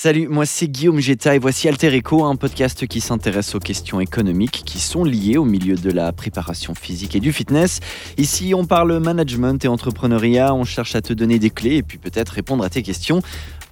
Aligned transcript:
Salut, 0.00 0.28
moi 0.28 0.46
c'est 0.46 0.68
Guillaume 0.68 1.00
Geta 1.00 1.34
et 1.34 1.40
voici 1.40 1.68
Alter 1.68 1.92
Echo, 1.92 2.24
un 2.24 2.36
podcast 2.36 2.86
qui 2.86 3.00
s'intéresse 3.00 3.56
aux 3.56 3.58
questions 3.58 3.98
économiques 3.98 4.62
qui 4.64 4.78
sont 4.78 5.02
liées 5.02 5.38
au 5.38 5.44
milieu 5.44 5.74
de 5.74 5.90
la 5.90 6.12
préparation 6.12 6.72
physique 6.72 7.16
et 7.16 7.18
du 7.18 7.32
fitness. 7.32 7.80
Ici, 8.16 8.54
on 8.54 8.64
parle 8.64 8.96
management 9.00 9.64
et 9.64 9.66
entrepreneuriat, 9.66 10.54
on 10.54 10.62
cherche 10.62 10.94
à 10.94 11.00
te 11.00 11.12
donner 11.12 11.40
des 11.40 11.50
clés 11.50 11.78
et 11.78 11.82
puis 11.82 11.98
peut-être 11.98 12.28
répondre 12.28 12.62
à 12.62 12.70
tes 12.70 12.84
questions. 12.84 13.22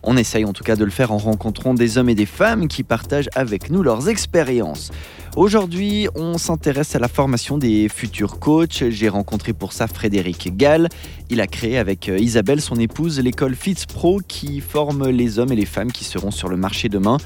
On 0.09 0.17
essaye 0.17 0.45
en 0.45 0.53
tout 0.53 0.63
cas 0.63 0.77
de 0.77 0.85
le 0.85 0.91
faire 0.91 1.11
en 1.11 1.19
rencontrant 1.19 1.75
des 1.75 1.99
hommes 1.99 2.09
et 2.09 2.15
des 2.15 2.27
femmes 2.27 2.69
qui 2.69 2.85
partagent 2.85 3.29
avec 3.35 3.71
nous 3.71 3.83
leurs 3.83 4.09
expériences. 4.09 4.93
Aujourd'hui, 5.35 6.09
on 6.15 6.39
s'intéresse 6.39 6.95
à 6.95 7.01
la 7.01 7.09
formation 7.09 7.59
des 7.59 7.89
futurs 7.89 8.39
coachs. 8.39 8.85
J'ai 8.89 9.09
rencontré 9.09 9.53
pour 9.53 9.73
ça 9.73 9.89
Frédéric 9.89 10.57
Gall. 10.57 10.89
Il 11.29 11.41
a 11.41 11.49
créé 11.49 11.77
avec 11.77 12.09
euh, 12.09 12.19
Isabelle, 12.19 12.61
son 12.61 12.77
épouse, 12.77 13.19
l'école 13.19 13.57
FitzPro 13.57 14.21
qui 14.27 14.61
forme 14.61 15.09
les 15.09 15.41
hommes 15.41 15.53
et 15.53 15.57
les 15.57 15.67
femmes 15.67 15.91
qui 15.91 16.05
seront 16.05 16.31
sur 16.31 16.49
le 16.49 16.57
marché 16.57 16.89
demain. 16.89 17.19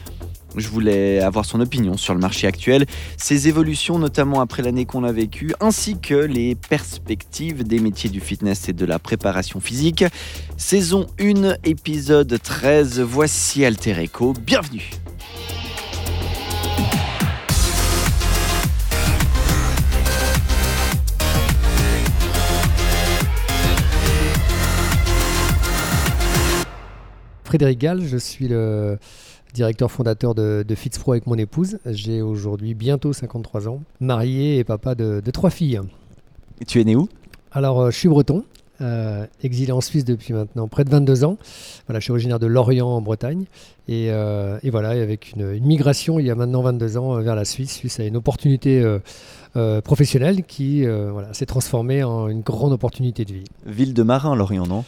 Je 0.57 0.69
voulais 0.69 1.21
avoir 1.21 1.45
son 1.45 1.61
opinion 1.61 1.96
sur 1.96 2.13
le 2.14 2.21
marché 2.21 2.46
actuel, 2.46 2.86
ses 3.17 3.49
évolutions 3.49 3.99
notamment 3.99 4.41
après 4.41 4.63
l'année 4.63 4.85
qu'on 4.85 5.04
a 5.04 5.13
vécue, 5.13 5.54
ainsi 5.61 5.99
que 5.99 6.14
les 6.14 6.54
perspectives 6.54 7.63
des 7.64 7.79
métiers 7.79 8.11
du 8.11 8.21
fitness 8.21 8.68
et 8.68 8.72
de 8.72 8.85
la 8.85 8.99
préparation 8.99 9.61
physique. 9.61 10.05
Saison 10.57 11.07
1, 11.21 11.55
épisode 11.64 12.36
13, 12.43 13.00
voici 13.00 13.64
Alter 13.64 14.00
Echo, 14.00 14.32
bienvenue 14.32 14.91
Frédéric 27.44 27.80
Gall, 27.80 28.03
je 28.05 28.17
suis 28.17 28.46
le 28.46 28.96
directeur 29.53 29.90
fondateur 29.90 30.35
de, 30.35 30.64
de 30.67 30.75
FitzPro 30.75 31.13
avec 31.13 31.27
mon 31.27 31.36
épouse. 31.36 31.79
J'ai 31.86 32.22
aujourd'hui 32.22 32.75
bientôt 32.75 33.12
53 33.12 33.69
ans, 33.69 33.80
marié 34.00 34.58
et 34.58 34.64
papa 34.64 34.94
de, 34.94 35.22
trois 35.30 35.50
filles. 35.50 35.80
Et 36.61 36.64
tu 36.64 36.80
es 36.80 36.84
né 36.84 36.97
où? 36.97 37.08
Alors, 37.52 37.80
euh, 37.80 37.91
je 37.91 37.97
suis 37.97 38.08
breton, 38.08 38.44
euh, 38.80 39.27
exilé 39.42 39.72
en 39.72 39.80
Suisse 39.80 40.05
depuis 40.05 40.33
maintenant 40.33 40.69
près 40.69 40.84
de 40.84 40.91
22 40.91 41.24
ans. 41.24 41.36
Voilà, 41.86 42.00
je 42.00 42.05
suis 42.05 42.12
originaire 42.12 42.39
de 42.39 42.47
Lorient 42.47 42.89
en 42.89 43.00
Bretagne. 43.00 43.44
Et, 43.89 44.08
euh, 44.11 44.58
voilà, 44.64 44.91
avec 44.91 45.33
une, 45.33 45.58
migration 45.61 46.19
il 46.19 46.27
y 46.27 46.30
a 46.30 46.34
maintenant 46.34 46.62
22 46.62 46.96
ans 46.96 47.20
vers 47.20 47.34
la 47.34 47.44
Suisse, 47.44 47.72
Suisse 47.72 47.98
a 48.00 48.05
une 48.05 48.17
opportunité 48.17 48.84
professionnelle 49.84 50.44
qui 50.44 50.84
s'est 51.33 51.46
transformée 51.46 52.05
en 52.05 52.28
une 52.28 52.42
grande 52.42 52.72
opportunité 52.72 53.24
de 53.24 53.33
vie. 53.33 53.44
Ville 53.67 53.94
de 53.94 54.02
Marin, 54.02 54.36
Lorient, 54.36 54.67
non? 54.67 54.84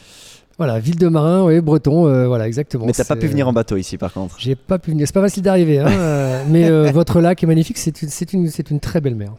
Voilà, 0.58 0.78
ville 0.78 0.98
de 0.98 1.08
Marin, 1.08 1.44
oui, 1.44 1.60
breton, 1.60 2.06
euh, 2.06 2.26
voilà, 2.26 2.46
exactement. 2.46 2.86
Mais 2.86 2.92
t'as 2.92 3.04
pas 3.04 3.16
pu 3.16 3.26
venir 3.26 3.48
en 3.48 3.52
bateau 3.52 3.76
ici, 3.76 3.96
par 3.96 4.12
contre. 4.12 4.36
J'ai 4.38 4.54
pas 4.54 4.78
pu 4.78 4.90
venir. 4.90 5.06
C'est 5.06 5.14
pas 5.14 5.22
facile 5.22 5.42
d'arriver, 5.42 5.78
hein, 5.78 5.86
euh, 5.88 6.44
mais 6.48 6.68
euh, 6.68 6.90
votre 6.92 7.20
lac 7.20 7.42
est 7.42 7.46
magnifique. 7.46 7.78
C'est 7.78 8.02
une, 8.02 8.44
une, 8.44 8.50
une, 8.70 8.80
très 8.80 9.00
belle 9.00 9.14
mer. 9.14 9.32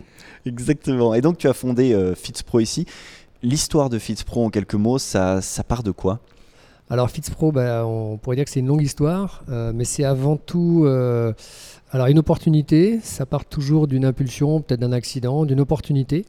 Exactement. 0.46 1.14
Et 1.14 1.22
donc, 1.22 1.38
tu 1.38 1.48
as 1.48 1.54
fondé 1.54 1.96
FitzPro 2.16 2.60
ici. 2.60 2.86
L'histoire 3.44 3.90
de 3.90 4.00
FitzPro, 4.00 4.46
en 4.46 4.50
quelques 4.50 4.76
mots, 4.76 4.98
ça, 4.98 5.42
ça 5.42 5.64
part 5.64 5.84
de 5.84 5.92
quoi? 5.92 6.20
Alors, 6.90 7.10
FitzPro, 7.10 7.52
bah, 7.52 7.86
on 7.86 8.18
pourrait 8.18 8.36
dire 8.36 8.46
que 8.46 8.52
c'est 8.52 8.60
une 8.60 8.68
longue 8.68 8.82
histoire, 8.82 9.44
mais 9.48 9.86
c'est 9.86 10.04
avant 10.04 10.38
tout. 10.38 10.86
alors, 11.92 12.08
une 12.08 12.20
opportunité, 12.20 13.00
ça 13.04 13.26
part 13.26 13.46
toujours 13.46 13.88
d'une 13.88 14.06
impulsion, 14.06 14.62
peut-être 14.62 14.80
d'un 14.80 14.94
accident, 14.94 15.46
d'une 15.46 15.60
opportunité, 15.60 16.26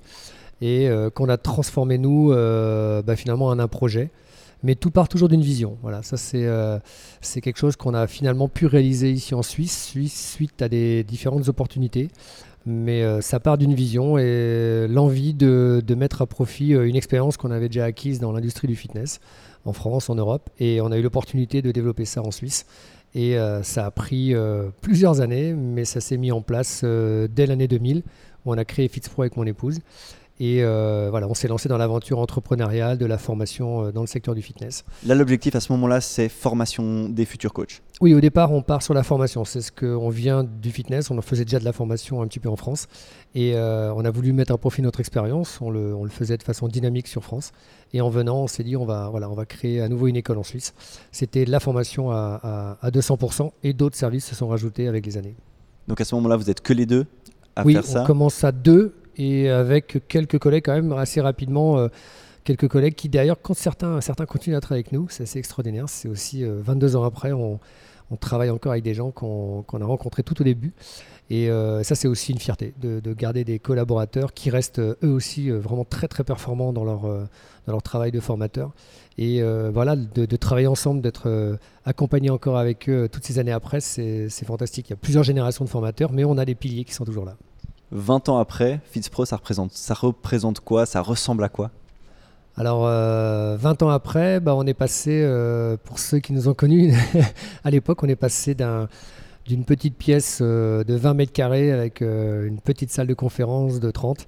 et 0.60 0.88
qu'on 1.14 1.28
a 1.28 1.36
transformé, 1.38 1.96
nous, 1.96 2.28
bah, 2.28 3.16
finalement, 3.16 3.46
en 3.46 3.58
un 3.58 3.68
projet 3.68 4.10
mais 4.64 4.74
tout 4.74 4.90
part 4.90 5.08
toujours 5.08 5.28
d'une 5.28 5.42
vision. 5.42 5.76
Voilà, 5.82 6.02
ça 6.02 6.16
c'est 6.16 6.46
euh, 6.46 6.78
c'est 7.20 7.40
quelque 7.40 7.58
chose 7.58 7.76
qu'on 7.76 7.94
a 7.94 8.08
finalement 8.08 8.48
pu 8.48 8.66
réaliser 8.66 9.12
ici 9.12 9.34
en 9.34 9.42
Suisse, 9.42 9.92
suite 10.34 10.62
à 10.62 10.68
des 10.68 11.04
différentes 11.04 11.48
opportunités. 11.48 12.08
Mais 12.66 13.02
euh, 13.02 13.20
ça 13.20 13.40
part 13.40 13.58
d'une 13.58 13.74
vision 13.74 14.16
et 14.16 14.86
l'envie 14.88 15.34
de, 15.34 15.82
de, 15.86 15.94
mettre 15.94 16.22
à 16.22 16.26
profit 16.26 16.74
euh, 16.74 16.89
une 16.89 16.96
expérience 16.96 17.36
qu'on 17.36 17.50
avait 17.50 17.68
déjà 17.68 17.84
acquise 17.84 18.20
dans 18.20 18.33
l'industrie 18.33 18.66
du 18.66 18.74
fitness 18.74 19.20
en 19.66 19.74
France, 19.74 20.08
en 20.08 20.14
Europe, 20.14 20.48
et 20.58 20.80
on 20.80 20.90
a 20.90 20.96
eu 20.96 21.02
l'opportunité 21.02 21.60
de 21.60 21.70
développer 21.70 22.06
ça 22.06 22.22
en 22.22 22.30
Suisse. 22.30 22.64
Et 23.14 23.36
ça 23.62 23.86
a 23.86 23.90
pris 23.92 24.34
plusieurs 24.80 25.20
années, 25.20 25.52
mais 25.52 25.84
ça 25.84 26.00
s'est 26.00 26.16
mis 26.16 26.33
en 26.33 26.42
place 26.42 26.84
dès 26.84 27.46
l'année 27.46 27.68
2000, 27.68 28.02
où 28.44 28.52
on 28.52 28.58
a 28.58 28.64
créé 28.64 28.89
FitzPro 28.89 29.22
avec 29.22 29.36
mon 29.36 29.46
épouse. 29.46 29.78
Et 30.40 30.64
euh, 30.64 31.08
voilà, 31.11 31.28
on 31.28 31.34
s'est 31.34 31.46
lancé 31.46 31.68
dans 31.68 31.78
l'aventure 31.78 32.18
entrepreneuriale 32.18 32.98
de 32.98 33.06
la 33.06 33.18
formation 33.18 33.84
euh, 33.84 33.92
dans 33.92 34.00
le 34.00 34.08
secteur 34.08 34.34
du 34.34 34.42
fitness. 34.42 34.84
Là, 35.06 35.14
l'objectif 35.14 35.55
à 35.55 35.61
ce 35.61 35.70
moment-là, 35.72 36.00
c'est 36.00 36.28
formation 36.28 37.08
des 37.08 37.24
futurs 37.24 37.52
coachs. 37.52 37.83
Oui, 38.00 38.14
au 38.14 38.20
départ, 38.20 38.50
on 38.50 38.61
part 38.61 38.83
sur 38.83 38.95
la 38.95 39.05
formation. 39.05 39.45
C'est 39.45 39.61
ce 39.61 39.70
qu'on 39.70 40.08
vient 40.08 40.42
du 40.42 40.72
fitness. 40.72 41.12
On 41.12 41.18
en 41.18 41.22
faisait 41.22 41.45
déjà 41.45 41.61
de 41.61 41.64
la 41.64 41.72
formation 41.72 42.20
un 42.20 42.27
petit 42.27 42.40
peu 42.40 42.48
en 42.48 42.56
France. 42.56 42.89
Et 43.36 43.55
euh, 43.55 43.95
on 43.95 44.05
a 44.05 44.11
voulu 44.11 44.33
mettre 44.33 44.52
à 44.52 44.58
profit 44.58 44.83
notre 44.83 44.98
expérience. 44.98 45.61
On 45.61 45.70
le, 45.70 45.95
on 45.95 46.02
le, 46.02 46.11
faisait 46.11 46.36
de 46.36 46.42
façon 46.42 46.66
dynamique 46.66 47.06
sur 47.06 47.22
France. 47.22 47.52
Et 47.92 48.01
en 48.01 48.11
venant, 48.11 48.39
on 48.42 48.46
s'est 48.48 48.64
dit, 48.64 48.77
on 48.77 48.84
va, 48.84 49.11
voilà, 49.11 49.30
on 49.30 49.34
va 49.34 49.46
créer 49.46 49.80
à 49.80 49.89
nouveau 49.89 50.08
une 50.08 50.16
école 50.16 50.39
en 50.39 50.42
Suisse. 50.42 50.74
C'était 51.12 51.45
la 51.45 51.61
formation 51.61 52.11
à, 52.11 52.40
à, 52.42 52.86
à 52.86 52.90
200% 52.90 53.52
et 53.62 53.72
d'autres 53.72 53.96
services 53.96 54.24
se 54.27 54.34
sont 54.34 54.48
rajoutés 54.48 54.89
avec 54.89 55.06
les 55.06 55.16
années. 55.16 55.36
Donc 55.86 56.01
à 56.01 56.05
ce 56.05 56.16
moment-là, 56.16 56.36
vous 56.36 56.51
êtes 56.51 56.61
que 56.61 56.72
les 56.72 56.86
deux 56.86 57.06
à 57.55 57.62
faire 57.62 57.84
ça 57.84 57.98
Oui, 57.98 58.02
on 58.02 58.06
commence 58.06 58.42
à 58.42 58.51
deux 58.51 58.95
et 59.17 59.48
avec 59.48 60.07
quelques 60.08 60.39
collègues 60.39 60.64
quand 60.67 60.75
même 60.75 60.92
assez 60.92 61.20
rapidement. 61.20 61.79
Euh, 61.79 61.89
quelques 62.45 62.69
collègues 62.69 62.95
qui 62.95 63.08
d'ailleurs, 63.08 63.41
quand 63.41 63.55
certains, 63.55 64.01
certains 64.01 64.27
continuent 64.27 64.57
à 64.57 64.61
travailler 64.61 64.85
avec 64.85 64.92
nous, 64.92 65.08
c'est 65.08 65.23
assez 65.23 65.39
extraordinaire. 65.39 65.89
C'est 65.89 66.08
aussi 66.08 66.45
22 66.45 66.95
euh, 66.95 66.98
ans 66.98 67.05
après, 67.05 67.33
on, 67.33 67.58
travaille 68.20 68.51
encore 68.51 68.70
avec 68.70 68.85
des 68.85 68.95
gens 68.95 69.11
qu'on 69.11 69.64
a 69.80 69.85
rencontrés 69.85 70.23
tout 70.23 70.41
au 70.41 70.45
début. 70.45 70.73
Et 71.30 71.51
euh, 71.51 71.83
ça, 71.83 71.97
c'est 71.97 72.07
aussi 72.07 72.30
une 72.30 72.39
fierté 72.39 72.73
de, 72.80 73.01
garder 73.13 73.42
des 73.42 73.58
collaborateurs 73.58 74.33
qui 74.33 74.51
restent 74.51 74.79
eux 74.79 74.97
aussi 75.02 75.51
vraiment 75.51 75.85
très 75.85 76.07
très 76.07 76.23
performants 76.23 76.73
dans 76.73 76.85
leur, 76.85 77.01
dans 77.01 77.73
leur 77.73 77.83
travail 77.83 78.13
de 78.13 78.20
formateur. 78.20 78.70
Et 79.19 79.42
voilà, 79.73 79.96
de, 79.96 80.27
de, 80.27 80.36
travailler 80.36 80.69
ensemble, 80.69 81.01
d'être 81.01 81.58
accompagné 81.85 82.31
encore 82.31 82.57
avec 82.57 82.89
eux 82.89 83.08
toutes 83.11 83.25
ces 83.25 83.41
années 83.41 83.51
après, 83.51 83.81
c'est 83.81 84.29
fantastique. 84.45 84.91
Il 84.91 84.92
y 84.92 84.95
a 84.95 84.96
plusieurs 84.96 85.25
générations 85.25 85.64
de 85.64 85.70
formateurs, 85.70 86.13
mais 86.13 86.25
on 86.25 86.39
a 86.39 86.45
des 86.45 86.55
piliers 86.55 86.85
qui 86.85 86.95
sont 86.95 87.05
toujours 87.05 87.25
là. 87.25 87.36
20 87.94 88.28
ans 88.28 88.38
après, 88.38 88.80
FitzPro, 88.90 89.24
ça 89.24 89.36
représente, 89.36 89.72
ça 89.72 89.94
représente 89.94 90.58
quoi? 90.60 90.84
Ça 90.84 91.00
ressemble 91.00 91.44
à 91.44 91.48
quoi? 91.48 91.70
Alors, 92.56 92.82
20 92.82 92.88
euh, 92.88 93.56
ans 93.82 93.88
après, 93.88 94.40
bah, 94.40 94.55
on 94.56 94.66
est 94.66 94.74
passé, 94.74 95.22
euh, 95.24 95.77
pour 95.82 96.00
ceux 96.00 96.18
qui 96.18 96.33
nous 96.33 96.48
ont 96.48 96.54
connus 96.54 96.92
à 97.64 97.70
l'époque, 97.70 98.02
on 98.02 98.08
est 98.08 98.16
passé 98.16 98.56
d'une 99.46 99.64
petite 99.64 99.96
pièce 99.96 100.40
euh, 100.40 100.83
de 100.83 100.94
20 100.94 101.14
mètres 101.14 101.33
carrés 101.33 101.70
avec 101.70 102.00
une 102.00 102.58
petite 102.62 102.90
salle 102.90 103.06
de 103.06 103.14
conférence 103.14 103.78
de 103.78 103.90
30 103.90 104.27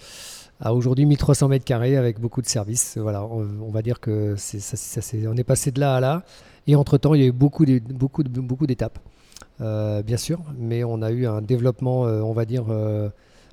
à 0.60 0.72
aujourd'hui 0.72 1.04
1300 1.04 1.48
mètres 1.48 1.64
carrés 1.64 1.96
avec 1.96 2.20
beaucoup 2.20 2.42
de 2.42 2.48
services. 2.48 2.96
Voilà, 2.98 3.24
on, 3.24 3.70
va 3.70 3.82
dire 3.82 4.00
que 4.00 4.36
est 4.36 5.44
passé 5.44 5.70
de 5.70 5.80
là 5.80 5.96
à 5.96 6.00
là. 6.00 6.22
Et 6.68 6.76
entre-temps, 6.76 7.14
il 7.14 7.20
y 7.20 7.24
a 7.24 7.26
eu 7.26 7.32
beaucoup, 7.32 7.64
beaucoup, 7.90 8.22
beaucoup 8.24 8.66
d'étapes, 8.66 8.98
bien 9.60 10.16
sûr, 10.16 10.40
mais 10.56 10.82
on 10.82 11.02
a 11.02 11.10
eu 11.10 11.26
un 11.26 11.42
développement, 11.42 12.02
on 12.02 12.32
va 12.32 12.44
dire 12.44 12.64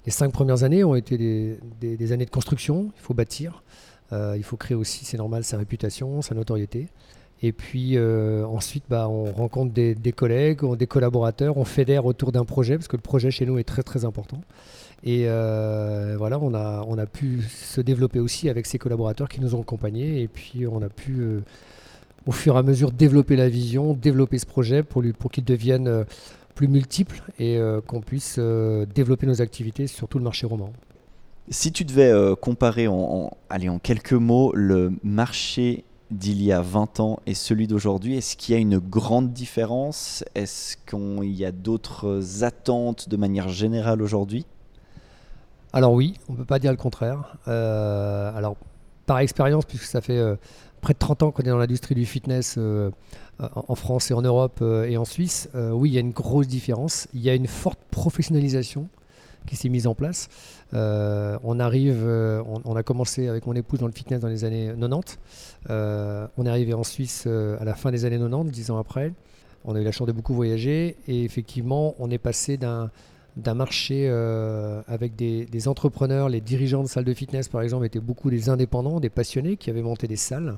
les 0.05 0.11
cinq 0.11 0.31
premières 0.31 0.63
années 0.63 0.83
ont 0.83 0.95
été 0.95 1.17
des, 1.79 2.11
années 2.11 2.25
de 2.25 2.29
construction. 2.29 2.91
Il 2.95 3.01
faut 3.01 3.13
bâtir. 3.13 3.63
Euh, 4.11 4.35
il 4.37 4.43
faut 4.43 4.57
créer 4.57 4.75
aussi, 4.75 5.05
c'est 5.05 5.17
normal, 5.17 5.43
sa 5.43 5.57
réputation, 5.57 6.21
sa 6.21 6.35
notoriété. 6.35 6.87
Et 7.41 7.51
puis 7.51 7.97
euh, 7.97 8.45
ensuite, 8.45 8.83
bah, 8.89 9.07
on 9.09 9.31
rencontre 9.31 9.73
des, 9.73 9.95
collègues, 10.15 10.59
des 10.77 10.87
collaborateurs, 10.87 11.57
on 11.57 11.65
fédère 11.65 12.05
autour 12.05 12.31
d'un 12.31 12.45
projet, 12.45 12.75
parce 12.75 12.87
que 12.87 12.95
le 12.95 13.01
projet 13.01 13.31
chez 13.31 13.45
nous 13.45 13.57
est 13.57 13.63
très 13.63 13.83
très 13.83 14.05
important. 14.05 14.41
Et 15.03 15.25
euh, 15.27 16.15
voilà, 16.17 16.39
on 16.39 16.53
a, 16.53 17.05
pu 17.05 17.41
se 17.41 17.81
développer 17.81 18.19
aussi 18.19 18.49
avec 18.49 18.65
ces 18.65 18.77
collaborateurs 18.77 19.27
qui 19.27 19.41
nous 19.41 19.55
ont 19.55 19.61
accompagnés. 19.61 20.21
Et 20.21 20.27
puis 20.27 20.67
on 20.67 20.81
a 20.81 20.89
pu, 20.89 21.25
au 22.25 22.31
fur 22.31 22.55
et 22.55 22.59
à 22.59 22.63
mesure, 22.63 22.91
développer 22.91 23.35
la 23.35 23.49
vision, 23.49 23.93
développer 23.93 24.37
ce 24.37 24.45
projet 24.45 24.83
pour, 24.83 25.03
pour 25.17 25.31
qu'il 25.31 25.43
devienne 25.43 26.05
plus 26.53 26.67
multiples 26.67 27.21
et 27.39 27.57
euh, 27.57 27.81
qu'on 27.81 28.01
puisse 28.01 28.35
euh, 28.39 28.85
développer 28.85 29.25
nos 29.25 29.41
activités 29.41 29.87
sur 29.87 30.07
tout 30.07 30.17
le 30.17 30.23
marché 30.23 30.45
roman. 30.45 30.71
Si 31.49 31.71
tu 31.71 31.83
devais 31.83 32.11
euh, 32.11 32.35
comparer 32.35 32.87
en, 32.87 33.31
allez, 33.49 33.69
en 33.69 33.79
quelques 33.79 34.13
mots 34.13 34.51
le 34.55 34.93
marché 35.03 35.83
d'il 36.11 36.41
y 36.43 36.51
a 36.51 36.61
20 36.61 36.99
ans 36.99 37.19
et 37.25 37.33
celui 37.33 37.67
d'aujourd'hui, 37.67 38.17
est-ce 38.17 38.37
qu'il 38.37 38.53
y 38.53 38.57
a 38.57 38.61
une 38.61 38.77
grande 38.77 39.33
différence? 39.33 40.23
Est-ce 40.35 40.77
qu'il 40.77 41.31
y 41.31 41.43
a 41.43 41.51
d'autres 41.51 42.43
attentes 42.43 43.09
de 43.09 43.17
manière 43.17 43.49
générale 43.49 44.01
aujourd'hui? 44.01 44.45
Alors 45.73 45.93
oui, 45.93 46.13
on 46.29 46.33
ne 46.33 46.37
peut 46.37 46.45
pas 46.45 46.59
dire 46.59 46.71
le 46.71 46.77
contraire. 46.77 47.35
alors 47.47 48.55
par 49.05 49.19
expérience, 49.19 49.65
puisque 49.65 49.85
ça 49.85 50.01
fait 50.01 50.21
près 50.83 50.93
de 50.93 50.99
30 50.99 51.23
ans 51.23 51.31
qu'on 51.31 51.43
est 51.43 51.49
dans 51.49 51.57
l'industrie 51.57 51.95
du 51.95 52.05
fitness 52.05 52.55
euh, 52.59 52.91
en 53.39 53.73
France 53.73 54.11
et 54.11 54.13
en 54.13 54.21
Europe 54.21 54.59
euh, 54.61 54.83
et 54.83 54.97
en 54.97 55.05
Suisse, 55.05 55.49
euh, 55.55 55.71
oui, 55.71 55.89
il 55.89 55.93
y 55.93 55.97
a 55.97 56.01
une 56.01 56.11
grosse 56.11 56.47
différence. 56.47 57.07
Il 57.13 57.21
y 57.21 57.29
a 57.29 57.33
une 57.33 57.47
forte 57.47 57.79
professionnalisation 57.89 58.89
qui 59.47 59.55
s'est 59.55 59.69
mise 59.69 59.87
en 59.87 59.95
place. 59.95 60.29
on 60.71 61.59
arrive, 61.59 62.07
on, 62.07 62.75
a 62.77 62.83
commencé 62.83 63.27
avec 63.27 63.45
mon 63.45 63.53
épouse 63.53 63.79
dans 63.79 63.87
le 63.87 63.91
fitness 63.91 64.21
dans 64.21 64.29
les 64.29 64.45
années 64.45 64.73
90. 64.79 65.19
on 66.37 66.45
est 66.45 66.49
arrivé 66.49 66.73
en 66.73 66.85
Suisse 66.85 67.27
à 67.27 67.65
la 67.65 67.75
fin 67.75 67.91
des 67.91 68.05
années 68.05 68.19
90, 68.19 68.51
dix 68.51 68.71
ans 68.71 68.77
après. 68.77 69.11
On 69.65 69.75
a 69.75 69.81
eu 69.81 69.83
la 69.83 69.91
chance 69.91 70.07
de 70.07 70.13
beaucoup 70.13 70.33
voyager 70.33 70.95
et 71.09 71.25
effectivement, 71.25 71.93
on 71.99 72.09
est 72.09 72.17
passé 72.17 72.55
d'un 72.55 72.89
d'un 73.35 73.53
marché 73.53 74.07
euh, 74.07 74.81
avec 74.87 75.15
des, 75.15 75.67
entrepreneurs, 75.67 76.29
les 76.29 76.41
dirigeants 76.41 76.83
de 76.83 76.87
salles 76.87 77.03
de 77.03 77.13
fitness 77.13 77.47
par 77.47 77.61
exemple 77.61 77.85
étaient 77.85 77.99
beaucoup 77.99 78.29
des 78.29 78.49
indépendants, 78.49 78.99
des 78.99 79.09
passionnés 79.09 79.57
qui 79.57 79.69
avaient 79.69 79.81
monté 79.81 80.07
des 80.07 80.15
salles 80.15 80.57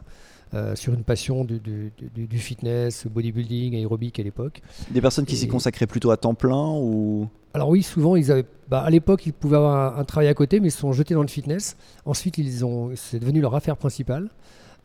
euh, 0.54 0.76
sur 0.76 0.94
une 0.94 1.04
passion 1.04 1.46
du, 1.46 1.60
du, 1.60 2.38
fitness, 2.38 3.08
bodybuilding, 3.08 3.76
aérobic 3.76 4.20
à 4.20 4.24
l'époque. 4.24 4.62
Des 4.92 5.02
personnes 5.02 5.26
qui 5.26 5.36
s'y 5.36 5.48
consacraient 5.48 5.88
plutôt 5.88 6.12
à 6.12 6.18
temps 6.18 6.36
plein 6.36 6.72
ou? 6.72 7.28
Alors 7.54 7.70
oui, 7.70 7.84
souvent 7.84 8.16
ils 8.16 8.32
avaient, 8.32 8.46
bah, 8.70 8.82
à 8.82 8.90
l'époque 8.90 9.26
ils 9.26 9.34
pouvaient 9.34 9.58
avoir 9.58 9.98
un, 9.98 10.04
travail 10.04 10.28
à 10.28 10.34
côté, 10.34 10.60
mais 10.60 10.68
ils 10.68 10.72
se 10.72 10.80
sont 10.80 10.92
jetés 10.92 11.14
dans 11.14 11.22
le 11.22 11.28
fitness. 11.28 11.78
Ensuite 12.06 12.38
ils 12.38 12.66
ont, 12.66 12.92
c'est 12.96 13.20
devenu 13.20 13.42
leur 13.42 13.56
affaire 13.56 13.78
principale. 13.78 14.30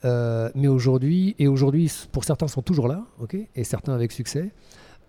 Euh, 0.05 0.49
mais 0.55 0.69
aujourd'hui, 0.69 1.35
et 1.39 1.47
aujourd'hui 1.47 1.93
pour 2.11 2.25
certains 2.25 2.49
sont 2.49 2.63
toujours 2.63 2.89
là, 2.89 3.05
ok, 3.21 3.37
et 3.55 3.65
certains 3.65 3.93
avec 3.93 4.13
succès. 4.13 4.51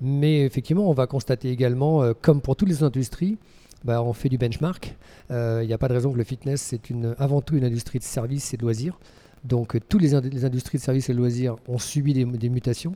Mais 0.02 0.42
effectivement, 0.42 0.90
on 0.90 0.94
va 0.94 1.06
constater 1.06 1.52
également, 1.52 2.02
euh, 2.02 2.14
comme 2.20 2.42
pour 2.42 2.56
toutes 2.56 2.70
les 2.70 2.82
industries, 2.82 3.38
bah, 3.86 4.02
on 4.02 4.14
fait 4.14 4.30
du 4.30 4.40
benchmark. 4.40 4.96
Il 5.30 5.36
euh, 5.36 5.66
n'y 5.66 5.74
a 5.74 5.78
pas 5.78 5.88
de 5.88 5.94
raison 5.94 6.12
que 6.12 6.18
le 6.18 6.24
fitness, 6.24 6.62
c'est 6.62 6.82
avant 7.20 7.42
tout 7.42 7.56
une 7.56 7.64
industrie 7.64 8.00
de 8.00 8.04
services 8.04 8.54
et 8.54 8.58
de 8.58 8.64
loisirs. 8.64 9.00
Donc, 9.44 9.76
euh, 9.76 9.80
toutes 9.80 10.02
les, 10.02 10.16
industries 10.16 10.80
de 10.80 10.84
services 10.84 11.10
et 11.10 11.14
de 11.14 11.18
loisirs 11.20 11.56
ont 11.68 11.78
subi 11.78 12.14
des, 12.14 12.50
mutations, 12.50 12.96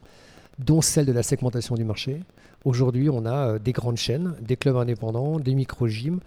dont 0.57 0.81
celle 0.81 1.05
de 1.05 1.11
la 1.11 1.21
segmentation 1.21 1.75
du 1.75 1.83
marché. 1.83 2.23
Aujourd'hui, 2.65 3.11
on 3.11 3.27
a 3.27 3.59
des 3.59 3.71
grandes 3.71 3.97
chaînes, 3.97 4.33
des 4.41 4.55
clubs 4.55 4.75
indépendants, 4.75 5.39
des 5.39 5.53
micro-gyms, 5.53 6.19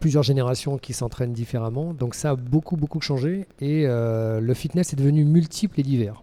plusieurs 0.00 0.24
générations 0.24 0.76
qui 0.76 0.92
s'entraînent 0.92 1.32
différemment. 1.32 1.94
Donc, 1.94 2.16
ça 2.16 2.30
a 2.30 2.34
beaucoup, 2.34 2.76
beaucoup 2.76 3.00
changé 3.00 3.46
et 3.60 3.84
le 3.86 4.54
fitness 4.54 4.92
est 4.92 4.96
devenu 4.96 5.24
multiple 5.24 5.78
et 5.78 5.84
divers 5.84 6.20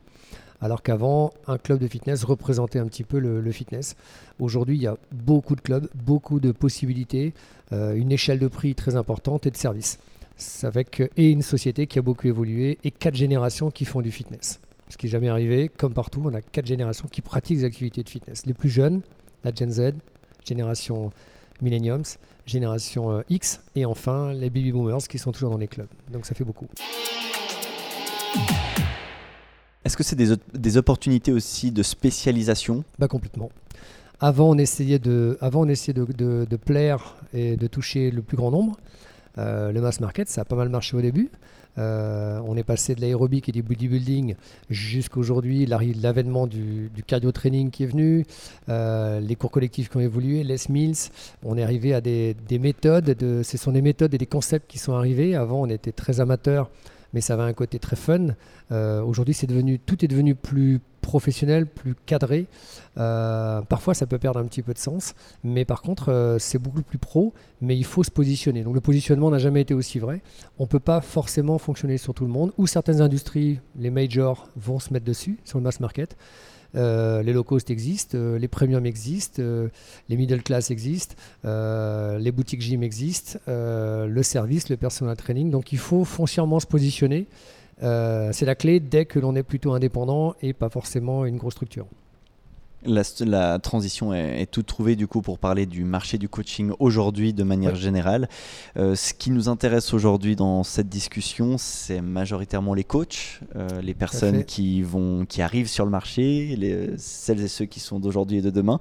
alors 0.62 0.82
qu'avant, 0.82 1.32
un 1.48 1.58
club 1.58 1.80
de 1.80 1.88
fitness 1.88 2.24
représentait 2.24 2.80
un 2.80 2.88
petit 2.88 3.04
peu 3.04 3.20
le, 3.20 3.52
fitness. 3.52 3.96
Aujourd'hui, 4.40 4.76
il 4.76 4.82
y 4.82 4.88
a 4.88 4.98
beaucoup 5.12 5.56
de 5.56 5.62
clubs, 5.62 5.88
beaucoup 5.94 6.40
de 6.40 6.52
possibilités, 6.52 7.34
euh, 7.72 7.94
une 7.96 8.12
échelle 8.12 8.40
de 8.40 8.48
prix 8.48 8.76
très 8.76 8.96
importante 8.96 9.46
et 9.46 9.52
de 9.52 9.58
services. 9.58 10.00
Avec, 10.64 11.02
et 11.18 11.32
une 11.32 11.42
société 11.42 11.88
qui 11.88 11.98
a 11.98 12.04
beaucoup 12.04 12.28
évolué 12.28 12.78
et 12.84 12.92
quatre 12.92 13.16
générations 13.16 13.72
qui 13.72 13.86
font 13.86 14.02
du 14.02 14.12
fitness. 14.12 14.60
Ce 14.90 14.96
qui 14.96 15.08
n'est 15.08 15.12
jamais 15.12 15.30
arrivé, 15.30 15.70
comme 15.70 15.94
partout, 15.94 16.22
on 16.26 16.34
a 16.34 16.42
quatre 16.42 16.68
générations 16.68 17.08
qui 17.08 17.22
pratiquent 17.22 17.58
des 17.58 17.64
activités 17.66 18.04
de 18.04 18.10
fitness. 18.10 18.46
Les 18.46 18.54
plus 18.54 18.70
jeunes, 18.70 19.02
la 19.44 19.52
Gen 19.54 19.72
Z, 19.72 19.94
génération 20.46 21.12
Millenniums, 21.62 22.04
génération 22.46 23.12
euh, 23.12 23.24
X, 23.30 23.62
et 23.76 23.86
enfin 23.86 24.34
les 24.34 24.50
baby 24.50 24.72
boomers 24.72 25.08
qui 25.08 25.18
sont 25.18 25.32
toujours 25.32 25.50
dans 25.50 25.58
les 25.58 25.68
clubs. 25.68 25.88
Donc 26.12 26.26
ça 26.26 26.36
fait 26.36 26.44
beaucoup. 26.44 26.68
Est-ce 29.88 29.96
que 29.96 30.04
c'est 30.04 30.18
des, 30.18 30.76
opportunités 30.76 31.32
aussi 31.32 31.72
de 31.72 31.82
spécialisation? 31.82 32.84
Bah, 33.00 33.08
Complètement. 33.08 33.50
Avant, 34.20 34.50
on 34.50 34.58
essayait, 34.58 35.00
de, 35.00 35.38
plaire 36.66 37.16
et 37.34 37.56
de 37.56 37.68
toucher 37.68 38.12
le 38.12 38.22
plus 38.22 38.36
grand 38.36 38.52
nombre. 38.52 38.78
Euh, 39.38 39.72
le 39.72 39.80
mass 39.80 40.02
market, 40.02 40.28
ça 40.28 40.42
a 40.42 40.44
pas 40.44 40.58
mal 40.58 40.68
marché 40.68 40.98
au 40.98 41.02
début. 41.02 41.30
Euh, 41.78 42.42
on 42.46 42.58
est 42.58 42.66
passé 42.66 42.96
de 42.96 43.02
l'aérobic 43.02 43.48
et 43.48 43.54
du 43.54 43.64
bodybuilding 43.64 44.36
jusqu'à 44.70 45.20
aujourd'hui, 45.22 45.66
l'avènement 45.66 46.48
du, 46.48 46.92
cardio 47.06 47.32
training 47.32 47.72
qui 47.72 47.84
est 47.84 47.88
venu, 47.88 48.26
euh, 48.68 49.22
les 49.22 49.38
cours 49.38 49.52
collectifs 49.52 49.88
qui 49.88 49.96
ont 49.96 50.02
évolué, 50.02 50.44
les 50.44 50.58
mills. 50.68 50.98
On 51.46 51.58
est 51.58 51.64
arrivé 51.64 51.94
à 51.94 52.02
des, 52.02 52.36
des 52.50 52.60
méthodes, 52.60 53.06
de, 53.06 53.42
ce 53.42 53.58
sont 53.58 53.72
des 53.72 53.82
méthodes 53.82 54.14
et 54.14 54.18
des 54.18 54.26
concepts 54.26 54.70
qui 54.70 54.80
sont 54.80 54.96
arrivés. 54.96 55.34
Avant, 55.34 55.62
on 55.62 55.70
était 55.70 55.94
très 55.94 56.20
amateurs 56.20 56.70
mais 57.14 57.22
ça 57.22 57.34
avait 57.34 57.44
un 57.44 57.54
côté 57.54 57.80
très 57.80 57.96
fun. 57.96 58.28
Euh, 58.72 59.02
aujourd'hui, 59.02 59.36
tout 59.86 60.06
est 60.06 60.08
devenu 60.08 60.36
plus 60.36 60.80
professionnel, 61.02 61.66
plus 61.66 61.96
cadré. 62.06 62.48
Euh, 62.98 63.62
parfois, 63.62 63.94
ça 63.94 64.06
peut 64.06 64.20
perdre 64.20 64.40
un 64.40 64.46
petit 64.46 64.62
peu 64.62 64.74
de 64.74 64.78
sens, 64.78 65.14
mais 65.44 65.64
par 65.64 65.82
contre, 65.82 66.10
euh, 66.12 66.38
c'est 66.38 66.60
beaucoup 66.60 66.82
plus 66.82 66.98
pro, 66.98 67.34
mais 67.62 67.78
il 67.78 67.86
faut 67.86 68.04
se 68.04 68.12
positionner. 68.12 68.64
Donc 68.64 68.76
le 68.76 68.82
positionnement 68.82 69.32
n'a 69.32 69.38
jamais 69.38 69.62
été 69.62 69.74
aussi 69.74 70.00
vrai. 70.00 70.22
On 70.60 70.64
ne 70.64 70.68
peut 70.68 70.82
pas 70.82 71.00
forcément 71.00 71.58
fonctionner 71.58 71.98
sur 71.98 72.14
tout 72.14 72.26
le 72.26 72.32
monde, 72.32 72.52
ou 72.58 72.68
certaines 72.68 73.02
industries, 73.02 73.60
les 73.80 73.90
majors, 73.90 74.50
vont 74.58 74.80
se 74.80 74.92
mettre 74.92 75.06
dessus, 75.06 75.40
sur 75.46 75.60
le 75.60 75.64
mass 75.64 75.80
market. 75.80 76.18
Euh, 76.76 77.24
les 77.24 77.34
low 77.34 77.44
cost 77.44 77.70
existent, 77.70 78.18
euh, 78.18 78.38
les 78.38 78.48
premiums 78.48 78.86
existent, 78.86 79.42
euh, 79.42 79.70
les 80.10 80.18
middle 80.18 80.44
class 80.44 80.72
existent, 80.72 81.16
les 81.44 82.32
boutiques 82.32 82.62
gym 82.62 82.84
existent, 82.84 83.40
le 83.48 84.22
service, 84.24 84.70
le 84.70 84.78
personal 84.78 85.16
training. 85.16 85.50
Donc 85.50 85.72
il 85.72 85.80
faut 85.80 86.04
foncièrement 86.04 86.60
se 86.60 86.68
positionner. 86.68 87.28
c'est 87.80 88.46
la 88.46 88.56
clé 88.56 88.80
dès 88.80 89.06
que 89.06 89.20
l'on 89.20 89.36
est 89.36 89.44
plutôt 89.44 89.74
indépendant 89.74 90.36
et 90.42 90.54
pas 90.54 90.70
forcément 90.70 91.26
une 91.26 91.38
grosse 91.38 91.54
structure. 91.54 91.88
La, 92.86 93.60
transition 93.60 94.14
est, 94.14 94.46
toute 94.46 94.68
trouvée 94.68 94.96
du 94.96 95.08
coup 95.08 95.22
pour 95.22 95.40
parler 95.40 95.66
du 95.66 95.84
marché 95.84 96.18
du 96.18 96.30
coaching 96.30 96.72
aujourd'hui 96.80 97.34
de 97.34 97.44
manière 97.44 97.76
générale. 97.76 98.30
Euh, 98.78 98.96
ce 98.96 99.14
qui 99.14 99.32
nous 99.32 99.50
intéresse 99.50 99.94
aujourd'hui 99.94 100.36
dans 100.36 100.64
cette 100.64 100.88
discussion, 100.88 101.58
c'est 101.58 102.02
majoritairement 102.02 102.74
les 102.74 102.84
coachs, 102.84 103.42
euh, 103.56 103.68
les 103.82 103.96
personnes 103.96 104.44
qui, 104.46 104.84
vont, 104.84 105.26
qui 105.26 105.42
arrivent 105.42 105.68
sur 105.68 105.86
le 105.86 105.92
marché, 105.92 106.56
les, 106.56 106.98
celles 106.98 107.42
et 107.42 107.48
ceux 107.48 107.66
qui 107.66 107.80
sont 107.80 108.00
d'aujourd'hui 108.00 108.38
et 108.38 108.42
de 108.42 108.52
demain. 108.52 108.80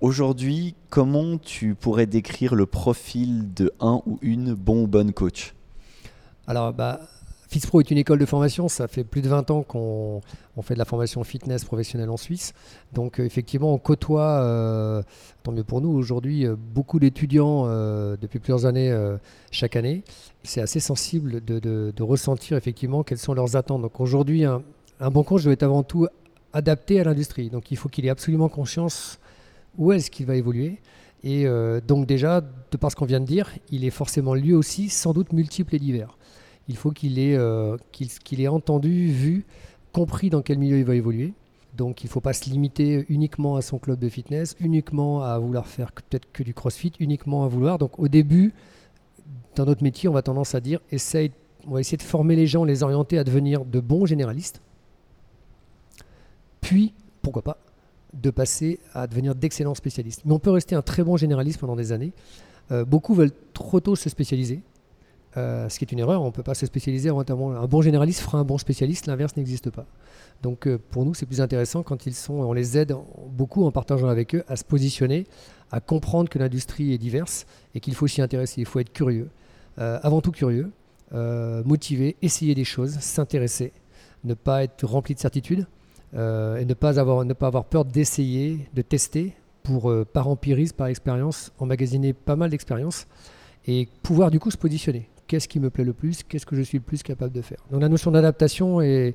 Aujourd'hui, 0.00 0.76
comment 0.90 1.38
tu 1.38 1.74
pourrais 1.74 2.06
décrire 2.06 2.54
le 2.54 2.66
profil 2.66 3.52
de 3.52 3.72
un 3.80 4.00
ou 4.06 4.20
une 4.22 4.54
bon 4.54 4.84
ou 4.84 4.86
bonne 4.86 5.12
coach? 5.12 5.54
Alors, 6.46 6.72
bah, 6.72 7.00
FITSPRO 7.48 7.80
est 7.80 7.90
une 7.90 7.96
école 7.96 8.18
de 8.18 8.26
formation, 8.26 8.68
ça 8.68 8.88
fait 8.88 9.04
plus 9.04 9.22
de 9.22 9.28
20 9.28 9.50
ans 9.50 9.62
qu'on 9.62 10.20
fait 10.60 10.74
de 10.74 10.78
la 10.78 10.84
formation 10.84 11.24
fitness 11.24 11.64
professionnelle 11.64 12.10
en 12.10 12.18
Suisse. 12.18 12.52
Donc 12.92 13.18
euh, 13.18 13.24
effectivement, 13.24 13.72
on 13.72 13.78
côtoie, 13.78 14.42
euh, 14.42 15.02
tant 15.42 15.52
mieux 15.52 15.64
pour 15.64 15.80
nous 15.80 15.88
aujourd'hui, 15.88 16.46
euh, 16.46 16.56
beaucoup 16.58 16.98
d'étudiants 16.98 17.66
depuis 18.20 18.38
plusieurs 18.38 18.66
années 18.66 18.94
chaque 19.50 19.76
année. 19.76 20.04
C'est 20.42 20.60
assez 20.60 20.80
sensible 20.80 21.42
de, 21.42 22.02
ressentir 22.02 22.56
effectivement 22.58 23.02
quelles 23.02 23.18
sont 23.18 23.32
leurs 23.32 23.56
attentes. 23.56 23.80
Donc 23.80 23.98
aujourd'hui, 23.98 24.44
un, 24.44 24.62
bon 25.10 25.22
coach 25.22 25.44
doit 25.44 25.54
être 25.54 25.62
avant 25.62 25.82
tout 25.82 26.06
adapté 26.52 27.00
à 27.00 27.04
l'industrie. 27.04 27.48
Donc 27.48 27.70
il 27.70 27.78
faut 27.78 27.88
qu'il 27.88 28.04
ait 28.04 28.10
absolument 28.10 28.50
conscience 28.50 29.18
où 29.78 29.92
est-ce 29.92 30.10
qu'il 30.10 30.26
va 30.26 30.36
évoluer. 30.36 30.80
Et 31.24 31.46
donc 31.86 32.06
déjà, 32.06 32.40
de 32.40 32.76
par 32.76 32.90
ce 32.90 32.96
qu'on 32.96 33.06
vient 33.06 33.20
de 33.20 33.26
dire, 33.26 33.50
il 33.70 33.84
est 33.84 33.90
forcément 33.90 34.34
lui 34.34 34.54
aussi 34.54 34.88
sans 34.88 35.12
doute 35.12 35.32
multiple 35.32 35.74
et 35.74 35.78
divers 35.78 36.17
il 36.68 36.76
faut 36.76 36.90
qu'il 36.90 37.18
ait, 37.18 37.36
euh, 37.36 37.76
qu'il, 37.92 38.40
ait 38.40 38.48
entendu, 38.48 39.08
vu, 39.08 39.46
compris 39.92 40.30
dans 40.30 40.42
quel 40.42 40.58
milieu 40.58 40.78
il 40.78 40.84
va 40.84 40.94
évoluer. 40.94 41.32
Donc 41.76 42.02
il 42.02 42.06
ne 42.06 42.10
faut 42.10 42.20
pas 42.20 42.32
se 42.32 42.50
limiter 42.50 43.06
uniquement 43.08 43.56
à 43.56 43.62
son 43.62 43.78
club 43.78 43.98
de 43.98 44.08
fitness, 44.08 44.56
uniquement 44.60 45.22
à 45.22 45.38
vouloir 45.38 45.66
faire 45.66 45.92
peut-être 45.92 46.30
que 46.32 46.42
du 46.42 46.54
crossfit, 46.54 46.92
uniquement 46.98 47.44
à 47.44 47.48
vouloir. 47.48 47.78
Donc 47.78 47.98
au 47.98 48.08
début, 48.08 48.52
dans 49.54 49.64
notre 49.64 49.82
métier, 49.82 50.08
on 50.08 50.12
va 50.12 50.22
tendance 50.22 50.54
à 50.54 50.60
dire, 50.60 50.80
essaye, 50.90 51.32
on 51.66 51.72
va 51.72 51.80
essayer 51.80 51.96
de 51.96 52.02
former 52.02 52.36
les 52.36 52.46
gens, 52.46 52.64
les 52.64 52.82
orienter 52.82 53.18
à 53.18 53.24
devenir 53.24 53.64
de 53.64 53.80
bons 53.80 54.06
généralistes. 54.06 54.60
Puis, 56.60 56.92
pourquoi 57.22 57.42
pas, 57.42 57.58
de 58.14 58.30
passer 58.30 58.80
à 58.94 59.06
devenir 59.06 59.34
d'excellents 59.34 59.74
spécialistes. 59.74 60.22
Mais 60.24 60.32
on 60.32 60.38
peut 60.38 60.50
rester 60.50 60.74
un 60.74 60.82
très 60.82 61.02
bon 61.04 61.16
généraliste 61.16 61.60
pendant 61.60 61.76
des 61.76 61.92
années. 61.92 62.12
Euh, 62.70 62.84
beaucoup 62.84 63.14
veulent 63.14 63.32
trop 63.52 63.80
tôt 63.80 63.96
se 63.96 64.08
spécialiser. 64.08 64.60
Euh, 65.36 65.68
ce 65.68 65.78
qui 65.78 65.84
est 65.84 65.92
une 65.92 65.98
erreur, 65.98 66.22
on 66.22 66.26
ne 66.26 66.30
peut 66.30 66.42
pas 66.42 66.54
se 66.54 66.64
spécialiser 66.66 67.10
entièrement. 67.10 67.52
Un 67.52 67.66
bon 67.66 67.82
généraliste 67.82 68.20
fera 68.20 68.38
un 68.38 68.44
bon 68.44 68.58
spécialiste, 68.58 69.06
l'inverse 69.06 69.36
n'existe 69.36 69.70
pas. 69.70 69.84
Donc 70.42 70.66
euh, 70.66 70.78
pour 70.90 71.04
nous, 71.04 71.14
c'est 71.14 71.26
plus 71.26 71.40
intéressant 71.40 71.82
quand 71.82 72.06
ils 72.06 72.14
sont, 72.14 72.34
on 72.34 72.52
les 72.52 72.78
aide 72.78 72.94
beaucoup 73.30 73.64
en 73.64 73.70
partageant 73.70 74.08
avec 74.08 74.34
eux 74.34 74.44
à 74.48 74.56
se 74.56 74.64
positionner, 74.64 75.26
à 75.70 75.80
comprendre 75.80 76.30
que 76.30 76.38
l'industrie 76.38 76.94
est 76.94 76.98
diverse 76.98 77.46
et 77.74 77.80
qu'il 77.80 77.94
faut 77.94 78.06
s'y 78.06 78.22
intéresser, 78.22 78.60
il 78.62 78.66
faut 78.66 78.80
être 78.80 78.92
curieux. 78.92 79.28
Euh, 79.78 79.98
avant 80.02 80.20
tout 80.20 80.32
curieux, 80.32 80.70
motivé, 81.64 82.16
essayer 82.20 82.54
des 82.54 82.64
choses, 82.64 82.98
s'intéresser, 82.98 83.72
ne 84.24 84.34
pas 84.34 84.62
être 84.62 84.84
rempli 84.84 85.14
de 85.14 85.20
certitudes 85.20 85.66
et 86.12 86.64
ne 86.64 86.74
pas 86.74 87.00
avoir, 87.00 87.24
ne 87.24 87.32
pas 87.32 87.46
avoir 87.46 87.64
peur 87.64 87.86
d'essayer, 87.86 88.68
de 88.74 88.82
tester 88.82 89.32
pour, 89.62 89.90
par 90.12 90.28
empirisme, 90.28 90.76
par 90.76 90.88
expérience, 90.88 91.50
emmagasiner 91.58 92.12
pas 92.12 92.36
mal 92.36 92.50
d'expériences 92.50 93.06
et 93.66 93.88
pouvoir 94.02 94.30
du 94.30 94.38
coup 94.38 94.50
se 94.50 94.58
positionner 94.58 95.08
qu'est-ce 95.28 95.46
qui 95.46 95.60
me 95.60 95.70
plaît 95.70 95.84
le 95.84 95.92
plus, 95.92 96.24
qu'est-ce 96.24 96.46
que 96.46 96.56
je 96.56 96.62
suis 96.62 96.78
le 96.78 96.82
plus 96.82 97.04
capable 97.04 97.32
de 97.32 97.42
faire. 97.42 97.58
Donc 97.70 97.80
la 97.80 97.88
notion 97.88 98.10
d'adaptation 98.10 98.80
est, 98.80 99.14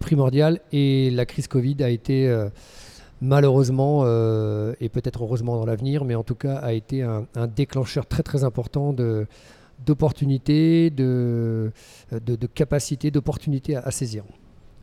primordiale 0.00 0.60
et 0.72 1.10
la 1.10 1.26
crise 1.26 1.48
Covid 1.48 1.82
a 1.82 1.90
été 1.90 2.28
euh, 2.28 2.48
malheureusement 3.20 4.02
euh, 4.04 4.74
et 4.80 4.88
peut-être 4.88 5.22
heureusement 5.22 5.56
dans 5.56 5.66
l'avenir, 5.66 6.04
mais 6.04 6.14
en 6.14 6.22
tout 6.22 6.34
cas 6.34 6.56
a 6.56 6.72
été 6.72 7.02
un, 7.02 7.26
déclencheur 7.54 8.06
très 8.06 8.22
très 8.22 8.44
important 8.44 8.94
d'opportunités, 9.84 10.90
de, 10.90 11.72
capacités, 12.54 13.10
d'opportunités 13.10 13.76
à, 13.76 13.90
saisir. 13.90 14.24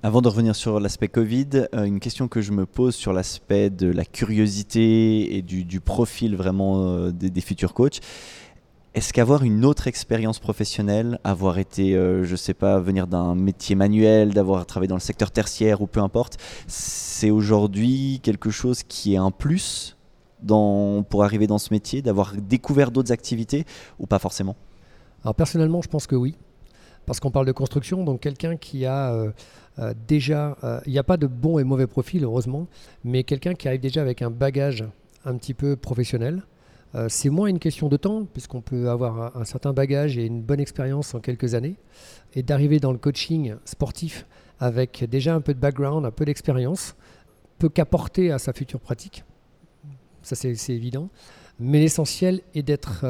Avant 0.03 0.21
de 0.21 0.27
revenir 0.27 0.55
sur 0.55 0.79
l'aspect 0.79 1.07
Covid, 1.07 1.67
euh, 1.73 1.83
une 1.83 1.99
question 1.99 2.27
que 2.27 2.41
je 2.41 2.51
me 2.51 2.65
pose 2.65 2.93
sur 2.95 3.13
l'aspect 3.13 3.69
de 3.69 3.89
la 3.89 4.05
curiosité 4.05 5.35
et 5.37 5.41
du, 5.41 5.79
profil 5.79 6.35
vraiment 6.35 7.09
des 7.11 7.41
futurs 7.41 7.73
coachs. 7.73 8.01
Est-ce 8.95 9.11
qu'avoir 9.11 9.43
une 9.43 9.65
autre 9.65 9.87
expérience 9.87 10.39
professionnelle, 10.39 11.19
avoir 11.23 11.59
été, 11.59 11.91
je 11.93 12.23
je 12.23 12.35
sais 12.37 12.53
pas, 12.53 12.79
venir 12.79 13.07
d'un 13.07 13.35
métier 13.35 13.75
manuel, 13.75 14.33
d'avoir 14.33 14.65
travaillé 14.65 14.87
dans 14.87 14.95
le 14.95 15.01
secteur 15.01 15.31
tertiaire 15.31 15.81
ou 15.81 15.87
peu 15.87 15.99
importe, 15.99 16.37
c'est 16.67 17.29
aujourd'hui 17.29 18.21
quelque 18.23 18.49
chose 18.49 18.83
qui 18.83 19.13
est 19.13 19.17
un 19.17 19.31
plus 19.31 19.97
pour 21.09 21.23
arriver 21.23 21.47
dans 21.47 21.57
ce 21.57 21.73
métier, 21.73 22.01
d'avoir 22.01 22.33
découvert 22.35 22.91
d'autres 22.91 23.11
activités 23.11 23.65
ou 23.99 24.07
pas 24.07 24.19
forcément? 24.19 24.55
Alors 25.23 25.35
personnellement, 25.35 25.81
je 25.81 25.89
pense 25.89 26.07
que 26.07 26.15
oui 26.15 26.35
parce 27.05 27.19
qu'on 27.19 27.31
parle 27.31 27.45
de 27.45 27.51
construction, 27.51 28.03
donc 28.03 28.19
quelqu'un 28.21 28.57
qui 28.57 28.85
a 28.85 29.13
euh, 29.13 29.31
euh, 29.79 29.93
déjà, 30.07 30.57
euh, 30.63 30.79
il 30.85 30.91
n'y 30.91 30.97
a 30.97 31.03
pas 31.03 31.17
de 31.17 31.27
bon 31.27 31.59
et 31.59 31.63
mauvais 31.63 31.87
profil 31.87 32.23
heureusement, 32.23 32.67
mais 33.03 33.23
quelqu'un 33.23 33.53
qui 33.53 33.67
arrive 33.67 33.81
déjà 33.81 34.01
avec 34.01 34.21
un 34.21 34.31
bagage 34.31 34.83
un 35.23 35.37
petit 35.37 35.53
peu 35.53 35.75
professionnel. 35.75 36.43
C'est 37.09 37.29
moins 37.29 37.47
une 37.47 37.59
question 37.59 37.89
de 37.89 37.97
temps, 37.97 38.25
puisqu'on 38.25 38.61
peut 38.61 38.89
avoir 38.89 39.35
un, 39.35 39.45
certain 39.45 39.73
bagage 39.73 40.17
et 40.17 40.25
une 40.25 40.41
bonne 40.41 40.59
expérience 40.59 41.13
en 41.13 41.19
quelques 41.19 41.53
années, 41.53 41.75
et 42.35 42.43
d'arriver 42.43 42.79
dans 42.79 42.91
le 42.91 42.97
coaching 42.97 43.55
sportif 43.65 44.25
avec 44.59 45.03
déjà 45.09 45.35
un 45.35 45.41
peu 45.41 45.53
de 45.53 45.59
background, 45.59 46.05
un 46.05 46.11
peu 46.11 46.25
d'expérience, 46.25 46.95
peut 47.59 47.69
qu'apporter 47.69 48.31
à 48.31 48.39
sa 48.39 48.53
future 48.53 48.79
pratique. 48.79 49.23
Ça 50.21 50.35
c'est 50.35 50.73
évident. 50.73 51.09
Mais 51.59 51.79
l'essentiel 51.79 52.41
est 52.53 52.63
d'être 52.63 53.05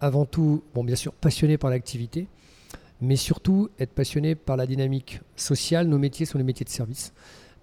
avant 0.00 0.24
tout, 0.24 0.62
bon 0.74 0.84
bien 0.84 0.96
sûr, 0.96 1.12
passionné 1.12 1.58
par 1.58 1.70
l'activité, 1.70 2.28
mais 3.00 3.16
surtout 3.16 3.70
être 3.78 3.92
passionné 3.92 4.34
par 4.34 4.56
la 4.56 4.66
dynamique 4.66 5.20
sociale. 5.36 5.86
Nos 5.86 5.98
métiers 5.98 6.26
sont 6.26 6.38
les 6.38 6.44
métiers 6.44 6.64
de 6.64 6.70
service. 6.70 7.12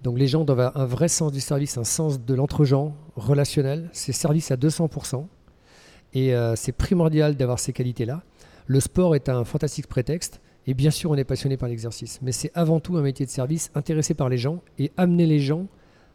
Donc 0.04 0.18
les 0.18 0.28
gens 0.28 0.44
doivent 0.44 0.60
avoir 0.60 0.78
un 0.84 0.86
vrai 0.86 1.08
sens 1.08 1.32
du 1.32 1.42
service, 1.42 1.78
un 1.78 1.84
sens 1.84 2.24
de 2.24 2.34
l'entre-gens 2.34 2.96
relationnel. 3.16 3.90
C'est 3.94 4.14
service 4.14 4.52
à 4.52 4.56
200%. 4.56 5.26
Et 6.18 6.34
euh, 6.34 6.56
c'est 6.56 6.72
primordial 6.72 7.36
d'avoir 7.36 7.60
ces 7.60 7.74
qualités-là. 7.74 8.24
Le 8.66 8.80
sport 8.80 9.16
est 9.16 9.30
un 9.30 9.44
fantastique 9.46 9.86
prétexte. 9.86 10.42
Et 10.66 10.74
bien 10.74 10.90
sûr, 10.90 11.12
on 11.12 11.16
est 11.16 11.24
passionné 11.24 11.58
par 11.58 11.70
l'exercice. 11.70 12.18
Mais 12.24 12.32
c'est 12.32 12.50
avant 12.56 12.80
tout 12.80 12.98
un 12.98 13.04
métier 13.04 13.24
de 13.24 13.30
service 13.30 13.70
intéressé 13.76 14.16
par 14.16 14.28
les 14.28 14.40
gens 14.40 14.64
et 14.80 14.92
amener 14.98 15.28
les 15.28 15.40
gens 15.40 15.68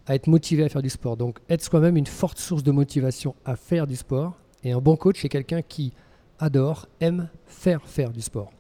à 0.09 0.17
être 0.17 0.27
motivés 0.27 0.65
à 0.65 0.69
faire 0.69 0.83
du 0.83 0.91
sport. 0.91 1.17
Donc 1.17 1.39
être 1.49 1.63
soi-même 1.63 1.97
une 1.97 2.09
forte 2.09 2.39
source 2.39 2.65
de 2.65 2.73
motivation 2.73 3.37
à 3.45 3.55
faire 3.55 3.87
du 3.87 3.95
sport. 3.95 4.41
Et 4.65 4.73
un 4.73 4.81
bon 4.81 4.97
coach, 4.97 5.21
c'est 5.23 5.29
quelqu'un 5.29 5.63
qui 5.63 5.93
adore, 6.41 6.89
aime 7.01 7.29
faire 7.47 7.87
faire 7.87 8.11
du 8.11 8.23
sport. 8.23 8.51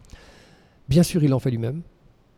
Bien 0.88 1.02
sûr, 1.02 1.24
il 1.24 1.34
en 1.34 1.40
fait 1.40 1.50
lui-même, 1.50 1.82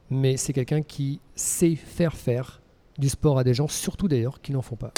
mais 0.09 0.39
c'est 0.39 0.55
quelqu'un 0.55 0.81
qui 0.81 1.21
sait 1.35 1.77
faire 1.77 2.15
faire 2.15 2.63
du 2.97 3.11
sport 3.11 3.39
à 3.39 3.45
des 3.45 3.53
gens, 3.53 3.69
surtout 3.69 4.09
d'ailleurs, 4.09 4.41
qui 4.41 4.53
n'en 4.53 4.63
font 4.63 4.77
pas. 4.77 4.95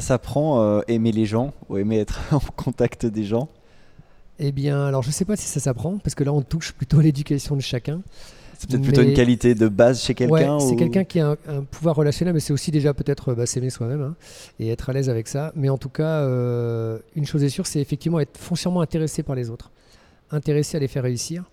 Ça 0.00 0.14
s'apprend, 0.14 0.62
euh, 0.62 0.80
aimer 0.86 1.10
les 1.10 1.26
gens 1.26 1.52
ou 1.68 1.76
aimer 1.76 1.98
être 1.98 2.20
en 2.32 2.40
contact 2.56 3.04
des 3.04 3.24
gens 3.24 3.48
Eh 4.38 4.52
bien, 4.52 4.86
alors 4.86 5.02
je 5.02 5.08
ne 5.08 5.12
sais 5.12 5.24
pas 5.24 5.36
si 5.36 5.46
ça 5.46 5.58
s'apprend, 5.58 5.98
parce 5.98 6.14
que 6.14 6.22
là 6.22 6.32
on 6.32 6.42
touche 6.42 6.72
plutôt 6.72 7.00
à 7.00 7.02
l'éducation 7.02 7.56
de 7.56 7.60
chacun. 7.60 8.00
C'est 8.58 8.70
peut-être 8.70 8.82
plutôt 8.82 9.02
une 9.02 9.14
qualité 9.14 9.54
de 9.54 9.68
base 9.68 10.02
chez 10.02 10.14
quelqu'un 10.14 10.58
C'est 10.60 10.76
quelqu'un 10.76 11.04
qui 11.04 11.20
a 11.20 11.36
un, 11.48 11.62
pouvoir 11.62 11.96
relationnel, 11.96 12.34
mais 12.34 12.40
c'est 12.40 12.52
aussi 12.52 12.70
déjà 12.70 12.94
peut-être 12.94 13.34
bah, 13.34 13.46
s'aimer 13.46 13.70
soi-même 13.70 14.02
hein, 14.02 14.16
et 14.60 14.70
être 14.70 14.90
à 14.90 14.92
l'aise 14.92 15.08
avec 15.08 15.28
ça. 15.28 15.52
Mais 15.54 15.68
en 15.68 15.78
tout 15.78 15.88
cas, 15.88 16.22
euh, 16.22 16.98
une 17.14 17.26
chose 17.26 17.44
est 17.44 17.48
sûre, 17.48 17.66
c'est 17.66 17.80
effectivement 17.80 18.20
être 18.20 18.36
foncièrement 18.36 18.80
intéressé 18.80 19.22
par 19.22 19.34
les 19.36 19.50
autres 19.50 19.70
intéressé 20.30 20.76
à 20.76 20.80
les 20.80 20.88
faire 20.88 21.02
réussir. 21.02 21.44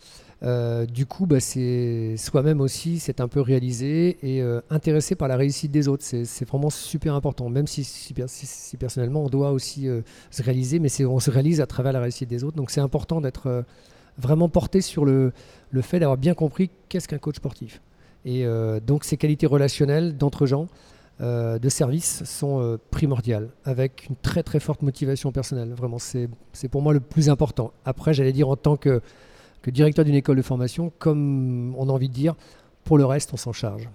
Euh, 0.44 0.86
du 0.86 1.06
coup, 1.06 1.26
bah, 1.26 1.40
c'est 1.40 2.16
soi-même 2.18 2.62
aussi, 2.62 3.00
c'est 3.00 3.22
un 3.22 3.28
peu 3.28 3.42
réalisé 3.42 4.18
et 4.22 4.42
euh, 4.42 4.62
intéressé 4.70 5.16
par 5.16 5.28
la 5.28 5.38
réussite 5.38 5.72
des 5.72 5.88
autres. 5.88 6.04
C'est 6.04 6.48
vraiment 6.48 6.70
super 6.70 7.16
important, 7.16 7.50
même 7.50 7.68
si, 7.68 7.84
si, 7.84 8.78
personnellement 8.78 9.24
on 9.24 9.30
doit 9.30 9.52
aussi 9.52 9.88
euh, 9.88 10.02
se 10.32 10.44
réaliser, 10.44 10.80
mais 10.80 10.90
on 11.06 11.20
se 11.20 11.32
réalise 11.32 11.62
à 11.62 11.68
travers 11.68 11.94
la 11.94 12.02
réussite 12.02 12.30
des 12.30 12.44
autres. 12.44 12.58
Donc 12.58 12.70
c'est 12.70 12.82
important 12.82 13.22
d'être 13.22 13.64
vraiment 14.18 14.50
porté 14.50 14.82
sur 14.82 15.06
le, 15.06 15.32
le 15.72 15.82
fait 15.82 16.00
d'avoir 16.00 16.18
bien 16.18 16.34
compris 16.34 16.70
qu'est-ce 16.90 17.08
qu'un 17.08 17.18
coach 17.18 17.38
sportif. 17.38 17.82
Et 18.26 18.44
donc 18.86 19.04
ces 19.04 19.18
qualités 19.18 19.46
relationnelles 19.46 20.18
d'entre 20.18 20.48
gens, 20.48 20.68
de 21.20 21.70
service 21.70 22.24
sont 22.24 22.80
primordiales, 22.90 23.50
avec 23.66 24.08
une 24.10 24.16
très 24.16 24.42
très 24.42 24.60
forte 24.60 24.82
motivation 24.82 25.32
personnelle. 25.32 25.74
Vraiment, 25.74 26.00
c'est 26.00 26.28
pour 26.72 26.82
moi 26.82 26.92
le 26.92 27.02
plus 27.02 27.30
important. 27.30 27.72
Après, 27.86 28.16
j'allais 28.16 28.34
dire 28.34 28.50
en 28.50 28.56
tant 28.56 28.78
que, 28.78 29.02
que 29.66 29.72
directeur 29.72 30.06
d'une 30.06 30.14
école 30.14 30.38
de 30.38 30.44
formation, 30.44 30.94
comme 31.00 31.74
on 31.76 31.90
a 31.90 31.92
envie 31.92 32.08
de 32.08 32.14
dire, 32.14 32.36
pour 32.84 33.00
le 33.00 33.06
reste, 33.06 33.34
on 33.34 33.38
s'en 33.38 33.52
charge. 33.52 33.90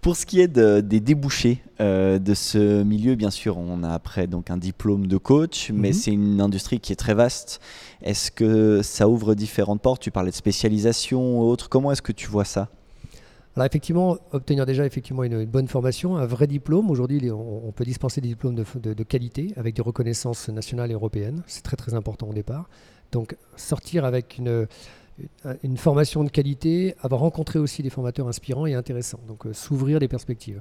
Pour 0.00 0.16
ce 0.16 0.24
qui 0.24 0.40
est 0.40 0.48
des 0.48 1.00
débouchés 1.00 1.62
euh, 1.82 2.18
de 2.18 2.32
ce 2.32 2.82
milieu, 2.82 3.14
bien 3.14 3.28
sûr, 3.28 3.58
on 3.58 3.82
a 3.82 3.90
après 3.90 4.26
donc 4.26 4.50
un 4.50 4.56
diplôme 4.56 5.06
de 5.06 5.18
coach, 5.18 5.70
mais 5.74 5.88
mhm. 5.88 5.94
c'est 5.94 6.10
une 6.10 6.40
industrie 6.40 6.80
qui 6.80 6.90
est 6.90 6.96
très 6.96 7.12
vaste. 7.12 7.60
Est-ce 8.00 8.30
que 8.30 8.80
ça 8.80 9.06
ouvre 9.06 9.34
différentes 9.34 9.82
portes? 9.82 10.00
Tu 10.00 10.10
parlais 10.10 10.30
de 10.30 10.36
spécialisation 10.36 11.38
ou 11.38 11.50
autre. 11.50 11.68
Comment 11.68 11.92
est-ce 11.92 12.00
que 12.00 12.12
tu 12.12 12.26
vois 12.28 12.46
ça? 12.46 12.70
Alors 13.56 13.66
effectivement, 13.66 14.16
obtenir 14.32 14.64
déjà 14.64 14.86
effectivement 14.86 15.22
une, 15.22 15.44
bonne 15.44 15.68
formation, 15.68 16.16
un 16.16 16.26
vrai 16.26 16.46
diplôme. 16.46 16.90
Aujourd'hui, 16.90 17.30
on, 17.30 17.72
peut 17.72 17.84
dispenser 17.84 18.22
des 18.22 18.28
diplômes 18.28 18.54
de, 18.54 19.02
qualité 19.04 19.52
avec 19.56 19.76
des 19.76 19.82
reconnaissances 19.82 20.48
nationales 20.48 20.90
et 20.90 20.94
européennes. 20.94 21.42
C'est 21.46 21.62
très 21.62 21.76
très 21.76 21.92
important 21.92 22.28
au 22.28 22.32
départ. 22.32 22.70
Donc 23.14 23.36
sortir 23.56 24.04
avec 24.04 24.38
une, 24.38 24.66
une 25.62 25.76
formation 25.76 26.24
de 26.24 26.28
qualité, 26.28 26.96
avoir 27.00 27.20
rencontré 27.20 27.60
aussi 27.60 27.82
des 27.82 27.90
formateurs 27.90 28.26
inspirants 28.26 28.66
et 28.66 28.74
intéressants. 28.74 29.20
Donc 29.28 29.46
euh, 29.46 29.52
s'ouvrir 29.52 30.00
des 30.00 30.08
perspectives. 30.08 30.60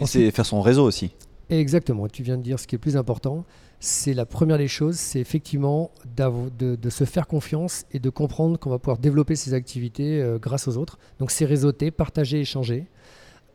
Et 0.00 0.06
c'est 0.06 0.30
faire 0.32 0.44
son 0.44 0.60
réseau 0.60 0.84
aussi. 0.84 1.12
Exactement, 1.48 2.08
tu 2.08 2.24
viens 2.24 2.36
de 2.36 2.42
dire 2.42 2.58
ce 2.58 2.66
qui 2.66 2.74
est 2.74 2.78
le 2.78 2.80
plus 2.80 2.96
important. 2.96 3.44
C'est 3.78 4.14
la 4.14 4.26
première 4.26 4.58
des 4.58 4.66
choses, 4.66 4.96
c'est 4.96 5.20
effectivement 5.20 5.92
de, 6.16 6.74
de, 6.74 6.90
se 6.90 7.04
faire 7.04 7.28
confiance 7.28 7.84
et 7.92 8.00
de 8.00 8.10
comprendre 8.10 8.58
qu'on 8.58 8.70
va 8.70 8.80
pouvoir 8.80 8.98
développer 8.98 9.36
ses 9.36 9.54
activités 9.54 10.20
euh, 10.20 10.38
grâce 10.38 10.66
aux 10.66 10.76
autres. 10.76 10.98
Donc 11.20 11.30
c'est 11.30 11.44
réseauter, 11.44 11.92
partager, 11.92 12.40
échanger, 12.40 12.86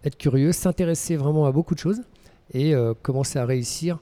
être 0.05 0.17
curieux, 0.17 0.53
s'intéresser 0.53 1.17
vraiment 1.17 1.45
à 1.45 1.51
beaucoup 1.51 1.75
de 1.75 1.79
choses 1.79 2.01
et 2.53 2.73
euh, 2.73 2.93
commencer 2.93 3.39
à 3.39 3.45
réussir 3.45 3.99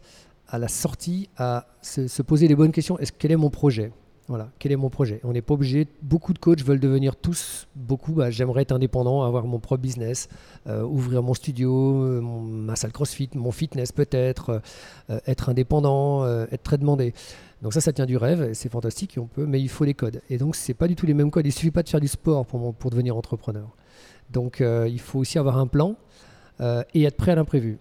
à 0.48 0.60
la 0.60 0.68
sortie 0.68 1.30
à 1.36 1.66
se, 1.82 2.08
se 2.08 2.22
poser 2.22 2.48
les 2.48 2.56
bonnes 2.56 2.72
questions. 2.72 3.00
Est-ce 3.00 3.12
quel 3.12 3.32
est 3.32 3.38
mon 3.38 3.50
projet? 3.50 3.92
Voilà, 4.30 4.52
quel 4.60 4.72
est 4.72 4.76
mon 4.76 4.92
projet? 4.92 5.20
On 5.24 5.34
n'est 5.34 5.42
pas 5.42 5.56
obligé, 5.56 5.88
beaucoup 6.04 6.34
de 6.34 6.40
coachs 6.40 6.62
veulent 6.62 6.80
devenir 6.80 7.16
tous, 7.16 7.68
beaucoup, 7.76 8.14
bah, 8.14 8.30
j'aimerais 8.30 8.62
être 8.62 8.72
indépendant, 8.72 9.24
avoir 9.24 9.48
mon 9.48 9.58
propre 9.58 9.82
business, 9.82 10.30
euh, 10.68 10.84
ouvrir 10.84 11.24
mon 11.24 11.34
studio, 11.34 12.04
euh, 12.04 12.22
ma 12.22 12.76
salle 12.76 12.92
CrossFit, 12.92 13.32
mon 13.34 13.52
fitness 13.52 13.92
peut-être, 13.92 14.62
euh, 15.10 15.20
être 15.26 15.50
indépendant, 15.50 16.28
être 16.52 16.62
très 16.62 16.78
demandé. 16.78 17.16
Donc 17.64 17.74
ça, 17.74 17.82
ça 17.82 17.92
tient 17.92 18.06
du 18.06 18.18
rêve, 18.18 18.54
c'est 18.54 18.72
fantastique, 18.72 19.18
on 19.20 19.26
peut, 19.26 19.48
mais 19.48 19.60
il 19.60 19.68
faut 19.68 19.84
les 19.84 19.96
codes. 19.96 20.22
Et 20.30 20.38
donc, 20.38 20.56
ce 20.56 20.72
n'est 20.72 20.76
pas 20.76 20.88
du 20.88 20.96
tout 20.96 21.08
les 21.08 21.16
mêmes 21.16 21.32
codes. 21.32 21.48
Il 21.48 21.50
ne 21.50 21.54
suffit 21.54 21.72
pas 21.72 21.82
de 21.82 21.90
faire 21.90 22.00
du 22.00 22.08
sport 22.08 22.46
pour, 22.46 22.76
pour 22.76 22.92
devenir 22.92 23.18
entrepreneur. 23.18 23.76
Donc, 24.30 24.62
il 24.62 25.00
faut 25.00 25.20
aussi 25.20 25.40
avoir 25.40 25.58
un 25.58 25.66
plan 25.66 25.96
et 26.94 27.04
être 27.04 27.18
prêt 27.18 27.32
à 27.32 27.36
l'imprévu. 27.36 27.80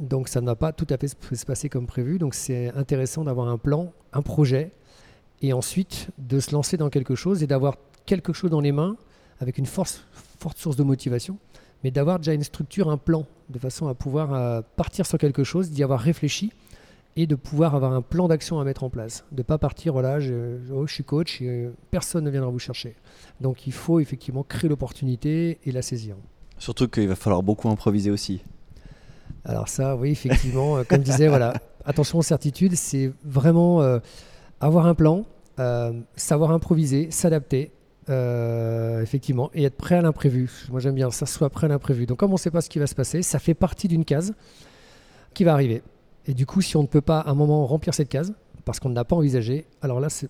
Donc, 0.00 0.28
ça 0.28 0.40
ne 0.40 0.46
va 0.46 0.54
pas 0.54 0.72
tout 0.72 0.86
à 0.90 0.96
fait 0.96 1.08
se 1.08 1.44
passer 1.44 1.68
comme 1.68 1.86
prévu. 1.86 2.18
Donc, 2.18 2.34
c'est 2.34 2.72
intéressant 2.74 3.24
d'avoir 3.24 3.48
un 3.48 3.58
plan, 3.58 3.92
un 4.12 4.22
projet, 4.22 4.70
et 5.42 5.52
ensuite 5.52 6.08
de 6.18 6.40
se 6.40 6.52
lancer 6.52 6.76
dans 6.76 6.88
quelque 6.88 7.14
chose 7.14 7.42
et 7.42 7.46
d'avoir 7.46 7.76
quelque 8.06 8.32
chose 8.32 8.50
dans 8.50 8.60
les 8.60 8.72
mains 8.72 8.96
avec 9.40 9.58
une 9.58 9.66
force, 9.66 10.04
forte 10.38 10.56
source 10.56 10.76
de 10.76 10.84
motivation, 10.84 11.38
mais 11.82 11.90
d'avoir 11.90 12.18
déjà 12.18 12.32
une 12.32 12.44
structure, 12.44 12.88
un 12.88 12.96
plan, 12.96 13.26
de 13.50 13.58
façon 13.58 13.88
à 13.88 13.94
pouvoir 13.94 14.32
euh, 14.32 14.62
partir 14.76 15.04
sur 15.04 15.18
quelque 15.18 15.42
chose, 15.42 15.70
d'y 15.70 15.82
avoir 15.82 16.00
réfléchi 16.00 16.52
et 17.16 17.26
de 17.26 17.34
pouvoir 17.34 17.74
avoir 17.74 17.92
un 17.92 18.00
plan 18.00 18.28
d'action 18.28 18.60
à 18.60 18.64
mettre 18.64 18.84
en 18.84 18.88
place. 18.88 19.24
De 19.32 19.38
ne 19.38 19.42
pas 19.42 19.58
partir, 19.58 19.92
voilà, 19.92 20.20
je, 20.20 20.58
oh, 20.72 20.86
je 20.86 20.94
suis 20.94 21.04
coach, 21.04 21.42
et, 21.42 21.48
euh, 21.48 21.74
personne 21.90 22.24
ne 22.24 22.30
viendra 22.30 22.50
vous 22.50 22.60
chercher. 22.60 22.94
Donc 23.40 23.66
il 23.66 23.72
faut 23.72 24.00
effectivement 24.00 24.44
créer 24.44 24.70
l'opportunité 24.70 25.58
et 25.64 25.72
la 25.72 25.82
saisir. 25.82 26.16
Surtout 26.58 26.88
qu'il 26.88 27.08
va 27.08 27.16
falloir 27.16 27.42
beaucoup 27.42 27.68
improviser 27.68 28.10
aussi. 28.10 28.42
Alors 29.44 29.68
ça, 29.68 29.96
oui, 29.96 30.10
effectivement, 30.10 30.76
euh, 30.76 30.84
comme 30.84 31.02
disait, 31.02 31.26
voilà, 31.26 31.54
attention 31.84 32.18
aux 32.18 32.22
certitudes, 32.22 32.76
c'est 32.76 33.12
vraiment 33.24 33.82
avoir 34.62 34.86
un 34.86 34.94
plan, 34.94 35.24
euh, 35.58 35.92
savoir 36.16 36.52
improviser, 36.52 37.10
s'adapter, 37.10 37.72
euh, 38.08 39.02
effectivement, 39.02 39.50
et 39.54 39.64
être 39.64 39.76
prêt 39.76 39.96
à 39.96 40.02
l'imprévu. 40.02 40.66
Moi 40.70 40.80
j'aime 40.80 40.94
bien 40.94 41.10
ça, 41.10 41.26
soit 41.26 41.50
prêt 41.50 41.66
à 41.66 41.68
l'imprévu. 41.68 42.06
Donc 42.06 42.18
comme 42.18 42.30
on 42.30 42.34
ne 42.34 42.38
sait 42.38 42.50
pas 42.50 42.60
ce 42.60 42.70
qui 42.70 42.78
va 42.78 42.86
se 42.86 42.94
passer, 42.94 43.22
ça 43.22 43.38
fait 43.38 43.54
partie 43.54 43.88
d'une 43.88 44.04
case 44.04 44.32
qui 45.34 45.44
va 45.44 45.52
arriver. 45.52 45.82
Et 46.26 46.34
du 46.34 46.46
coup, 46.46 46.62
si 46.62 46.76
on 46.76 46.82
ne 46.82 46.86
peut 46.86 47.00
pas 47.00 47.20
à 47.20 47.30
un 47.30 47.34
moment 47.34 47.66
remplir 47.66 47.92
cette 47.92 48.08
case, 48.08 48.32
parce 48.64 48.78
qu'on 48.78 48.90
ne 48.90 48.94
l'a 48.94 49.04
pas 49.04 49.16
envisagé, 49.16 49.66
alors 49.82 49.98
là, 49.98 50.08
c'est 50.08 50.28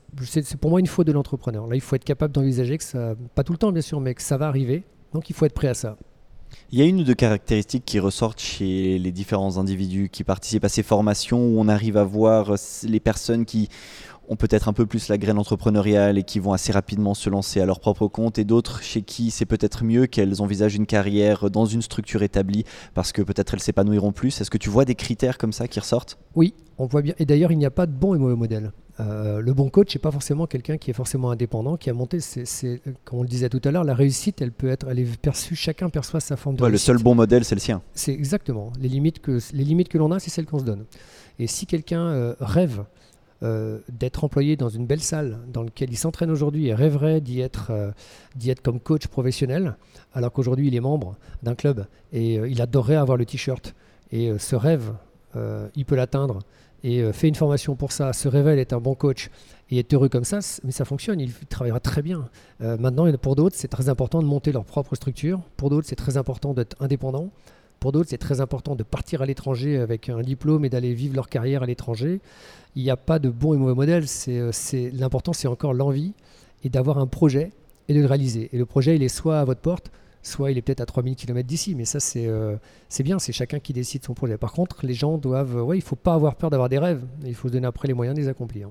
pour 0.57 0.71
moi 0.71 0.81
une 0.81 0.87
faute 0.87 1.07
de 1.07 1.13
l'entrepreneur. 1.13 1.67
Là, 1.67 1.75
il 1.75 1.83
faut 1.83 1.95
être 1.97 2.05
capable 2.05 2.33
d'envisager 2.33 2.79
que 2.79 2.85
ça, 2.85 3.15
pas 3.35 3.45
tout 3.45 3.53
le 3.53 3.59
temps 3.59 3.73
bien 3.73 3.83
sûr, 3.83 4.01
mais 4.01 4.15
que 4.15 4.23
ça 4.23 4.39
va 4.39 4.49
arriver. 4.49 4.85
Donc 5.13 5.29
il 5.29 5.37
faut 5.37 5.45
être 5.45 5.53
prêt 5.53 5.69
à 5.69 5.75
ça. 5.75 5.99
Il 6.71 6.79
y 6.79 6.83
a 6.83 6.85
une 6.85 7.01
ou 7.01 7.05
deux 7.05 7.15
caractéristiques 7.15 7.85
qui 7.85 7.99
ressortent 7.99 8.41
chez 8.41 8.99
les 8.99 9.13
différents 9.13 9.59
individus 9.59 10.09
qui 10.11 10.25
participent 10.25 10.65
à 10.65 10.69
ces 10.69 10.83
formations 10.83 11.39
où 11.39 11.61
on 11.61 11.69
arrive 11.69 11.97
à 11.97 12.05
voir 12.05 12.55
les 12.83 13.01
personnes 13.01 13.45
qui 13.45 13.69
ont 14.29 14.37
peut-être 14.37 14.69
un 14.69 14.73
peu 14.73 14.87
plus 14.87 15.09
la 15.09 15.19
graine 15.19 15.39
entrepreneuriale 15.39 16.19
et 16.19 16.23
qui 16.23 16.39
vont 16.39 16.53
assez 16.53 16.73
rapidement 16.73 17.15
se 17.15 17.29
lancer 17.29 17.61
à 17.61 17.67
leur 17.67 17.81
propre 17.81 18.07
compte, 18.07 18.39
et 18.39 18.45
d'autres 18.45 18.83
chez 18.83 19.03
qui 19.03 19.31
c'est 19.31 19.47
peut-être 19.47 19.85
mieux 19.85 20.07
qu'elles 20.07 20.41
envisagent 20.41 20.77
une 20.77 20.87
carrière 20.87 21.51
dans 21.51 21.67
une 21.67 21.83
structure 21.83 22.23
établie 22.23 22.65
parce 22.95 23.13
que 23.13 23.23
peut-être 23.23 23.55
elles 23.55 23.61
s'épanouiront 23.61 24.13
plus. 24.13 24.41
Est-ce 24.41 24.51
que 24.51 24.59
tu 24.59 24.71
vois 24.71 24.85
des 24.85 24.95
critères 24.95 25.39
comme 25.39 25.53
ça 25.53 25.69
qui 25.69 25.81
ressortent? 25.81 26.19
Oui, 26.35 26.55
on 26.79 26.87
voit 26.87 27.03
bien. 27.03 27.15
Et 27.19 27.27
d'ailleurs, 27.27 27.53
il 27.53 27.59
n'y 27.59 27.67
a 27.67 27.71
pas 27.71 27.87
de 27.87 27.93
bon 27.93 28.15
et 28.15 28.19
mauvais 28.19 28.37
modèle. 28.37 28.73
Euh, 29.01 29.41
le 29.41 29.55
bon 29.55 29.71
coach 29.71 29.95
n'est 29.95 30.01
pas 30.01 30.11
forcément 30.11 30.47
quelqu'un 30.47 30.77
qui 30.77 30.91
est 30.91 30.95
forcément 30.95 31.31
indépendant, 31.31 31.77
qui 31.77 31.91
a 31.91 31.95
monté. 31.95 32.21
C'est, 32.21 32.81
comme 33.05 33.21
on 33.21 33.23
le 33.23 33.29
disait 33.29 33.49
tout 33.49 33.61
à 33.65 33.71
l'heure, 33.71 33.85
la 33.85 33.95
réussite, 33.95 34.43
elle 34.43 34.53
peut 34.53 34.69
être, 34.69 34.87
elle 34.89 34.99
est 34.99 35.21
perçue. 35.21 35.55
Chacun 35.55 35.89
perçoit 35.89 36.21
sa 36.21 36.37
forme 36.37 36.57
de 36.57 36.67
Le 36.67 36.79
seul 36.79 36.99
bon 36.99 37.15
modèle, 37.15 37.45
c'est 37.45 37.55
le 37.55 37.61
sien. 37.61 37.83
C'est 37.95 38.13
exactement 38.13 38.73
les 38.79 38.89
limites 38.89 39.21
que 39.21 39.39
les 39.53 39.65
limites 39.65 39.89
que 39.89 39.99
l'on 39.99 40.13
a, 40.13 40.19
c'est 40.19 40.31
celles 40.31 40.47
qu'on 40.47 40.59
se 40.59 40.65
donne. 40.65 40.85
Et 41.39 41.47
si 41.47 41.67
quelqu'un 41.67 42.03
euh, 42.03 42.35
rêve 42.41 42.85
euh, 43.43 43.81
d'être 43.89 44.25
employé 44.25 44.57
dans 44.57 44.69
une 44.69 44.87
belle 44.87 45.01
salle 45.01 45.39
dans 45.49 45.63
laquelle 45.63 45.91
il 45.91 45.97
s'entraîne 45.97 46.31
aujourd'hui 46.31 46.69
et 46.69 46.75
rêverait 46.75 47.21
d'y 47.21 47.41
être, 47.41 47.93
d'y 48.37 48.51
être 48.51 48.63
comme 48.63 48.81
coach 48.81 49.07
professionnel, 49.07 49.77
alors 50.15 50.33
qu'aujourd'hui 50.33 50.69
il 50.69 50.75
est 50.75 50.81
membre 50.81 51.17
d'un 51.43 51.55
club 51.55 51.87
et 52.13 52.35
il 52.35 52.61
adorerait 52.61 52.97
avoir 52.97 53.17
le 53.17 53.27
t-shirt 53.27 53.75
et 54.11 54.33
ce 54.39 54.57
rêve, 54.57 54.93
il 55.75 55.85
peut 55.85 55.97
l'atteindre 55.97 56.41
et 56.85 57.01
euh, 57.01 57.13
fait 57.13 57.29
une 57.29 57.35
formation 57.35 57.77
pour 57.77 57.93
ça, 57.93 58.13
se 58.13 58.29
révèle 58.29 58.59
être 58.59 58.73
un 58.73 58.81
bon 58.81 58.95
coach 58.95 59.31
et 59.71 59.79
est 59.79 59.95
heureux 59.95 60.09
comme 60.09 60.25
ça, 60.25 60.41
mais 60.65 60.73
ça 60.73 60.85
fonctionne, 60.85 61.21
il 61.21 61.33
travaillera 61.49 61.81
très 61.81 62.03
bien. 62.03 62.29
Euh, 62.61 62.77
maintenant, 62.77 63.11
pour 63.19 63.37
d'autres, 63.37 63.57
c'est 63.57 63.69
très 63.69 63.89
important 63.89 64.21
de 64.21 64.27
monter 64.27 64.53
leur 64.53 64.65
propre 64.65 64.95
structure. 64.97 65.41
Pour 65.57 65.71
d'autres, 65.71 65.87
c'est 65.89 65.97
très 65.97 66.17
important 66.17 66.55
d'être 66.55 66.77
indépendant. 66.81 67.31
Pour 67.83 67.91
d'autres, 67.91 68.11
c'est 68.11 68.17
très 68.17 68.41
important 68.41 68.77
de 68.77 68.85
partir 68.85 69.23
à 69.23 69.27
l'étranger 69.27 69.77
avec 69.77 70.09
un 70.09 70.23
diplôme 70.23 70.65
et 70.65 70.69
d'aller 70.69 70.95
vivre 70.95 71.17
leur 71.17 71.29
carrière 71.29 71.65
à 71.65 71.67
l'étranger. 71.67 72.21
Il 72.77 72.85
n'y 72.85 72.91
a 72.91 72.97
pas 72.97 73.19
de 73.19 73.29
bon 73.29 73.55
et 73.55 73.57
mauvais 73.57 73.75
modèle. 73.75 74.05
Euh, 74.29 74.51
c'est, 74.53 74.93
l'important, 74.93 75.33
c'est 75.33 75.49
encore 75.49 75.75
l'envie 75.75 76.13
et 76.63 76.69
d'avoir 76.69 76.99
un 76.99 77.09
projet 77.09 77.51
et 77.89 77.95
de 77.95 77.99
le 77.99 78.07
réaliser. 78.07 78.49
Et 78.53 78.57
le 78.57 78.67
projet, 78.67 78.95
il 78.95 79.03
est 79.03 79.09
soit 79.09 79.41
à 79.41 79.45
votre 79.45 79.61
porte, 79.61 79.91
soit 80.23 80.53
il 80.53 80.59
est 80.59 80.63
peut-être 80.63 80.81
à 80.81 80.87
3000 80.87 81.17
km 81.17 81.45
d'ici, 81.45 81.75
mais 81.75 81.85
ça 81.85 81.99
euh, 82.19 82.57
c'est 82.89 83.03
bien, 83.03 83.19
c'est 83.19 83.33
chacun 83.33 83.59
qui 83.59 83.73
décide 83.73 84.05
son 84.05 84.15
projet. 84.15 84.39
Par 84.39 84.53
contre, 84.53 84.87
les 84.87 84.95
gens 84.95 85.19
doivent, 85.19 85.57
ouais, 85.57 85.77
il 85.77 85.81
ne 85.81 85.85
faut 85.85 85.97
pas 85.97 86.15
avoir 86.15 86.37
peur 86.37 86.51
d'avoir 86.51 86.69
des 86.69 86.79
rêves, 86.79 87.05
il 87.27 87.35
faut 87.35 87.49
se 87.49 87.53
donner 87.53 87.67
après 87.67 87.89
les 87.89 87.95
moyens 87.95 88.15
de 88.15 88.23
les 88.23 88.29
accomplir. 88.29 88.69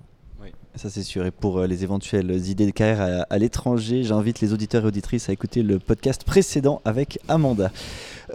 Ça 0.75 0.89
c'est 0.89 1.03
sûr. 1.03 1.25
Et 1.25 1.31
pour 1.31 1.59
euh, 1.59 1.67
les 1.67 1.83
éventuelles 1.83 2.47
idées 2.47 2.65
de 2.65 2.71
carrière 2.71 3.25
à, 3.29 3.37
l'étranger, 3.37 4.03
j'invite 4.03 4.39
les 4.39 4.53
auditeurs 4.53 4.85
et 4.85 4.87
auditrices 4.87 5.27
à 5.27 5.33
écouter 5.33 5.63
le 5.63 5.79
podcast 5.79 6.23
précédent 6.23 6.81
avec 6.85 7.19
Amanda. 7.27 7.71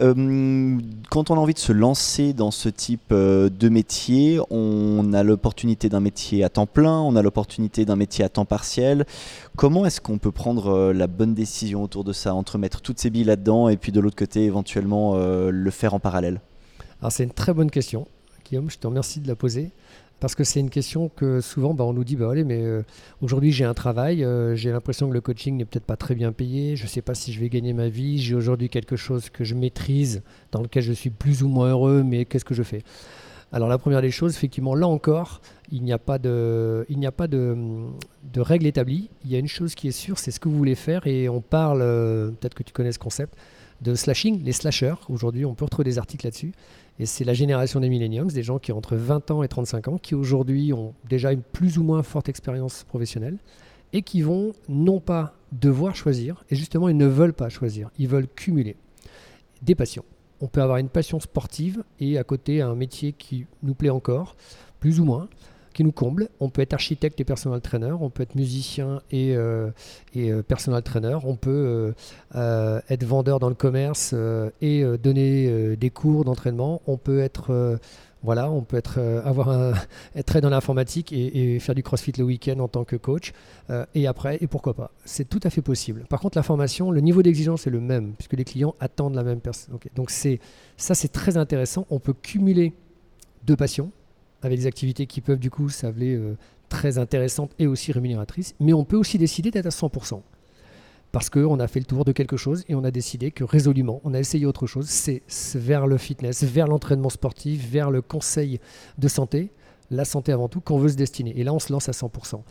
Euh, 0.03 0.79
quand 1.09 1.31
on 1.31 1.37
a 1.37 1.39
envie 1.39 1.55
de 1.55 1.59
se 1.59 1.73
lancer 1.73 2.35
dans 2.35 2.51
ce 2.51 2.69
type 2.69 3.11
euh, 3.11 3.49
de 3.49 3.71
métier, 3.71 4.39
on 4.51 5.15
a 5.15 5.23
l'opportunité 5.23 5.89
d'un 5.89 6.01
métier 6.01 6.45
à 6.45 6.51
temps 6.51 6.67
plein, 6.67 7.01
on 7.01 7.17
a 7.17 7.23
l'opportunité 7.23 7.87
d'un 7.87 7.97
métier 7.97 8.23
à 8.23 8.29
temps 8.29 8.45
partiel. 8.45 9.07
Comment 9.57 9.87
est-ce 9.87 10.03
qu'on 10.03 10.19
peut 10.19 10.31
prendre 10.31 10.93
la 10.93 11.07
bonne 11.07 11.33
décision 11.33 11.83
autour 11.83 12.05
de 12.05 12.13
ça, 12.13 12.35
entre 12.35 12.59
mettre 12.59 12.83
toutes 12.83 12.99
ses 12.99 13.09
billes 13.09 13.25
là-dedans 13.25 13.71
et 13.71 13.79
puis 13.79 13.93
de 13.93 14.01
l'autre 14.01 14.17
côté 14.17 14.45
éventuellement 14.45 15.17
le 15.17 15.71
faire 15.71 15.95
en 15.95 15.99
parallèle? 15.99 16.43
C'est 17.09 17.25
une 17.25 17.31
très 17.31 17.55
bonne 17.55 17.71
question, 17.71 18.07
Guillaume, 18.45 18.71
je 18.71 18.77
te 18.77 18.87
remercie 18.87 19.21
de 19.21 19.29
la 19.29 19.35
poser. 19.35 19.71
Parce 20.19 20.35
que 20.35 20.45
c'est 20.45 20.61
une 20.61 20.71
question 20.71 21.11
que 21.11 21.41
souvent 21.41 21.75
bah, 21.75 21.85
on 21.85 21.93
nous 21.93 22.05
dit 22.05 22.17
bah, 22.17 22.31
allez, 22.31 22.45
mais 22.45 22.63
euh, 22.63 22.83
aujourd'hui 23.21 23.53
j'ai 23.53 23.65
un 23.65 23.75
travail, 23.75 24.25
euh, 24.25 24.57
j'ai 24.57 24.73
l'impression 24.73 25.09
que 25.09 25.15
le 25.15 25.21
coaching 25.21 25.57
n'est 25.57 25.67
peut-être 25.67 25.85
pas 25.85 25.97
très 25.97 26.15
bien 26.15 26.33
payé, 26.33 26.75
je 26.75 26.85
ne 26.85 26.89
sais 26.89 27.03
pas 27.03 27.15
si 27.15 27.33
je 27.35 27.41
vais 27.41 27.51
gagner 27.51 27.75
ma 27.75 27.89
vie, 27.89 28.19
j'ai 28.19 28.35
aujourd'hui 28.35 28.71
quelque 28.71 28.97
chose 28.97 29.29
que 29.29 29.45
je 29.45 29.55
maîtrise, 29.55 30.23
dans 30.53 30.63
lequel 30.63 30.83
je 30.83 30.93
suis 30.95 31.11
plus 31.11 31.43
ou 31.43 31.49
moins 31.49 31.71
heureux, 31.71 32.03
mais 32.03 32.25
qu'est-ce 32.25 32.47
que 32.47 32.55
je 32.55 32.63
fais? 32.63 32.83
Alors 33.53 33.69
la 33.69 33.79
première 33.79 34.03
des 34.03 34.11
choses, 34.11 34.35
effectivement, 34.35 34.75
là 34.75 34.89
encore, 34.89 35.41
il 35.71 35.83
n'y 35.83 35.93
a 35.93 35.99
pas 35.99 36.19
de, 36.19 36.85
règle 38.37 38.67
établie. 38.67 39.09
Il 39.25 39.31
y 39.31 39.37
a 39.37 39.39
une 39.39 39.49
chose 39.49 39.75
qui 39.75 39.89
est 39.89 39.93
sûre, 39.93 40.19
c'est 40.19 40.31
ce 40.31 40.41
que 40.41 40.49
vous 40.49 40.57
voulez 40.57 40.75
faire, 40.75 41.07
et 41.07 41.29
on 41.29 41.41
parle, 41.41 41.81
euh, 41.83 42.31
peut-être 42.31 42.55
que 42.55 42.63
tu 42.63 42.73
connais 42.73 42.93
ce 42.93 42.99
concept, 42.99 43.37
de 43.83 43.95
slashing, 43.95 44.43
les 44.43 44.53
slashers. 44.53 44.97
Aujourd'hui, 45.09 45.45
on 45.45 45.55
peut 45.55 45.65
retrouver 45.65 45.85
des 45.85 45.99
articles 45.99 46.27
là-dessus. 46.27 46.53
Et 46.99 47.07
c'est 47.07 47.25
la 47.25 47.35
génération 47.35 47.81
des 47.81 47.89
millenniums, 47.89 48.29
des 48.29 48.43
gens 48.43 48.59
qui 48.59 48.73
ont 48.73 48.79
entre 48.79 48.97
20 48.97 49.31
ans 49.31 49.43
et 49.43 49.49
35 49.49 49.89
ans, 49.89 49.99
qui 49.99 50.15
aujourd'hui 50.15 50.73
ont 50.73 50.95
déjà 51.09 51.33
une 51.33 51.43
plus 51.43 51.79
ou 51.79 51.83
moins 51.83 52.03
forte 52.03 52.29
expérience 52.29 52.85
professionnelle 52.85 53.37
et 53.93 54.03
qui 54.03 54.23
vont 54.23 54.53
non 54.69 55.01
pas 55.01 55.35
devoir 55.53 55.95
choisir, 55.95 56.45
et 56.51 56.57
justement 56.57 56.89
ils 56.89 56.97
ne 56.97 57.07
veulent 57.07 57.35
pas 57.35 57.49
choisir, 57.49 57.91
ils 57.99 58.09
veulent 58.09 58.29
cumuler 58.29 58.77
des 59.63 59.75
passions. 59.75 60.05
On 60.41 60.49
peut 60.49 60.61
avoir 60.61 60.79
une 60.79 60.89
passion 60.89 61.21
sportive 61.21 61.83
et 62.01 62.19
à 62.19 62.25
côté 62.25 62.61
un 62.61 62.75
métier 62.75 63.13
qui 63.13 63.47
nous 63.63 63.75
plaît 63.75 63.91
encore, 63.91 64.37
plus 64.81 65.01
ou 65.01 65.05
moins, 65.05 65.29
qui 65.77 65.85
nous 65.85 65.93
comble. 65.93 66.29
On 66.41 66.49
peut 66.49 66.63
être 66.63 66.73
architecte 66.73 67.21
et 67.21 67.25
personal 67.25 67.61
trainer, 67.61 67.93
on 67.93 68.09
peut 68.09 68.23
être 68.23 68.35
musicien 68.35 69.03
et, 69.13 69.37
euh, 69.37 69.71
et 70.15 70.33
euh, 70.33 70.43
personal 70.43 70.83
trainer, 70.83 71.19
on 71.23 71.37
peut 71.37 71.95
euh, 72.35 72.81
être 72.89 73.05
vendeur 73.05 73.39
dans 73.39 73.51
le 73.51 73.55
commerce 73.55 74.15
et 74.63 74.85
donner 75.03 75.77
des 75.77 75.91
cours 75.91 76.25
d'entraînement, 76.25 76.81
on 76.87 76.97
peut 76.97 77.21
être 77.21 77.79
voilà, 78.23 78.51
on 78.51 78.63
peut 78.63 78.77
être, 78.77 78.99
avoir 79.25 79.51
un, 79.51 79.75
être 80.17 80.41
dans 80.41 80.49
l'informatique 80.49 81.13
et, 81.13 81.61
faire 81.61 81.75
du 81.75 81.83
crossfit 81.83 82.13
le 82.19 82.25
week-end 82.25 82.59
en 82.59 82.69
tant 82.69 82.85
que 82.85 82.97
coach. 82.97 83.33
et 83.95 84.07
après, 84.07 84.39
et 84.41 84.47
pourquoi 84.47 84.75
pas 84.75 84.91
C'est 85.05 85.29
tout 85.29 85.41
à 85.45 85.51
fait 85.51 85.63
possible. 85.63 86.05
Par 86.09 86.21
contre, 86.21 86.39
la 86.39 86.43
formation, 86.43 86.91
le 86.91 87.01
niveau 87.01 87.23
d'exigence 87.23 87.67
est 87.67 87.71
le 87.71 87.81
même, 87.81 88.15
puisque 88.15 88.33
les 88.33 88.45
clients 88.45 88.75
attendent 88.81 89.15
la 89.15 89.23
même 89.23 89.41
personne. 89.41 89.79
Donc 89.95 90.11
c'est, 90.11 90.41
ça, 90.77 90.95
c'est 90.95 91.13
très 91.13 91.37
intéressant. 91.37 91.87
On 91.91 92.01
peut 92.01 92.15
cumuler 92.15 92.73
deux 93.45 93.57
passions, 93.57 93.93
avec 94.47 94.61
des 94.61 94.67
activités 94.67 95.07
qui 95.07 95.21
peuvent 95.21 95.39
du 95.39 95.51
coup 95.51 95.69
s'avérer 95.69 96.15
euh, 96.15 96.37
très 96.69 96.99
intéressantes 96.99 97.53
et 97.59 97.67
aussi 97.67 97.93
rémunératrices, 97.93 98.55
mais 98.61 98.73
on 98.73 98.85
peut 98.85 98.97
aussi 98.97 99.19
décider 99.19 99.51
d'être 99.51 99.67
à 99.67 99.71
100%. 99.71 100.21
Parce 101.13 101.31
qu'on 101.31 101.61
a 101.61 101.67
fait 101.69 101.81
le 101.81 101.87
tour 101.87 102.05
de 102.05 102.13
quelque 102.13 102.37
chose 102.37 102.65
et 102.69 102.75
on 102.75 102.85
a 102.85 102.91
décidé 102.91 103.31
que 103.31 103.45
résolument, 103.45 104.01
on 104.05 104.13
a 104.13 104.19
essayé 104.19 104.45
autre 104.45 104.67
chose, 104.67 104.87
c'est 104.87 105.23
vers 105.55 105.87
le 105.87 105.99
fitness, 105.99 106.43
vers 106.45 106.67
l'entraînement 106.67 107.09
sportif, 107.09 107.71
vers 107.71 107.91
le 107.91 108.03
conseil 108.03 108.61
de 108.99 109.09
santé, 109.09 109.51
la 109.91 110.05
santé 110.05 110.33
avant 110.33 110.49
tout, 110.49 110.61
qu'on 110.61 110.79
veut 110.79 110.89
se 110.89 110.97
destiner. 110.97 111.39
Et 111.39 111.45
là, 111.45 111.55
on 111.55 111.59
se 111.59 111.73
lance 111.73 111.89
à 111.89 111.93
100%. 111.93 112.43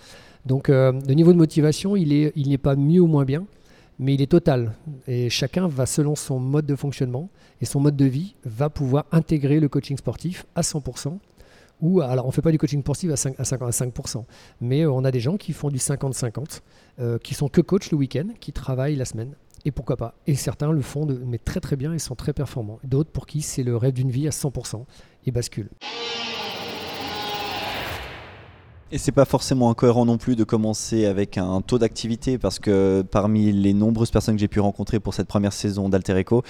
Donc 0.46 0.70
euh, 0.70 0.94
le 1.08 1.14
niveau 1.14 1.34
de 1.34 1.38
motivation, 1.38 1.96
il 1.96 2.32
n'est 2.36 2.58
pas 2.58 2.76
mieux 2.76 3.02
ou 3.02 3.08
moins 3.08 3.26
bien, 3.26 3.46
mais 4.00 4.14
il 4.14 4.22
est 4.22 4.32
total. 4.32 4.74
Et 5.08 5.30
chacun 5.30 5.68
va, 5.68 5.86
selon 5.86 6.16
son 6.16 6.40
mode 6.40 6.66
de 6.66 6.76
fonctionnement 6.76 7.30
et 7.62 7.66
son 7.66 7.80
mode 7.80 7.96
de 7.96 8.06
vie, 8.06 8.36
va 8.46 8.70
pouvoir 8.70 9.06
intégrer 9.12 9.60
le 9.60 9.70
coaching 9.70 9.98
sportif 9.98 10.46
à 10.56 10.62
100% 10.62 11.18
ou 11.82 12.02
alors 12.02 12.26
on 12.26 12.30
ne 12.30 12.34
fait 12.34 12.42
pas 12.42 12.52
du 12.52 12.58
coaching 12.58 12.82
sportif 12.82 13.12
à 13.12 13.16
5%, 13.16 13.36
à 13.40 13.70
5%, 13.70 14.24
mais 14.62 14.82
euh, 14.82 14.92
on 14.92 15.04
a 15.04 15.12
des 15.12 15.20
gens 15.20 15.38
qui 15.38 15.54
font 15.54 15.70
du 15.70 15.78
50-50, 15.78 16.62
euh, 17.00 17.18
qui 17.18 17.34
sont 17.34 17.48
que 17.48 17.62
coach 17.62 17.92
le 17.92 17.98
week-end, 17.98 18.28
qui 18.40 18.54
travaillent 18.54 18.96
la 18.96 19.06
semaine. 19.06 19.36
Et 19.66 19.72
pourquoi 19.72 19.98
pas 19.98 20.14
Et 20.28 20.36
certains 20.36 20.72
le 20.72 20.82
font 20.82 21.08
mais 21.26 21.40
très 21.40 21.60
très 21.60 21.76
bien 21.76 21.94
et 21.94 22.00
sont 22.00 22.16
très 22.16 22.34
performants. 22.34 22.80
D'autres 22.84 23.12
pour 23.12 23.26
qui 23.26 23.42
c'est 23.42 23.64
le 23.64 23.76
rêve 23.76 23.94
d'une 23.94 24.12
vie 24.12 24.28
à 24.28 24.32
100% 24.32 24.86
et 25.26 25.32
basculent. 25.32 25.72
Et 28.92 29.00
c'est 29.00 29.12
pas 29.12 29.26
forcément 29.26 29.72
incohérent 29.72 30.06
non 30.06 30.20
plus 30.20 30.36
de 30.36 30.44
commencer 30.44 31.06
avec 31.06 31.40
un 31.40 31.60
taux 31.62 31.80
d'activité 31.80 32.38
parce 32.38 32.60
que 32.60 33.04
parmi 33.10 33.52
les 33.52 33.74
nombreuses 33.74 34.12
personnes 34.12 34.36
que 34.36 34.42
j'ai 34.42 34.48
pu 34.48 34.60
rencontrer 34.60 35.00
pour 35.00 35.16
cette 35.16 35.28
première 35.28 35.54
saison 35.54 35.90
d'Alter 35.90 36.16
Echo, 36.16 36.44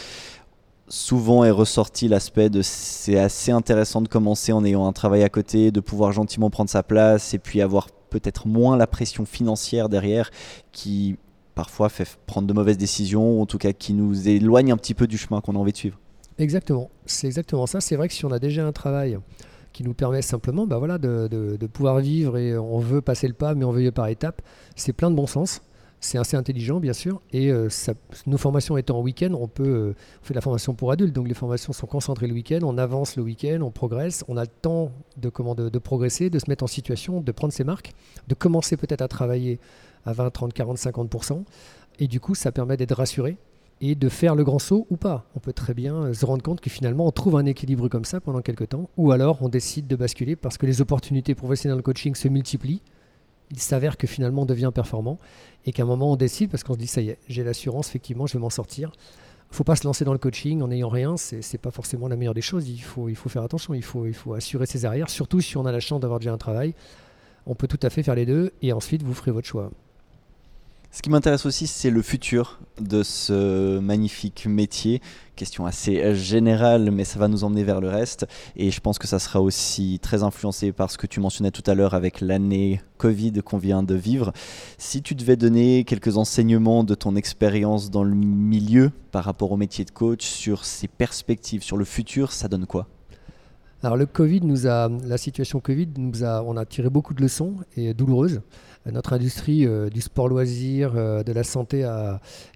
souvent 0.87 1.43
est 1.43 1.51
ressorti 1.51 2.07
l'aspect 2.07 2.49
de 2.49 2.61
c'est 2.61 3.17
assez 3.17 3.51
intéressant 3.51 4.01
de 4.01 4.07
commencer 4.07 4.51
en 4.51 4.63
ayant 4.63 4.85
un 4.87 4.93
travail 4.93 5.23
à 5.23 5.29
côté, 5.29 5.71
de 5.71 5.79
pouvoir 5.79 6.11
gentiment 6.11 6.49
prendre 6.49 6.69
sa 6.69 6.83
place 6.83 7.33
et 7.33 7.39
puis 7.39 7.61
avoir 7.61 7.89
peut-être 8.09 8.47
moins 8.47 8.77
la 8.77 8.87
pression 8.87 9.25
financière 9.25 9.89
derrière 9.89 10.31
qui 10.71 11.17
parfois 11.55 11.89
fait 11.89 12.17
prendre 12.25 12.47
de 12.47 12.53
mauvaises 12.53 12.77
décisions, 12.77 13.37
ou 13.37 13.41
en 13.41 13.45
tout 13.45 13.57
cas 13.57 13.71
qui 13.71 13.93
nous 13.93 14.27
éloigne 14.27 14.71
un 14.71 14.77
petit 14.77 14.93
peu 14.93 15.07
du 15.07 15.17
chemin 15.17 15.41
qu'on 15.41 15.55
a 15.55 15.59
envie 15.59 15.71
de 15.71 15.77
suivre. 15.77 15.97
Exactement, 16.37 16.89
c'est 17.05 17.27
exactement 17.27 17.65
ça. 17.65 17.79
C'est 17.79 17.95
vrai 17.95 18.09
que 18.09 18.13
si 18.13 18.25
on 18.25 18.31
a 18.31 18.39
déjà 18.39 18.67
un 18.67 18.73
travail 18.73 19.17
qui 19.71 19.83
nous 19.83 19.93
permet 19.93 20.21
simplement 20.21 20.67
bah 20.67 20.77
voilà, 20.77 20.97
de, 20.97 21.27
de, 21.27 21.67
pouvoir 21.67 21.99
vivre 21.99 22.37
et 22.37 22.57
on 22.57 22.79
veut 22.79 23.01
passer 23.01 23.27
le 23.27 23.33
pas, 23.33 23.55
mais 23.55 23.65
on 23.65 23.71
veut 23.71 23.81
y 23.81 23.83
aller 23.83 23.91
par 23.91 24.07
étapes, 24.07 24.41
c'est 24.75 24.93
plein 24.93 25.09
de 25.09 25.15
bon 25.15 25.27
sens. 25.27 25.61
C'est 26.05 26.19
assez 26.19 26.37
intelligent, 26.37 26.79
bien 26.79 26.93
sûr. 26.93 27.19
Et 27.33 27.51
euh, 27.51 27.67
nos 28.27 28.37
formations 28.37 28.77
étant 28.77 28.99
en 28.99 29.01
week-end, 29.01 29.33
on 29.33 29.47
peut 29.47 29.63
euh, 29.63 29.95
on 30.21 30.25
fait 30.25 30.35
de 30.35 30.37
la 30.37 30.41
formation 30.41 30.75
pour 30.75 30.91
adultes. 30.91 31.13
Donc 31.13 31.27
les 31.27 31.33
formations 31.33 31.73
sont 31.73 31.87
concentrées 31.87 32.27
le 32.27 32.33
week-end, 32.35 32.59
on 32.61 32.77
avance 32.77 33.15
le 33.15 33.23
week-end, 33.23 33.61
on 33.63 33.71
progresse, 33.71 34.23
on 34.27 34.37
a 34.37 34.43
le 34.43 34.47
temps 34.47 34.91
de, 35.17 35.29
progresser, 35.79 36.29
de 36.29 36.37
se 36.37 36.47
mettre 36.47 36.63
en 36.63 36.67
situation, 36.67 37.21
de 37.21 37.31
prendre 37.31 37.51
ses 37.51 37.63
marques, 37.63 37.93
de 38.27 38.35
commencer 38.35 38.77
peut-être 38.77 39.01
à 39.01 39.07
travailler 39.07 39.59
à 40.05 40.13
20, 40.13 40.29
30, 40.29 40.53
40, 40.53 40.77
50%. 40.77 41.43
Et 41.97 42.07
du 42.07 42.19
coup, 42.19 42.35
ça 42.35 42.51
permet 42.51 42.77
d'être 42.77 42.95
rassuré 42.95 43.37
et 43.81 43.95
de 43.95 44.07
faire 44.07 44.35
le 44.35 44.43
grand 44.43 44.59
saut 44.59 44.85
ou 44.91 44.97
pas. 44.97 45.25
On 45.35 45.39
peut 45.39 45.53
très 45.53 45.73
bien 45.73 45.95
euh, 45.95 46.13
se 46.13 46.23
rendre 46.23 46.43
compte 46.43 46.61
que 46.61 46.69
finalement 46.69 47.07
on 47.07 47.11
trouve 47.11 47.35
un 47.35 47.47
équilibre 47.47 47.87
comme 47.87 48.05
ça 48.05 48.21
pendant 48.21 48.41
quelques 48.41 48.69
temps, 48.69 48.91
ou 48.95 49.11
alors 49.11 49.39
on 49.41 49.49
décide 49.49 49.87
de 49.87 49.95
basculer 49.95 50.35
parce 50.35 50.59
que 50.59 50.67
les 50.67 50.81
opportunités 50.81 51.33
professionnelles 51.33 51.77
de 51.77 51.83
coaching 51.83 52.13
se 52.13 52.27
multiplient 52.27 52.83
il 53.55 53.61
s'avère 53.61 53.95
que 53.95 54.05
finalement 54.05 54.41
on 54.41 54.45
devient 54.45 54.71
performant 54.73 55.17
et 55.65 55.71
qu'à 55.71 55.83
un 55.83 55.85
moment 55.85 56.11
on 56.11 56.17
décide 56.17 56.51
parce 56.51 56.63
qu'on 56.63 56.73
se 56.73 56.79
dit 56.79 56.87
ça 56.87 57.01
y 57.01 57.09
est, 57.09 57.19
j'ai 57.29 57.43
l'assurance, 57.43 57.87
effectivement, 57.87 58.27
je 58.27 58.33
vais 58.33 58.39
m'en 58.39 58.49
sortir. 58.49 58.91
Il 59.51 59.55
faut 59.55 59.63
pas 59.63 59.77
se 59.77 59.85
lancer 59.85 60.03
dans 60.03 60.11
le 60.11 60.19
coaching 60.19 60.61
en 60.61 60.67
n'ayant 60.67 60.89
rien, 60.89 61.15
c'est 61.15 61.39
n'est 61.53 61.59
pas 61.59 61.71
forcément 61.71 62.09
la 62.09 62.17
meilleure 62.17 62.33
des 62.33 62.41
choses. 62.41 62.67
Il 62.67 62.81
faut, 62.81 63.07
il 63.07 63.15
faut 63.15 63.29
faire 63.29 63.43
attention, 63.43 63.73
il 63.73 63.83
faut, 63.83 64.05
il 64.05 64.13
faut 64.13 64.33
assurer 64.33 64.65
ses 64.65 64.83
arrières, 64.83 65.09
surtout 65.09 65.39
si 65.39 65.55
on 65.55 65.65
a 65.65 65.71
la 65.71 65.79
chance 65.79 66.01
d'avoir 66.01 66.19
déjà 66.19 66.33
un 66.33 66.37
travail. 66.37 66.73
on 67.45 67.55
peut 67.55 67.67
tout 67.67 67.79
à 67.81 67.89
fait 67.89 68.03
faire 68.03 68.15
les 68.15 68.25
deux 68.25 68.51
et 68.61 68.73
ensuite 68.73 69.03
vous 69.03 69.13
ferez 69.13 69.31
votre 69.31 69.47
choix. 69.47 69.71
Ce 70.95 71.01
qui 71.01 71.09
m'intéresse 71.09 71.45
aussi, 71.45 71.67
c'est 71.67 71.89
le 71.89 72.01
futur 72.01 72.57
de 72.79 73.03
ce 73.03 73.79
magnifique 73.79 74.45
métier. 74.45 75.01
Question 75.35 75.65
assez 75.65 76.15
générale, 76.15 76.89
mais 76.89 77.03
ça 77.03 77.19
va 77.19 77.27
nous 77.27 77.43
emmener 77.43 77.65
vers 77.65 77.81
le 77.81 77.89
reste. 77.89 78.25
Et 78.55 78.71
je 78.71 78.79
pense 78.79 78.97
que 78.97 79.05
ça 79.05 79.19
sera 79.19 79.41
aussi 79.41 79.99
très 80.01 80.23
influencé 80.23 80.71
par 80.71 80.89
ce 80.89 80.97
que 80.97 81.05
tu 81.05 81.19
mentionnais 81.19 81.51
tout 81.51 81.69
à 81.69 81.75
l'heure 81.75 81.95
avec 81.95 82.21
l'année 82.21 82.79
Covid 82.97 83.33
qu'on 83.43 83.57
vient 83.57 83.83
de 83.83 83.93
vivre. 83.93 84.31
Si 84.77 85.01
tu 85.01 85.15
devais 85.15 85.35
donner 85.35 85.83
quelques 85.83 86.15
enseignements 86.15 86.85
de 86.85 86.95
ton 86.95 87.17
expérience 87.17 87.91
dans 87.91 88.05
le 88.05 88.15
milieu 88.15 88.89
par 89.11 89.25
rapport 89.25 89.51
au 89.51 89.57
métier 89.57 89.83
de 89.83 89.91
coach 89.91 90.25
sur 90.25 90.63
ses 90.63 90.87
perspectives, 90.87 91.61
sur 91.61 91.75
le 91.75 91.83
futur, 91.83 92.31
ça 92.31 92.47
donne 92.47 92.65
quoi? 92.65 92.87
Alors 93.83 93.97
le 93.97 94.05
Covid 94.05 94.41
nous 94.41 94.65
a, 94.65 94.89
la 95.03 95.17
situation 95.17 95.59
Covid 95.59 95.89
nous 95.97 96.23
a, 96.23 96.41
on 96.41 96.55
a 96.55 96.65
tiré 96.65 96.89
beaucoup 96.89 97.13
de 97.13 97.21
leçons 97.21 97.55
et 97.75 97.93
douloureuses. 97.93 98.41
Notre 98.91 99.13
industrie 99.13 99.65
euh, 99.65 99.89
du 99.89 100.01
sport 100.01 100.27
loisir, 100.27 100.93
euh, 100.95 101.23
de 101.23 101.31
la 101.31 101.43
santé 101.43 101.87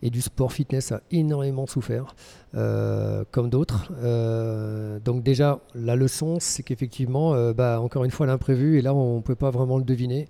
et 0.01 0.09
du 0.09 0.21
sport 0.21 0.53
fitness 0.53 0.91
a 0.91 1.01
énormément 1.11 1.65
souffert, 1.65 2.15
euh, 2.55 3.23
comme 3.31 3.49
d'autres. 3.49 3.91
donc 5.03 5.23
déjà, 5.23 5.59
la 5.73 5.95
leçon, 5.95 6.37
c'est 6.39 6.63
qu'effectivement, 6.63 7.51
bah, 7.53 7.79
encore 7.81 8.03
une 8.03 8.11
fois, 8.11 8.25
l'imprévu, 8.25 8.77
et 8.77 8.81
là, 8.81 8.93
on 8.93 9.17
ne 9.17 9.21
peut 9.21 9.35
pas 9.35 9.49
vraiment 9.49 9.77
le 9.77 9.83
deviner. 9.83 10.27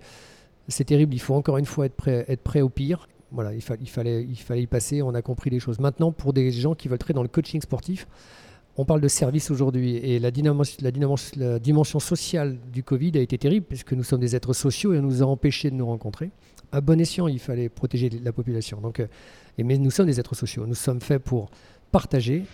C'est 0.68 0.84
terrible, 0.84 1.14
il 1.14 1.18
faut 1.18 1.34
encore 1.34 1.58
une 1.58 1.66
fois 1.66 1.86
être 1.86 1.96
prêt, 2.42 2.60
au 2.60 2.68
pire. 2.68 3.08
Voilà, 3.32 3.52
il, 3.54 3.62
fallait, 3.62 4.24
y 4.24 4.66
passer, 4.66 5.02
on 5.02 5.14
a 5.14 5.22
compris 5.22 5.50
les 5.50 5.60
choses. 5.60 5.78
Maintenant, 5.78 6.10
pour 6.12 6.32
des 6.32 6.50
gens 6.50 6.74
qui 6.74 6.88
veulent 6.88 6.98
traiter 6.98 7.14
dans 7.14 7.22
le 7.22 7.28
coaching 7.28 7.60
sportif, 7.60 8.06
on 8.76 8.84
parle 8.84 9.00
de 9.00 9.08
service 9.08 9.50
aujourd'hui 9.50 9.96
et 9.96 10.18
la, 10.18 10.30
dimension 10.30 12.00
sociale 12.00 12.56
du 12.72 12.82
Covid 12.82 13.18
a 13.18 13.20
été 13.20 13.36
terrible 13.36 13.66
puisque 13.68 13.92
nous 13.92 14.04
sommes 14.04 14.20
des 14.20 14.36
êtres 14.36 14.52
sociaux 14.52 14.94
et 14.94 14.98
on 14.98 15.02
nous 15.02 15.22
a 15.22 15.26
empêchés 15.26 15.70
de 15.70 15.76
nous 15.76 15.86
rencontrer. 15.86 16.30
À 16.72 16.80
bon 16.80 17.00
escient, 17.00 17.26
il 17.26 17.40
fallait 17.40 17.68
protéger 17.68 18.10
la 18.22 18.32
population. 18.32 18.80
Donc, 18.80 19.00
euh, 19.00 19.06
mais 19.58 19.76
nous 19.76 19.90
sommes 19.90 20.06
des 20.06 20.20
êtres 20.20 20.36
sociaux. 20.36 20.66
Nous 20.66 20.76
sommes 20.76 21.00
faits 21.00 21.22
pour 21.22 21.50
partager. 21.90 22.44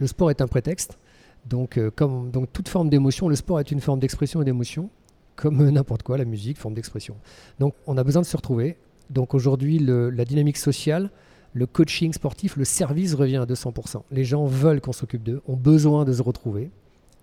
Le 0.00 0.06
sport 0.06 0.30
est 0.30 0.40
un 0.40 0.48
prétexte. 0.48 0.98
Donc, 1.44 1.76
euh, 1.76 1.90
comme 1.94 2.30
donc 2.30 2.52
toute 2.52 2.68
forme 2.68 2.88
d'émotion, 2.88 3.28
le 3.28 3.36
sport 3.36 3.60
est 3.60 3.70
une 3.70 3.80
forme 3.80 4.00
d'expression 4.00 4.40
et 4.40 4.44
d'émotion, 4.44 4.88
comme 5.36 5.68
n'importe 5.70 6.02
quoi, 6.02 6.16
la 6.16 6.24
musique, 6.24 6.56
forme 6.56 6.74
d'expression. 6.74 7.16
Donc, 7.60 7.74
on 7.86 7.98
a 7.98 8.02
besoin 8.02 8.22
de 8.22 8.26
se 8.26 8.36
retrouver. 8.36 8.76
Donc, 9.10 9.34
aujourd'hui, 9.34 9.78
la 9.78 10.24
dynamique 10.24 10.56
sociale, 10.56 11.10
le 11.56 11.66
coaching 11.66 12.12
sportif, 12.12 12.58
le 12.58 12.66
service 12.66 13.14
revient 13.14 13.38
à 13.38 13.46
200%. 13.46 14.02
Les 14.10 14.24
gens 14.24 14.44
veulent 14.44 14.82
qu'on 14.82 14.92
s'occupe 14.92 15.22
d'eux, 15.22 15.40
ont 15.48 15.56
besoin 15.56 16.04
de 16.04 16.12
se 16.12 16.20
retrouver, 16.20 16.70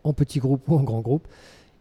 en 0.03 0.11
petits 0.13 0.39
groupes 0.39 0.67
ou 0.67 0.75
en 0.75 0.81
grands 0.81 1.01
groupes. 1.01 1.27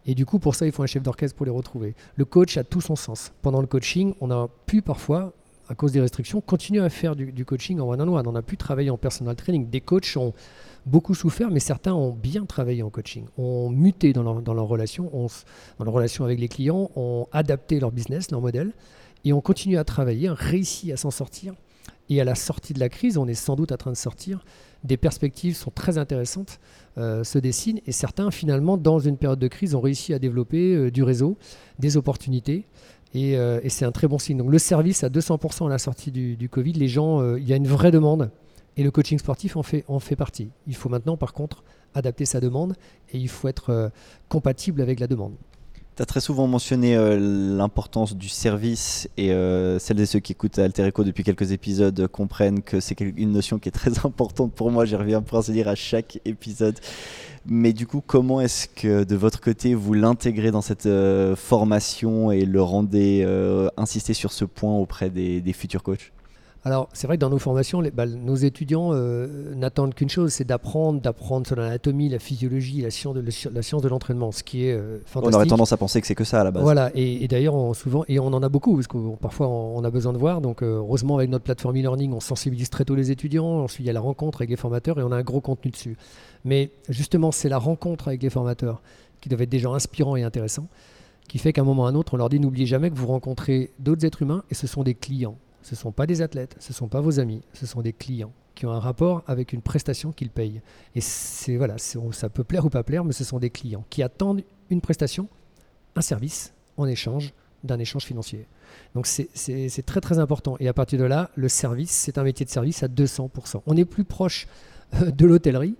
Et 0.04 0.14
du 0.14 0.26
coup, 0.26 0.38
pour 0.38 0.54
ça, 0.54 0.66
il 0.66 0.72
faut 0.72 0.82
un 0.82 0.86
chef 0.86 1.02
d'orchestre 1.02 1.34
pour 1.34 1.46
les 1.46 1.52
retrouver. 1.52 1.94
Le 2.14 2.26
coach 2.26 2.58
a 2.58 2.64
tout 2.64 2.82
son 2.82 2.94
sens. 2.94 3.32
Pendant 3.40 3.62
le 3.62 3.66
coaching, 3.66 4.12
on 4.20 4.30
a 4.30 4.50
pu 4.66 4.82
parfois, 4.82 5.32
à 5.70 5.74
cause 5.74 5.92
des 5.92 6.00
restrictions, 6.02 6.42
continuer 6.42 6.84
à 6.84 6.90
faire 6.90 7.16
du, 7.16 7.44
coaching 7.46 7.80
en 7.80 7.88
one-on-one. 7.88 8.26
On 8.26 8.34
a 8.34 8.42
pu 8.42 8.58
travailler 8.58 8.90
en 8.90 8.98
personal 8.98 9.34
training. 9.34 9.70
Des 9.70 9.80
coachs 9.80 10.14
ont 10.18 10.34
beaucoup 10.84 11.14
souffert, 11.14 11.50
mais 11.50 11.60
certains 11.60 11.94
ont 11.94 12.12
bien 12.12 12.44
travaillé 12.44 12.82
en 12.82 12.90
coaching, 12.90 13.24
ont 13.38 13.70
muté 13.70 14.12
dans 14.12 14.24
leur, 14.24 14.68
relation, 14.68 15.10
dans 15.78 15.84
leur 15.86 15.94
relation 15.94 16.26
avec 16.26 16.38
les 16.38 16.48
clients, 16.48 16.90
ont 16.96 17.28
adapté 17.32 17.80
leur 17.80 17.92
business, 17.92 18.30
leur 18.30 18.42
modèle, 18.42 18.72
et 19.24 19.32
ont 19.32 19.40
continué 19.40 19.78
à 19.78 19.84
travailler, 19.84 20.28
réussi 20.28 20.92
à 20.92 20.98
s'en 20.98 21.10
sortir 21.10 21.54
et 22.08 22.20
à 22.20 22.24
la 22.24 22.34
sortie 22.34 22.72
de 22.72 22.80
la 22.80 22.88
crise, 22.88 23.16
on 23.16 23.26
est 23.26 23.34
sans 23.34 23.56
doute 23.56 23.72
en 23.72 23.76
train 23.76 23.90
de 23.90 23.96
sortir. 23.96 24.44
Des 24.84 24.96
perspectives 24.96 25.56
sont 25.56 25.70
très 25.70 25.98
intéressantes, 25.98 26.58
euh, 26.98 27.24
se 27.24 27.38
dessinent, 27.38 27.80
et 27.86 27.92
certains, 27.92 28.30
finalement, 28.30 28.76
dans 28.76 28.98
une 28.98 29.16
période 29.16 29.38
de 29.38 29.48
crise, 29.48 29.74
ont 29.74 29.80
réussi 29.80 30.12
à 30.12 30.18
développer 30.18 30.74
euh, 30.74 30.90
du 30.90 31.02
réseau, 31.02 31.36
des 31.78 31.96
opportunités, 31.96 32.66
euh, 33.14 33.60
et, 33.62 33.68
c'est 33.68 33.84
un 33.84 33.92
très 33.92 34.08
bon 34.08 34.18
signe. 34.18 34.38
Donc 34.38 34.50
le 34.50 34.58
service 34.58 35.04
à 35.04 35.08
200% 35.08 35.66
à 35.66 35.68
la 35.68 35.78
sortie 35.78 36.10
du, 36.10 36.48
Covid, 36.48 36.72
les 36.72 36.88
gens, 36.88 37.36
il 37.36 37.46
y 37.46 37.52
a 37.52 37.56
une 37.56 37.68
vraie 37.68 37.90
demande, 37.90 38.30
et 38.76 38.82
le 38.82 38.90
coaching 38.90 39.18
sportif 39.18 39.56
en 39.56 39.62
fait, 39.62 39.84
en 39.86 40.00
fait 40.00 40.16
partie. 40.16 40.48
Il 40.66 40.74
faut 40.74 40.88
maintenant, 40.88 41.16
par 41.16 41.34
contre, 41.34 41.62
adapter 41.94 42.24
sa 42.24 42.40
demande, 42.40 42.74
et 43.12 43.18
il 43.18 43.28
faut 43.28 43.48
être 43.48 43.92
compatible 44.28 44.80
avec 44.80 44.98
la 44.98 45.06
demande. 45.06 45.34
As 46.02 46.04
très 46.04 46.20
souvent 46.20 46.48
mentionné 46.48 46.96
euh, 46.96 47.16
l'importance 47.56 48.16
du 48.16 48.28
service 48.28 49.08
et 49.16 49.30
euh, 49.30 49.78
celles 49.78 50.00
et 50.00 50.06
ceux 50.06 50.18
qui 50.18 50.32
écoutent 50.32 50.58
Alter 50.58 50.82
Echo 50.82 51.04
depuis 51.04 51.22
quelques 51.22 51.52
épisodes 51.52 52.08
comprennent 52.08 52.60
que 52.60 52.80
c'est 52.80 52.98
une 52.98 53.30
notion 53.30 53.60
qui 53.60 53.68
est 53.68 53.72
très 53.72 53.98
importante 54.04 54.52
pour 54.52 54.72
moi. 54.72 54.84
J'y 54.84 54.96
reviens 54.96 55.22
pour 55.22 55.38
ainsi 55.38 55.52
dire 55.52 55.68
à 55.68 55.76
chaque 55.76 56.18
épisode. 56.24 56.74
Mais 57.46 57.72
du 57.72 57.86
coup, 57.86 58.02
comment 58.04 58.40
est-ce 58.40 58.66
que 58.66 59.04
de 59.04 59.14
votre 59.14 59.40
côté 59.40 59.74
vous 59.74 59.94
l'intégrez 59.94 60.50
dans 60.50 60.60
cette 60.60 60.86
euh, 60.86 61.36
formation 61.36 62.32
et 62.32 62.46
le 62.46 62.60
rendez, 62.60 63.24
insister 63.76 64.12
sur 64.12 64.32
ce 64.32 64.44
point 64.44 64.74
auprès 64.74 65.08
des 65.08 65.52
futurs 65.52 65.84
coachs? 65.84 66.10
Alors, 66.64 66.88
c'est 66.92 67.08
vrai 67.08 67.16
que 67.16 67.20
dans 67.20 67.30
nos 67.30 67.38
formations, 67.38 67.82
bah, 67.92 68.06
nos 68.06 68.36
étudiants 68.36 68.90
euh, 68.92 69.52
n'attendent 69.54 69.94
qu'une 69.94 70.08
chose, 70.08 70.32
c'est 70.32 70.44
d'apprendre, 70.44 71.00
d'apprendre 71.00 71.44
sur 71.46 71.56
l'anatomie, 71.56 72.08
la 72.08 72.20
physiologie, 72.20 72.82
la 72.82 72.90
science 72.90 73.14
de, 73.14 73.88
l'entraînement, 73.88 74.30
ce 74.30 74.44
qui 74.44 74.66
est 74.66 74.78
fantastique. 75.04 75.34
On 75.34 75.36
aurait 75.36 75.46
tendance 75.46 75.72
à 75.72 75.76
penser 75.76 76.00
que 76.00 76.06
c'est 76.06 76.14
que 76.14 76.22
ça 76.22 76.40
à 76.40 76.44
la 76.44 76.52
base. 76.52 76.62
Voilà, 76.62 76.92
et, 76.94 77.26
d'ailleurs, 77.26 77.74
souvent, 77.74 78.04
et 78.08 78.20
on 78.20 78.26
en 78.26 78.42
a 78.42 78.48
beaucoup, 78.48 78.76
parce 78.76 78.86
que 78.86 79.16
parfois 79.16 79.48
on 79.48 79.82
a 79.84 79.90
besoin 79.90 80.12
de 80.12 80.18
voir. 80.18 80.40
Donc, 80.40 80.62
euh, 80.62 80.76
heureusement, 80.76 81.16
avec 81.16 81.30
notre 81.30 81.44
plateforme 81.44 81.76
e-learning, 81.76 82.12
on 82.12 82.20
sensibilise 82.20 82.70
très 82.70 82.84
tôt 82.84 82.94
les 82.94 83.10
étudiants. 83.10 83.64
Ensuite, 83.64 83.80
il 83.80 83.86
y 83.86 83.90
a 83.90 83.92
la 83.92 84.00
rencontre 84.00 84.40
avec 84.40 84.50
les 84.50 84.56
formateurs 84.56 84.98
et 84.98 85.02
on 85.02 85.12
a 85.12 85.16
un 85.16 85.22
gros 85.22 85.40
contenu 85.40 85.70
dessus. 85.70 85.96
Mais 86.44 86.70
justement, 86.88 87.32
c'est 87.32 87.48
la 87.48 87.58
rencontre 87.58 88.08
avec 88.08 88.22
les 88.22 88.30
formateurs 88.30 88.80
qui 89.20 89.28
doit 89.28 89.40
être 89.40 89.48
des 89.48 89.58
gens 89.58 89.74
inspirants 89.74 90.16
et 90.16 90.22
intéressants, 90.22 90.66
qui 91.28 91.38
fait 91.38 91.52
qu'à 91.52 91.62
un 91.62 91.64
moment 91.64 91.84
ou 91.84 91.86
à 91.86 91.88
un 91.88 91.94
autre, 91.94 92.14
on 92.14 92.16
leur 92.16 92.28
dit 92.28 92.40
n'oubliez 92.40 92.66
jamais 92.66 92.90
que 92.90 92.96
vous 92.96 93.06
rencontrez 93.06 93.70
d'autres 93.78 94.04
êtres 94.04 94.22
humains 94.22 94.42
et 94.50 94.54
ce 94.54 94.66
sont 94.66 94.82
des 94.82 94.94
clients. 94.94 95.36
Ce 95.62 95.74
ne 95.74 95.78
sont 95.78 95.92
pas 95.92 96.06
des 96.06 96.22
athlètes, 96.22 96.56
ce 96.58 96.72
ne 96.72 96.74
sont 96.74 96.88
pas 96.88 97.00
vos 97.00 97.20
amis, 97.20 97.42
ce 97.52 97.66
sont 97.66 97.82
des 97.82 97.92
clients 97.92 98.32
qui 98.54 98.66
ont 98.66 98.72
un 98.72 98.80
rapport 98.80 99.22
avec 99.26 99.52
une 99.52 99.62
prestation 99.62 100.12
qu'ils 100.12 100.30
payent. 100.30 100.60
Et 100.94 101.00
c'est 101.00 101.56
voilà, 101.56 101.76
ça 101.78 102.28
peut 102.28 102.44
plaire 102.44 102.64
ou 102.64 102.70
pas 102.70 102.82
plaire, 102.82 103.04
mais 103.04 103.12
ce 103.12 103.24
sont 103.24 103.38
des 103.38 103.50
clients 103.50 103.84
qui 103.90 104.02
attendent 104.02 104.42
une 104.70 104.80
prestation, 104.80 105.28
un 105.96 106.02
service 106.02 106.52
en 106.76 106.86
échange 106.86 107.32
d'un 107.64 107.78
échange 107.78 108.04
financier. 108.04 108.46
Donc 108.94 109.06
c'est 109.06 109.86
très 109.86 110.00
très 110.00 110.18
important. 110.18 110.56
Et 110.60 110.68
à 110.68 110.72
partir 110.72 110.98
de 110.98 111.04
là, 111.04 111.30
le 111.36 111.48
service, 111.48 111.90
c'est 111.90 112.18
un 112.18 112.24
métier 112.24 112.44
de 112.44 112.50
service 112.50 112.82
à 112.82 112.88
200%. 112.88 113.62
On 113.66 113.76
est 113.76 113.84
plus 113.84 114.04
proche 114.04 114.48
euh, 114.94 115.10
de 115.10 115.26
l'hôtellerie 115.26 115.76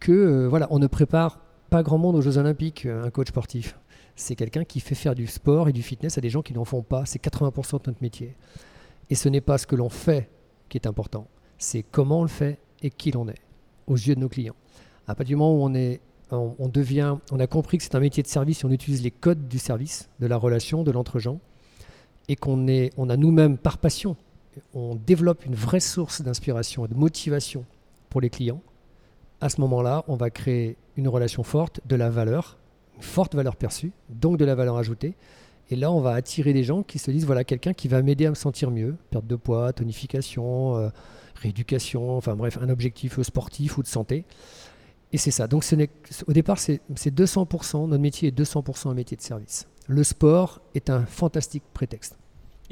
que 0.00 0.12
euh, 0.12 0.48
voilà, 0.48 0.66
on 0.70 0.78
ne 0.78 0.86
prépare 0.86 1.38
pas 1.70 1.82
grand 1.82 1.98
monde 1.98 2.16
aux 2.16 2.22
Jeux 2.22 2.38
Olympiques, 2.38 2.86
euh, 2.86 3.04
un 3.04 3.10
coach 3.10 3.28
sportif. 3.28 3.78
C'est 4.16 4.36
quelqu'un 4.36 4.64
qui 4.64 4.80
fait 4.80 4.94
faire 4.94 5.14
du 5.14 5.26
sport 5.26 5.68
et 5.68 5.72
du 5.72 5.82
fitness 5.82 6.18
à 6.18 6.20
des 6.20 6.28
gens 6.28 6.42
qui 6.42 6.52
n'en 6.52 6.64
font 6.64 6.82
pas. 6.82 7.06
C'est 7.06 7.22
80% 7.22 7.84
de 7.84 7.90
notre 7.90 8.02
métier. 8.02 8.36
Et 9.10 9.14
ce 9.14 9.28
n'est 9.28 9.40
pas 9.40 9.58
ce 9.58 9.66
que 9.66 9.76
l'on 9.76 9.88
fait 9.88 10.30
qui 10.68 10.78
est 10.78 10.86
important, 10.86 11.28
c'est 11.58 11.82
comment 11.82 12.20
on 12.20 12.22
le 12.22 12.28
fait 12.28 12.58
et 12.82 12.90
qui 12.90 13.10
l'on 13.10 13.28
est 13.28 13.40
aux 13.86 13.96
yeux 13.96 14.14
de 14.14 14.20
nos 14.20 14.28
clients. 14.28 14.56
À 15.06 15.14
partir 15.14 15.36
du 15.36 15.36
moment 15.36 15.54
où 15.54 15.64
on 15.64 15.74
est 15.74 16.00
on, 16.32 16.68
devient, 16.68 17.16
on 17.30 17.40
a 17.40 17.46
compris 17.46 17.78
que 17.78 17.84
c'est 17.84 17.94
un 17.94 18.00
métier 18.00 18.22
de 18.22 18.28
service, 18.28 18.64
on 18.64 18.70
utilise 18.70 19.02
les 19.02 19.10
codes 19.10 19.48
du 19.48 19.58
service, 19.58 20.08
de 20.20 20.26
la 20.26 20.36
relation, 20.36 20.82
de 20.82 20.90
l'entre-gens, 20.90 21.40
et 22.28 22.36
qu'on 22.36 22.68
est, 22.68 22.90
on 22.96 23.10
a 23.10 23.16
nous-mêmes 23.16 23.58
par 23.58 23.78
passion, 23.78 24.16
on 24.74 24.94
développe 24.94 25.44
une 25.44 25.54
vraie 25.54 25.80
source 25.80 26.22
d'inspiration 26.22 26.84
et 26.84 26.88
de 26.88 26.94
motivation 26.94 27.64
pour 28.08 28.20
les 28.20 28.30
clients. 28.30 28.62
À 29.40 29.48
ce 29.48 29.60
moment-là, 29.60 30.04
on 30.08 30.16
va 30.16 30.30
créer 30.30 30.76
une 30.96 31.08
relation 31.08 31.42
forte, 31.42 31.80
de 31.86 31.96
la 31.96 32.10
valeur, 32.10 32.58
une 32.96 33.02
forte 33.02 33.34
valeur 33.34 33.56
perçue, 33.56 33.92
donc 34.08 34.38
de 34.38 34.44
la 34.44 34.54
valeur 34.54 34.76
ajoutée, 34.76 35.14
et 35.72 35.76
là, 35.76 35.90
on 35.90 36.00
va 36.00 36.12
attirer 36.12 36.52
des 36.52 36.64
gens 36.64 36.82
qui 36.82 36.98
se 36.98 37.10
disent 37.10 37.24
voilà, 37.24 37.44
quelqu'un 37.44 37.72
qui 37.72 37.88
va 37.88 38.02
m'aider 38.02 38.26
à 38.26 38.30
me 38.30 38.34
sentir 38.34 38.70
mieux, 38.70 38.94
perte 39.10 39.26
de 39.26 39.36
poids, 39.36 39.72
tonification, 39.72 40.76
euh, 40.76 40.90
rééducation, 41.34 42.16
enfin 42.18 42.36
bref, 42.36 42.58
un 42.60 42.68
objectif 42.68 43.20
sportif 43.22 43.78
ou 43.78 43.82
de 43.82 43.88
santé. 43.88 44.26
Et 45.12 45.18
c'est 45.18 45.30
ça. 45.30 45.46
Donc, 45.46 45.64
ce 45.64 45.74
au 46.26 46.32
départ, 46.32 46.58
c'est 46.58 46.80
200%, 46.96 47.88
notre 47.88 48.02
métier 48.02 48.28
est 48.28 48.38
200% 48.38 48.90
un 48.90 48.94
métier 48.94 49.16
de 49.16 49.22
service. 49.22 49.66
Le 49.86 50.04
sport 50.04 50.60
est 50.74 50.90
un 50.90 51.06
fantastique 51.06 51.64
prétexte. 51.72 52.18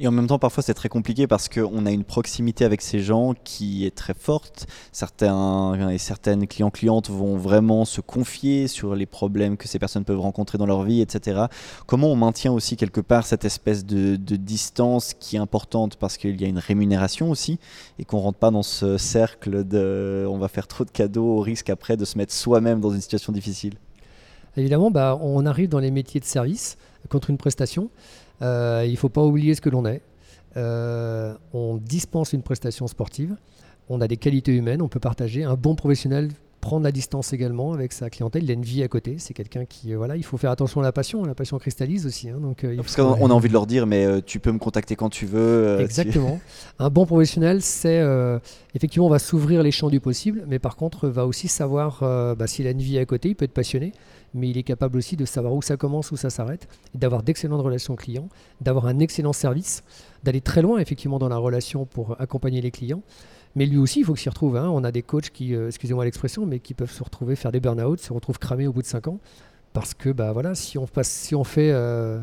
Et 0.03 0.09
en 0.09 0.13
même 0.13 0.27
temps, 0.27 0.39
parfois, 0.39 0.63
c'est 0.63 0.73
très 0.73 0.89
compliqué 0.89 1.27
parce 1.27 1.51
qu'on 1.51 1.85
a 1.85 1.91
une 1.91 2.05
proximité 2.05 2.65
avec 2.65 2.81
ces 2.81 3.01
gens 3.01 3.35
qui 3.45 3.85
est 3.85 3.95
très 3.95 4.15
forte. 4.15 4.67
Certains 4.93 5.91
et 5.91 5.99
certaines 5.99 6.47
clients-clientes 6.47 7.11
vont 7.11 7.37
vraiment 7.37 7.85
se 7.85 8.01
confier 8.01 8.67
sur 8.67 8.95
les 8.95 9.05
problèmes 9.05 9.59
que 9.59 9.69
ces 9.69 9.79
personnes 9.79 10.07
peuvent 10.07 10.21
rencontrer 10.21 10.57
dans 10.57 10.65
leur 10.65 10.85
vie, 10.85 11.03
etc. 11.03 11.43
Comment 11.85 12.11
on 12.11 12.17
maintient 12.17 12.51
aussi 12.51 12.79
quelque 12.79 13.03
part 13.03 13.27
cette 13.27 13.45
espèce 13.45 13.85
de, 13.85 14.17
distance 14.17 15.13
qui 15.13 15.37
est 15.37 15.39
importante 15.39 15.97
parce 15.97 16.17
qu'il 16.17 16.41
y 16.41 16.47
a 16.47 16.49
une 16.49 16.59
rémunération 16.59 17.29
aussi 17.29 17.59
et 17.99 18.07
qu'on 18.07 18.21
rentre 18.21 18.39
pas 18.39 18.51
dans 18.51 18.63
ce 18.63 18.97
cercle 18.97 19.69
de 19.69 20.27
on 20.31 20.39
va 20.39 20.49
faire 20.49 20.67
trop 20.67 20.87
de 20.87 20.91
cadeaux 20.91 21.37
au 21.37 21.41
risque 21.41 21.69
après 21.69 21.99
de 21.99 22.07
se 22.07 22.17
mettre 22.17 22.33
soi-même 22.33 22.81
dans 22.81 22.91
une 22.91 23.03
situation 23.03 23.35
difficile? 23.35 23.75
Évidemment, 24.57 24.91
bah, 24.91 25.19
on 25.21 25.45
arrive 25.45 25.69
dans 25.69 25.79
les 25.79 25.91
métiers 25.91 26.21
de 26.21 26.25
service 26.25 26.79
contre 27.11 27.29
une 27.29 27.37
prestation. 27.37 27.91
Euh, 28.43 28.85
il 28.87 28.93
ne 28.93 28.97
faut 28.97 29.09
pas 29.09 29.23
oublier 29.23 29.55
ce 29.55 29.61
que 29.61 29.71
l'on 29.71 29.87
est. 29.87 30.03
Euh, 30.57 31.35
on 31.53 31.77
dispense 31.77 32.33
une 32.33 32.43
prestation 32.43 32.87
sportive. 32.87 33.37
On 33.89 34.01
a 34.01 34.09
des 34.09 34.17
qualités 34.17 34.53
humaines. 34.53 34.83
On 34.83 34.89
peut 34.89 35.01
partager. 35.01 35.45
Un 35.45 35.55
bon 35.55 35.75
professionnel 35.75 36.31
prendre 36.61 36.85
la 36.85 36.93
distance 36.93 37.33
également 37.33 37.73
avec 37.73 37.91
sa 37.91 38.11
clientèle. 38.11 38.45
Il 38.45 38.51
a 38.51 38.53
une 38.53 38.63
vie 38.63 38.83
à 38.83 38.89
côté. 38.89 39.17
C'est 39.19 39.33
quelqu'un 39.33 39.65
qui, 39.65 39.95
euh, 39.95 39.97
voilà, 39.97 40.17
il 40.17 40.23
faut 40.23 40.37
faire 40.37 40.51
attention 40.51 40.83
à 40.83 40.85
la 40.85 40.93
passion. 40.93 41.25
La 41.25 41.35
passion 41.35 41.59
cristallise 41.59 42.05
aussi. 42.05 42.29
Hein, 42.29 42.39
donc, 42.39 42.65
euh, 42.65 42.77
Parce 42.77 42.97
qu'on 42.97 43.31
a 43.31 43.33
envie 43.33 43.49
de 43.49 43.55
leur 43.55 43.67
dire, 43.67 43.87
mais 43.87 44.21
tu 44.23 44.41
peux 44.41 44.53
me 44.53 44.59
contacter 44.59 44.95
quand 44.95 45.09
tu 45.09 45.25
veux. 45.25 45.81
Exactement. 45.81 46.39
Un 46.79 46.91
bon 46.91 47.07
professionnel, 47.07 47.63
c'est 47.63 48.05
effectivement, 48.75 49.07
on 49.07 49.11
va 49.11 49.19
s'ouvrir 49.19 49.63
les 49.63 49.71
champs 49.71 49.89
du 49.89 50.01
possible, 50.01 50.45
mais 50.47 50.59
par 50.59 50.77
contre, 50.77 51.09
va 51.09 51.27
aussi 51.27 51.49
savoir 51.49 52.01
bah, 52.37 52.47
s'il 52.47 52.67
a 52.67 52.71
une 52.71 52.83
vie 52.83 52.99
à 52.99 53.07
côté. 53.07 53.31
Il 53.31 53.37
peut 53.37 53.47
être 53.47 53.55
passionné, 53.55 53.93
mais 54.35 54.49
il 54.49 54.59
est 54.59 54.63
capable 54.63 54.97
aussi 54.99 55.17
de 55.17 55.25
savoir 55.25 55.55
où 55.55 55.63
ça 55.63 55.77
commence, 55.77 56.11
où 56.11 56.17
ça 56.17 56.31
s'arrête, 56.31 56.69
d'avoir 56.95 57.23
d'excellentes 57.23 57.63
relations 57.63 57.97
clients, 57.97 58.29
d'avoir 58.61 58.87
un 58.87 58.99
excellent 58.99 59.33
service, 59.33 59.83
d'aller 60.23 60.41
très 60.41 60.63
loin 60.63 60.79
effectivement 60.79 61.19
dans 61.19 61.29
la 61.29 61.37
relation 61.37 61.87
pour 61.87 62.21
accompagner 62.21 62.61
les 62.61 62.71
clients. 62.71 63.03
Mais 63.57 63.67
lui 63.67 63.79
aussi, 63.79 64.01
il 64.01 64.05
faut 64.05 64.15
qu'il 64.15 64.23
s'y 64.23 64.29
retrouve. 64.29 64.57
Hein. 64.57 64.69
On 64.71 64.85
a 64.85 64.93
des 64.93 65.03
coachs 65.03 65.31
qui, 65.31 65.55
euh, 65.55 65.69
excusez-moi 65.69 66.05
l'expression, 66.05 66.47
mais 66.47 66.61
qui 66.61 66.75
peuvent 66.75 66.93
se 66.93 67.03
retrouver 67.03 67.35
faire 67.35 67.51
des 67.51 67.61
burn-out, 67.61 67.99
se 67.99 68.13
retrouvent 68.13 68.39
cramés 68.39 68.67
au 68.67 68.73
bout 68.73 68.83
de 68.83 68.87
5 68.87 69.09
ans. 69.09 69.19
Parce 69.73 69.95
que 69.95 70.11
bah, 70.11 70.33
voilà, 70.33 70.57
si, 70.57 70.79
on 70.79 70.87
fait 70.87 71.05
7 71.05 71.73
euh, 71.73 72.21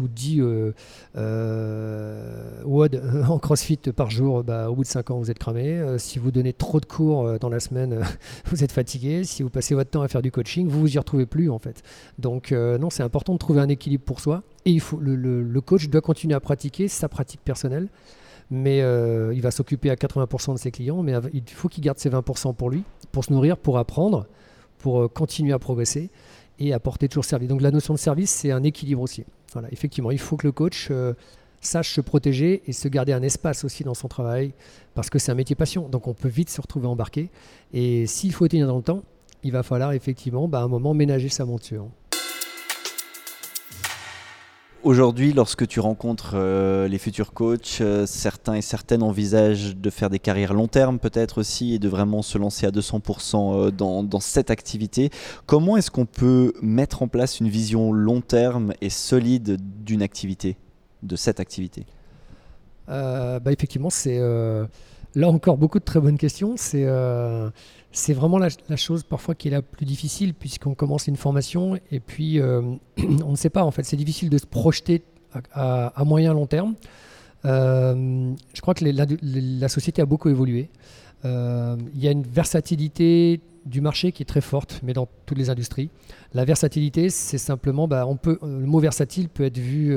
ou 0.00 0.08
10 0.08 0.40
euh, 0.40 0.72
euh 1.16 2.62
WOD 2.64 3.02
en 3.28 3.38
CrossFit 3.38 3.78
par 3.94 4.10
jour, 4.10 4.42
bah, 4.42 4.68
au 4.68 4.74
bout 4.74 4.82
de 4.82 4.88
5 4.88 5.10
ans, 5.12 5.18
vous 5.18 5.30
êtes 5.30 5.38
cramé. 5.38 5.96
si 5.98 6.18
vous 6.18 6.32
donnez 6.32 6.52
trop 6.52 6.80
de 6.80 6.86
cours 6.86 7.38
dans 7.38 7.48
la 7.48 7.60
semaine, 7.60 8.00
vous 8.46 8.64
êtes 8.64 8.72
fatigué. 8.72 9.22
Si 9.22 9.42
vous 9.42 9.50
passez 9.50 9.74
votre 9.74 9.90
temps 9.90 10.02
à 10.02 10.08
faire 10.08 10.22
du 10.22 10.32
coaching, 10.32 10.66
vous 10.68 10.80
vous 10.80 10.94
y 10.94 10.98
retrouvez 10.98 11.26
plus 11.26 11.50
en 11.50 11.58
fait. 11.58 11.82
Donc 12.18 12.50
non, 12.52 12.90
c'est 12.90 13.04
important 13.04 13.32
de 13.32 13.38
trouver 13.38 13.60
un 13.60 13.68
équilibre 13.68 14.04
pour 14.04 14.20
soi. 14.20 14.42
Et 14.64 14.72
il 14.72 14.80
faut, 14.80 14.98
le, 15.00 15.60
coach 15.60 15.88
doit 15.88 16.00
continuer 16.00 16.34
à 16.34 16.40
pratiquer 16.40 16.88
sa 16.88 17.08
pratique 17.08 17.40
personnelle 17.44 17.88
mais 18.50 18.80
euh, 18.80 19.32
il 19.34 19.42
va 19.42 19.50
s'occuper 19.50 19.90
à 19.90 19.94
80% 19.94 20.54
de 20.54 20.58
ses 20.58 20.70
clients, 20.70 21.02
mais 21.02 21.12
il 21.32 21.42
faut 21.48 21.68
qu'il 21.68 21.84
garde 21.84 21.98
ses 21.98 22.10
20% 22.10 22.54
pour 22.54 22.70
lui, 22.70 22.82
pour 23.12 23.24
se 23.24 23.32
nourrir, 23.32 23.58
pour 23.58 23.78
apprendre, 23.78 24.26
pour 24.78 25.02
euh, 25.02 25.08
continuer 25.08 25.52
à 25.52 25.58
progresser 25.58 26.10
et 26.58 26.72
apporter 26.72 27.08
toujours 27.08 27.24
service. 27.24 27.48
Donc 27.48 27.62
la 27.62 27.70
notion 27.70 27.94
de 27.94 27.98
service, 27.98 28.30
c'est 28.30 28.50
un 28.50 28.62
équilibre 28.62 29.02
aussi. 29.02 29.24
Voilà, 29.52 29.68
effectivement, 29.72 30.10
il 30.10 30.18
faut 30.18 30.36
que 30.36 30.46
le 30.46 30.52
coach 30.52 30.88
euh, 30.90 31.14
sache 31.60 31.94
se 31.94 32.00
protéger 32.00 32.62
et 32.66 32.72
se 32.72 32.88
garder 32.88 33.12
un 33.12 33.22
espace 33.22 33.64
aussi 33.64 33.84
dans 33.84 33.94
son 33.94 34.08
travail, 34.08 34.52
parce 34.94 35.10
que 35.10 35.18
c'est 35.18 35.32
un 35.32 35.36
métier 35.36 35.56
passion, 35.56 35.88
donc 35.88 36.06
on 36.06 36.14
peut 36.14 36.28
vite 36.28 36.50
se 36.50 36.60
retrouver 36.60 36.86
embarqué. 36.86 37.30
Et 37.72 38.06
s'il 38.06 38.32
faut 38.32 38.48
tenir 38.48 38.66
dans 38.66 38.76
le 38.76 38.82
temps, 38.82 39.02
il 39.42 39.52
va 39.52 39.62
falloir 39.62 39.92
effectivement 39.92 40.48
bah, 40.48 40.60
à 40.60 40.62
un 40.62 40.68
moment 40.68 40.94
ménager 40.94 41.28
sa 41.28 41.44
monture. 41.44 41.88
Aujourd'hui, 44.88 45.34
lorsque 45.34 45.66
tu 45.66 45.80
rencontres 45.80 46.30
euh, 46.32 46.88
les 46.88 46.96
futurs 46.96 47.34
coachs, 47.34 47.82
euh, 47.82 48.06
certains 48.06 48.54
et 48.54 48.62
certaines 48.62 49.02
envisagent 49.02 49.76
de 49.76 49.90
faire 49.90 50.08
des 50.08 50.18
carrières 50.18 50.54
long 50.54 50.66
terme 50.66 50.98
peut-être 50.98 51.36
aussi 51.36 51.74
et 51.74 51.78
de 51.78 51.90
vraiment 51.90 52.22
se 52.22 52.38
lancer 52.38 52.64
à 52.64 52.70
200% 52.70 53.66
euh, 53.66 53.70
dans, 53.70 54.02
dans, 54.02 54.18
cette 54.18 54.50
activité. 54.50 55.10
Comment 55.44 55.76
est-ce 55.76 55.90
qu'on 55.90 56.06
peut 56.06 56.54
mettre 56.62 57.02
en 57.02 57.06
place 57.06 57.38
une 57.38 57.50
vision 57.50 57.92
long 57.92 58.22
terme 58.22 58.72
et 58.80 58.88
solide 58.88 59.58
d'une 59.84 60.00
activité, 60.00 60.56
de 61.02 61.16
cette 61.16 61.38
activité? 61.38 61.84
Bah 62.86 63.42
Effectivement, 63.52 63.90
c'est 63.90 64.18
là 65.14 65.28
encore 65.28 65.58
beaucoup 65.58 65.78
de 65.78 65.84
très 65.84 66.00
bonnes 66.00 66.18
questions. 66.18 66.54
C'est 66.56 66.86
c'est 67.92 68.12
vraiment 68.12 68.38
la, 68.38 68.76
chose 68.76 69.02
parfois 69.02 69.34
qui 69.34 69.48
est 69.48 69.50
la 69.50 69.62
plus 69.62 69.86
difficile 69.86 70.34
puisqu'on 70.34 70.74
commence 70.74 71.06
une 71.06 71.16
formation 71.16 71.78
et 71.90 72.00
puis 72.00 72.38
euh, 72.40 72.62
on 73.24 73.30
ne 73.30 73.36
sait 73.36 73.50
pas 73.50 73.64
en 73.64 73.70
fait. 73.70 73.82
C'est 73.82 73.96
difficile 73.96 74.30
de 74.30 74.38
se 74.38 74.46
projeter 74.46 75.02
à, 75.52 75.92
moyen 76.04 76.32
long 76.32 76.46
terme. 76.46 76.74
Euh, 77.44 78.32
je 78.54 78.60
crois 78.60 78.74
que 78.74 78.84
la, 78.84 79.68
société 79.68 80.02
a 80.02 80.06
beaucoup 80.06 80.28
évolué. 80.28 80.70
Euh, 81.24 81.76
il 81.94 82.02
y 82.02 82.08
a 82.08 82.10
une 82.10 82.22
versatilité 82.22 83.40
du 83.66 83.80
marché 83.80 84.12
qui 84.12 84.22
est 84.22 84.26
très 84.26 84.40
forte, 84.40 84.80
mais 84.82 84.92
dans 84.92 85.08
toutes 85.26 85.36
les 85.36 85.50
industries. 85.50 85.90
La 86.32 86.44
versatilité, 86.44 87.10
c'est 87.10 87.38
simplement, 87.38 87.86
bah, 87.86 88.06
peut, 88.22 88.38
le 88.42 88.66
mot 88.66 88.78
versatile 88.78 89.28
peut 89.28 89.44
être 89.44 89.58
vu 89.58 89.94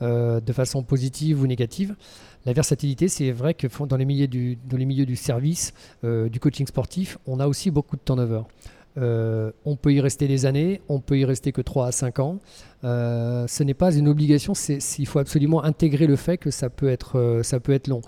de 0.00 0.52
façon 0.52 0.84
positive 0.84 1.42
ou 1.42 1.46
négative. 1.48 1.96
La 2.44 2.52
versatilité, 2.52 3.08
c'est 3.08 3.30
vrai 3.30 3.54
que 3.54 3.66
dans 3.86 3.96
les 3.96 4.04
milieux 4.04 4.26
du, 4.26 5.16
service, 5.16 5.72
euh, 6.04 6.28
du 6.28 6.40
coaching 6.40 6.66
sportif, 6.66 7.18
on 7.26 7.38
a 7.38 7.46
aussi 7.46 7.70
beaucoup 7.70 7.96
de 7.96 8.02
turnover. 8.04 8.42
Euh, 8.98 9.52
on 9.64 9.76
peut 9.76 9.94
y 9.94 10.00
rester 10.00 10.26
des 10.26 10.44
années, 10.44 10.82
on 10.88 11.00
peut 11.00 11.18
y 11.18 11.24
rester 11.24 11.52
que 11.52 11.62
3 11.62 11.86
à 11.86 11.92
5 11.92 12.18
ans. 12.18 12.38
Euh, 12.84 13.46
ce 13.46 13.62
n'est 13.62 13.74
pas 13.74 13.94
une 13.94 14.08
obligation, 14.08 14.54
il 14.98 15.06
faut 15.06 15.20
absolument 15.20 15.62
intégrer 15.62 16.06
le 16.06 16.16
fait 16.16 16.36
que 16.36 16.50
ça 16.50 16.68
peut 16.68 16.88
être 16.88 17.86
long 17.86 18.02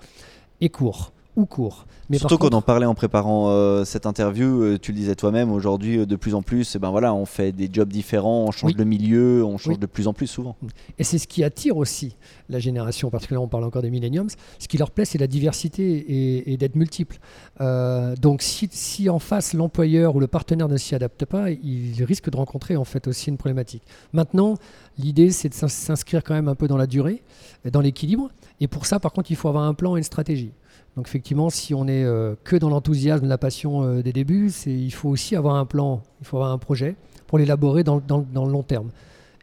et 0.61 0.69
court 0.69 1.11
ou 1.35 1.45
court. 1.45 1.85
Mais 2.09 2.17
Surtout 2.17 2.37
qu'on 2.37 2.49
en 2.49 2.61
parlait 2.61 2.85
en 2.85 2.93
préparant 2.93 3.49
euh, 3.49 3.83
cette 3.83 4.05
interview, 4.05 4.61
euh, 4.61 4.77
tu 4.79 4.91
le 4.91 4.97
disais 4.97 5.15
toi-même, 5.15 5.51
aujourd'hui 5.51 5.97
euh, 5.97 6.05
de 6.05 6.15
plus 6.15 6.35
en 6.35 6.43
plus, 6.43 6.75
eh 6.75 6.79
ben 6.79 6.91
voilà, 6.91 7.13
on 7.13 7.25
fait 7.25 7.51
des 7.51 7.67
jobs 7.71 7.89
différents, 7.89 8.45
on 8.47 8.51
change 8.51 8.75
de 8.75 8.83
milieu, 8.83 9.43
on 9.43 9.57
change 9.57 9.79
de 9.79 9.85
plus 9.87 10.07
en 10.07 10.13
plus 10.13 10.27
souvent. 10.27 10.55
Et 10.99 11.03
c'est 11.03 11.17
ce 11.17 11.27
qui 11.27 11.43
attire 11.43 11.77
aussi 11.77 12.15
la 12.47 12.59
génération, 12.59 13.09
particulièrement 13.09 13.45
on 13.45 13.49
parle 13.49 13.63
encore 13.63 13.81
des 13.81 13.89
millenniums, 13.89 14.29
ce 14.59 14.67
qui 14.67 14.77
leur 14.77 14.91
plaît 14.91 15.05
c'est 15.05 15.17
la 15.17 15.27
diversité 15.27 16.51
et, 16.51 16.57
d'être 16.57 16.75
multiple. 16.75 17.19
donc 17.59 18.41
si, 18.41 18.69
si, 18.71 19.09
en 19.09 19.19
face 19.19 19.53
l'employeur 19.53 20.15
ou 20.15 20.19
le 20.19 20.27
partenaire 20.27 20.69
ne 20.69 20.77
s'y 20.77 20.95
adapte 20.95 21.25
pas, 21.25 21.49
il 21.49 22.03
risque 22.03 22.29
de 22.29 22.37
rencontrer 22.37 22.77
en 22.77 22.85
fait 22.85 23.07
aussi 23.07 23.29
une 23.29 23.37
problématique. 23.37 23.83
Maintenant, 24.13 24.55
l'idée 24.97 25.31
c'est 25.31 25.49
de 25.49 25.53
s'inscrire 25.53 26.23
quand 26.23 26.35
même 26.35 26.47
un 26.47 26.55
peu 26.55 26.67
dans 26.67 26.77
la 26.77 26.87
durée, 26.87 27.23
dans 27.69 27.81
l'équilibre, 27.81 28.29
et 28.61 28.67
pour 28.67 28.85
ça 28.85 28.99
par 28.99 29.11
contre 29.11 29.31
il 29.31 29.35
faut 29.35 29.49
avoir 29.49 29.63
un 29.63 29.73
plan 29.73 29.95
et 29.95 29.99
une 29.99 30.03
stratégie. 30.03 30.51
Donc 30.95 31.07
effectivement, 31.07 31.49
si 31.49 31.73
on 31.73 31.87
est 31.87 32.03
euh, 32.03 32.35
que 32.43 32.55
dans 32.55 32.69
l'enthousiasme, 32.69 33.27
la 33.27 33.37
passion 33.37 33.83
euh, 33.83 34.01
des 34.01 34.13
débuts, 34.13 34.49
il 34.65 34.93
faut 34.93 35.09
aussi 35.09 35.35
avoir 35.35 35.55
un 35.55 35.65
plan, 35.65 36.01
il 36.21 36.25
faut 36.25 36.37
avoir 36.37 36.51
un 36.51 36.57
projet 36.57 36.95
pour 37.27 37.37
l'élaborer 37.37 37.83
dans, 37.83 38.01
le 38.07 38.51
long 38.51 38.63
terme. 38.63 38.89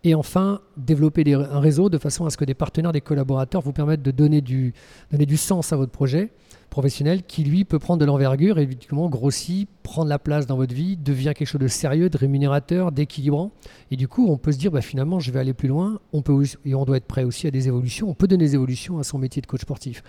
Et 0.04 0.14
enfin, 0.14 0.60
développer 0.76 1.32
un 1.34 1.60
réseau 1.60 1.88
de 1.88 1.98
façon 1.98 2.26
à 2.26 2.30
ce 2.30 2.36
que 2.36 2.44
des 2.44 2.54
partenaires, 2.54 2.92
des 2.92 3.00
collaborateurs 3.00 3.60
vous 3.60 3.72
permettent 3.72 4.02
de 4.02 4.10
donner 4.10 4.40
du, 4.40 4.72
donner 5.10 5.26
du 5.26 5.36
sens 5.36 5.72
à 5.72 5.76
votre 5.76 5.92
projet 5.92 6.30
professionnel 6.72 7.22
qui, 7.22 7.44
lui, 7.44 7.64
peut 7.64 7.78
prendre 7.78 8.00
de 8.00 8.06
l'envergure 8.06 8.58
et 8.58 8.62
évidemment 8.62 9.08
grossit, 9.10 9.68
prendre 9.82 10.08
la 10.08 10.18
place 10.18 10.46
dans 10.46 10.56
votre 10.56 10.74
vie, 10.74 10.96
devient 10.96 11.34
quelque 11.36 11.46
chose 11.46 11.60
de 11.60 11.68
sérieux, 11.68 12.08
de 12.08 12.16
rémunérateur, 12.16 12.92
d'équilibrant. 12.92 13.52
Et 13.90 13.96
du 13.96 14.08
coup, 14.08 14.26
on 14.28 14.38
peut 14.38 14.52
se 14.52 14.58
dire, 14.58 14.72
bah, 14.72 14.80
finalement, 14.80 15.20
je 15.20 15.30
vais 15.30 15.38
aller 15.38 15.52
plus 15.52 15.68
loin. 15.68 16.00
On 16.14 16.22
peut, 16.22 16.42
et 16.64 16.74
on 16.74 16.84
doit 16.86 16.96
être 16.96 17.06
prêt 17.06 17.24
aussi 17.24 17.46
à 17.46 17.50
des 17.50 17.68
évolutions. 17.68 18.08
On 18.08 18.14
peut 18.14 18.26
donner 18.26 18.44
des 18.44 18.54
évolutions 18.54 18.98
à 18.98 19.04
son 19.04 19.18
métier 19.18 19.42
de 19.42 19.46
coach 19.46 19.60
sportif. 19.60 20.02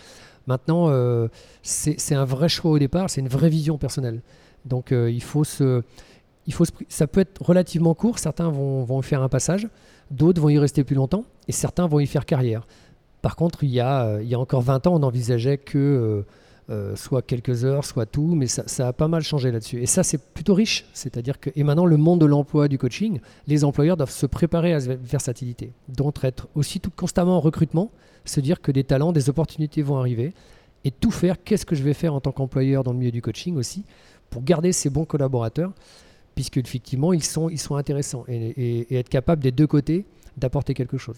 Maintenant, 0.48 0.88
euh, 0.90 1.28
c'est 1.62 2.16
un 2.16 2.26
vrai 2.26 2.48
choix 2.48 2.72
au 2.72 2.80
départ, 2.80 3.10
c'est 3.10 3.22
une 3.22 3.28
vraie 3.28 3.50
vision 3.50 3.78
personnelle. 3.78 4.22
Donc 4.66 4.92
euh, 4.92 5.12
il 5.12 5.24
faut 5.24 5.44
se, 5.44 5.84
il 6.48 6.54
faut 6.54 6.66
ça 6.90 7.08
peut 7.08 7.22
être 7.22 7.42
relativement 7.42 7.94
court, 7.94 8.20
certains 8.20 8.50
vont, 8.50 8.84
vont 8.84 9.02
faire 9.02 9.22
un 9.22 9.30
passage, 9.30 9.68
d'autres 10.12 10.42
vont 10.42 10.50
y 10.50 10.60
rester 10.60 10.84
plus 10.84 10.96
longtemps, 10.96 11.26
et 11.48 11.52
certains 11.52 11.88
vont 11.88 12.00
y 12.00 12.08
faire 12.08 12.26
carrière. 12.26 12.68
Par 13.22 13.36
contre, 13.38 13.64
il 13.64 13.70
y 13.70 13.80
a, 13.80 14.06
euh, 14.06 14.24
il 14.24 14.28
y 14.30 14.36
a 14.36 14.40
encore 14.40 14.62
20 14.62 14.88
ans, 14.88 14.96
on 14.96 15.04
envisageait 15.04 15.58
que 15.58 16.26
soit 16.96 17.22
quelques 17.22 17.66
heures, 17.66 17.86
soit 17.86 18.06
tout, 18.06 18.36
mais 18.36 18.48
ça, 18.48 18.88
a 18.88 18.94
pas 18.94 19.08
mal 19.08 19.22
changé 19.22 19.52
là-dessus. 19.52 19.82
Et 19.82 19.86
ça, 19.86 20.04
c'est 20.04 20.18
plutôt 20.18 20.54
riche. 20.54 20.86
C'est-à-dire 20.94 21.40
que, 21.40 21.50
et 21.56 21.64
maintenant, 21.64 21.86
le 21.86 21.98
monde 21.98 22.22
de 22.22 22.26
l'emploi, 22.26 22.68
du 22.68 22.78
coaching, 22.78 23.20
les 23.48 23.64
employeurs 23.64 23.98
doivent 23.98 24.10
se 24.10 24.26
préparer 24.26 24.74
à 24.74 24.80
cette 24.80 25.06
versatilité, 25.06 25.72
donc 25.90 26.24
être 26.24 26.48
aussi 26.56 26.80
tout 26.80 26.92
constamment 26.96 27.38
en 27.38 27.40
recrutement, 27.40 27.92
se 28.26 28.40
dire 28.40 28.62
que 28.62 28.72
des 28.72 28.84
talents, 28.84 29.12
des 29.12 29.30
opportunités 29.30 29.82
vont 29.82 29.98
arriver 29.98 30.34
et 30.84 30.92
tout 30.92 31.12
faire. 31.12 31.42
Qu'est-ce 31.44 31.66
que 31.66 31.76
je 31.76 31.84
vais 31.84 31.94
faire 31.94 32.14
en 32.14 32.22
tant 32.22 32.32
qu'employeur 32.32 32.84
dans 32.84 32.92
le 32.92 33.00
milieu 33.00 33.12
du 33.12 33.22
coaching 33.22 33.56
aussi 33.58 33.84
pour 34.30 34.44
garder 34.44 34.72
ces 34.72 34.90
bons 34.90 35.06
collaborateurs, 35.06 35.72
puisque 36.34 36.58
effectivement 36.58 37.14
ils 37.14 37.24
sont, 37.24 37.50
ils 37.50 37.60
sont 37.60 37.76
intéressants 37.76 38.26
et, 38.28 38.96
être 38.96 39.10
capable 39.10 39.44
des 39.44 39.52
deux 39.52 39.68
côtés 39.68 40.06
d'apporter 40.38 40.74
quelque 40.74 40.98
chose. 40.98 41.18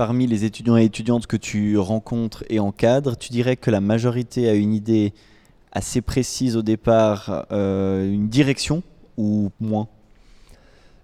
Parmi 0.00 0.26
les 0.26 0.46
étudiants 0.46 0.78
et 0.78 0.84
étudiantes 0.84 1.26
que 1.26 1.36
tu 1.36 1.76
rencontres 1.76 2.42
et 2.48 2.58
encadres, 2.58 3.18
tu 3.18 3.28
dirais 3.32 3.56
que 3.56 3.70
la 3.70 3.82
majorité 3.82 4.48
a 4.48 4.54
une 4.54 4.72
idée 4.72 5.12
assez 5.72 6.00
précise 6.00 6.56
au 6.56 6.62
départ, 6.62 7.44
euh, 7.52 8.10
une 8.10 8.26
direction 8.26 8.82
ou 9.18 9.50
moins? 9.60 9.88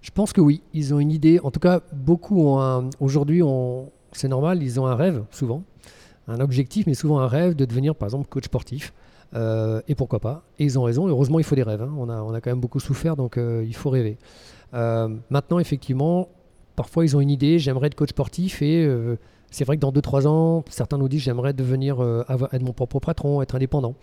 Je 0.01 0.09
pense 0.09 0.33
que 0.33 0.41
oui, 0.41 0.63
ils 0.73 0.95
ont 0.95 0.99
une 0.99 1.11
idée. 1.11 1.39
En 1.43 1.51
tout 1.51 1.59
cas, 1.59 1.81
beaucoup 1.93 2.41
ont 2.47 2.89
aujourd'hui 2.99 3.43
c'est 4.13 4.29
normal, 4.29 4.63
ils 4.63 4.79
ont 4.79 4.87
un 4.87 4.95
rêve, 4.95 5.25
souvent, 5.29 5.61
un 6.27 6.39
objectif, 6.39 6.87
mais 6.87 6.95
souvent 6.95 7.19
un 7.19 7.27
rêve 7.27 7.53
de 7.53 7.65
devenir, 7.65 7.93
par 7.93 8.07
exemple, 8.07 8.27
coach 8.27 8.45
sportif. 8.45 8.93
Euh, 9.35 9.79
et 9.87 9.93
pourquoi 9.93 10.19
pas? 10.19 10.41
Et 10.57 10.63
ils 10.63 10.79
ont 10.79 10.83
raison. 10.83 11.07
Heureusement, 11.07 11.37
il 11.37 11.45
faut 11.45 11.53
des 11.53 11.61
rêves. 11.61 11.83
Hein. 11.83 11.93
On, 11.99 12.09
a, 12.09 12.19
on, 12.23 12.33
a, 12.33 12.41
quand 12.41 12.49
même 12.49 12.61
beaucoup 12.61 12.79
souffert, 12.79 13.15
donc 13.15 13.37
euh, 13.37 13.63
il 13.63 13.75
faut 13.75 13.91
rêver. 13.91 14.17
Maintenant, 14.73 15.59
effectivement, 15.59 16.29
parfois, 16.77 17.03
ils 17.03 17.17
ont 17.17 17.19
une 17.19 17.29
idée 17.29 17.59
j'aimerais 17.59 17.87
être 17.87 17.95
coach 17.95 18.11
sportif. 18.11 18.61
Et 18.61 18.89
c'est 19.51 19.65
vrai 19.65 19.75
que 19.75 19.81
dans 19.81 19.91
2-3 19.91 20.27
ans, 20.27 20.63
certains 20.69 20.97
nous 20.97 21.09
disent 21.09 21.23
j'aimerais 21.23 21.51
devenir 21.51 22.01
être 22.29 22.63
mon 22.63 22.71
propre 22.71 23.01
patron, 23.01 23.41
être 23.41 23.55
indépendant. 23.55 23.95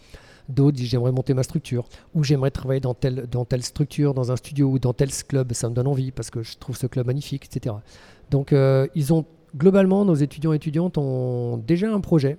D'autres 0.51 0.77
disent 0.77 0.91
j'aimerais 0.91 1.13
monter 1.13 1.33
ma 1.33 1.43
structure. 1.43 1.87
Ou 2.15 2.23
j'aimerais 2.23 2.51
travailler 2.51 2.81
dans 2.81 2.93
telle, 2.93 3.63
structure, 3.63 4.13
dans 4.13 4.31
un 4.31 4.37
studio 4.37 4.69
ou 4.69 4.79
dans 4.79 4.93
tel 4.93 5.09
club. 5.27 5.55
Ça 5.55 5.71
me 5.71 5.75
donne 5.75 5.87
envie 5.87 6.11
parce 6.11 6.29
que 6.29 6.43
je 6.43 6.59
trouve 6.59 6.77
ce 6.77 6.87
club 6.87 7.07
magnifique, 7.07 7.47
etc. 7.47 7.77
Donc, 8.31 8.55
ils 8.95 9.13
ont 9.15 9.25
globalement, 9.57 10.05
nos 10.05 10.17
étudiants 10.17 10.53
et 10.53 10.57
étudiantes 10.57 10.99
ont 10.99 11.57
déjà 11.57 11.91
un 11.91 12.01
projet, 12.01 12.37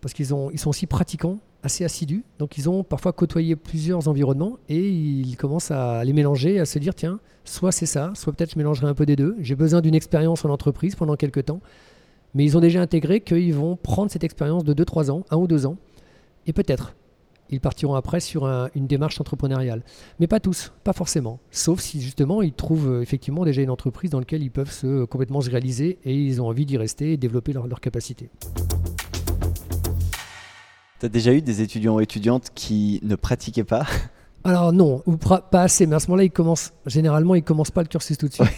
parce 0.00 0.12
qu'ils 0.12 0.26
ils 0.52 0.58
sont 0.58 0.68
aussi 0.68 0.86
pratiquants, 0.86 1.38
assez 1.62 1.84
assidus, 1.84 2.24
donc 2.38 2.56
ils 2.56 2.68
ont 2.68 2.84
parfois 2.84 3.12
côtoyé 3.12 3.56
plusieurs 3.56 4.08
environnements 4.08 4.58
et 4.68 4.88
ils 4.88 5.36
commencent 5.36 5.70
à 5.70 6.04
les 6.04 6.12
mélanger, 6.12 6.60
à 6.60 6.64
se 6.64 6.78
dire 6.78 6.94
tiens, 6.94 7.20
soit 7.44 7.72
c'est 7.72 7.86
ça, 7.86 8.12
soit 8.14 8.32
peut-être 8.32 8.52
je 8.52 8.58
mélangerai 8.58 8.86
un 8.86 8.94
peu 8.94 9.06
des 9.06 9.16
deux. 9.16 9.36
J'ai 9.40 9.56
besoin 9.56 9.80
d'une 9.80 9.94
expérience 9.94 10.44
en 10.44 10.50
entreprise 10.50 10.94
pendant 10.94 11.16
quelques 11.16 11.46
temps, 11.46 11.60
mais 12.34 12.44
ils 12.44 12.56
ont 12.56 12.60
déjà 12.60 12.80
intégré 12.80 13.20
qu'ils 13.20 13.54
vont 13.54 13.76
prendre 13.76 14.10
cette 14.10 14.24
expérience 14.24 14.64
de 14.64 14.72
2-3 14.72 15.10
ans, 15.10 15.24
1 15.30 15.36
ou 15.36 15.46
2 15.46 15.66
ans, 15.66 15.76
et 16.46 16.52
peut-être 16.52 16.94
ils 17.50 17.60
partiront 17.60 17.94
après 17.94 18.20
sur 18.20 18.44
une 18.74 18.86
démarche 18.86 19.20
entrepreneuriale. 19.20 19.82
Mais 20.20 20.26
pas 20.26 20.38
tous, 20.40 20.72
pas 20.84 20.92
forcément. 20.92 21.40
Sauf 21.50 21.80
si 21.80 22.00
justement 22.00 22.42
ils 22.42 22.52
trouvent 22.52 22.90
euh, 22.90 23.02
effectivement 23.02 23.44
déjà 23.44 23.62
une 23.62 23.70
entreprise 23.70 24.10
dans 24.10 24.18
laquelle 24.18 24.42
ils 24.42 24.50
peuvent 24.50 24.70
se 24.70 25.04
complètement 25.06 25.40
se 25.40 25.50
réaliser 25.50 25.98
et 26.04 26.14
ils 26.14 26.42
ont 26.42 26.46
envie 26.46 26.66
d'y 26.66 26.76
rester 26.76 27.12
et 27.12 27.16
développer 27.16 27.52
leurs 27.52 27.66
leur 27.66 27.80
capacités. 27.80 28.28
Tu 31.00 31.06
as 31.06 31.08
déjà 31.08 31.32
eu 31.32 31.42
des 31.42 31.62
étudiants 31.62 31.96
ou 31.96 32.00
étudiantes 32.00 32.50
qui 32.54 33.00
ne 33.02 33.14
pratiquaient 33.14 33.64
pas? 33.64 33.86
Alors 34.44 34.72
non, 34.72 35.02
ou 35.06 35.16
pas 35.16 35.42
assez, 35.52 35.86
mais 35.86 35.96
à 35.96 36.00
ce 36.00 36.06
moment-là, 36.08 36.24
ils 36.24 36.30
commencent, 36.30 36.72
généralement, 36.86 37.34
ils 37.34 37.40
ne 37.40 37.44
commencent 37.44 37.70
pas 37.70 37.82
le 37.82 37.88
cursus 37.88 38.16
tout 38.16 38.28
de 38.28 38.32
suite. 38.32 38.48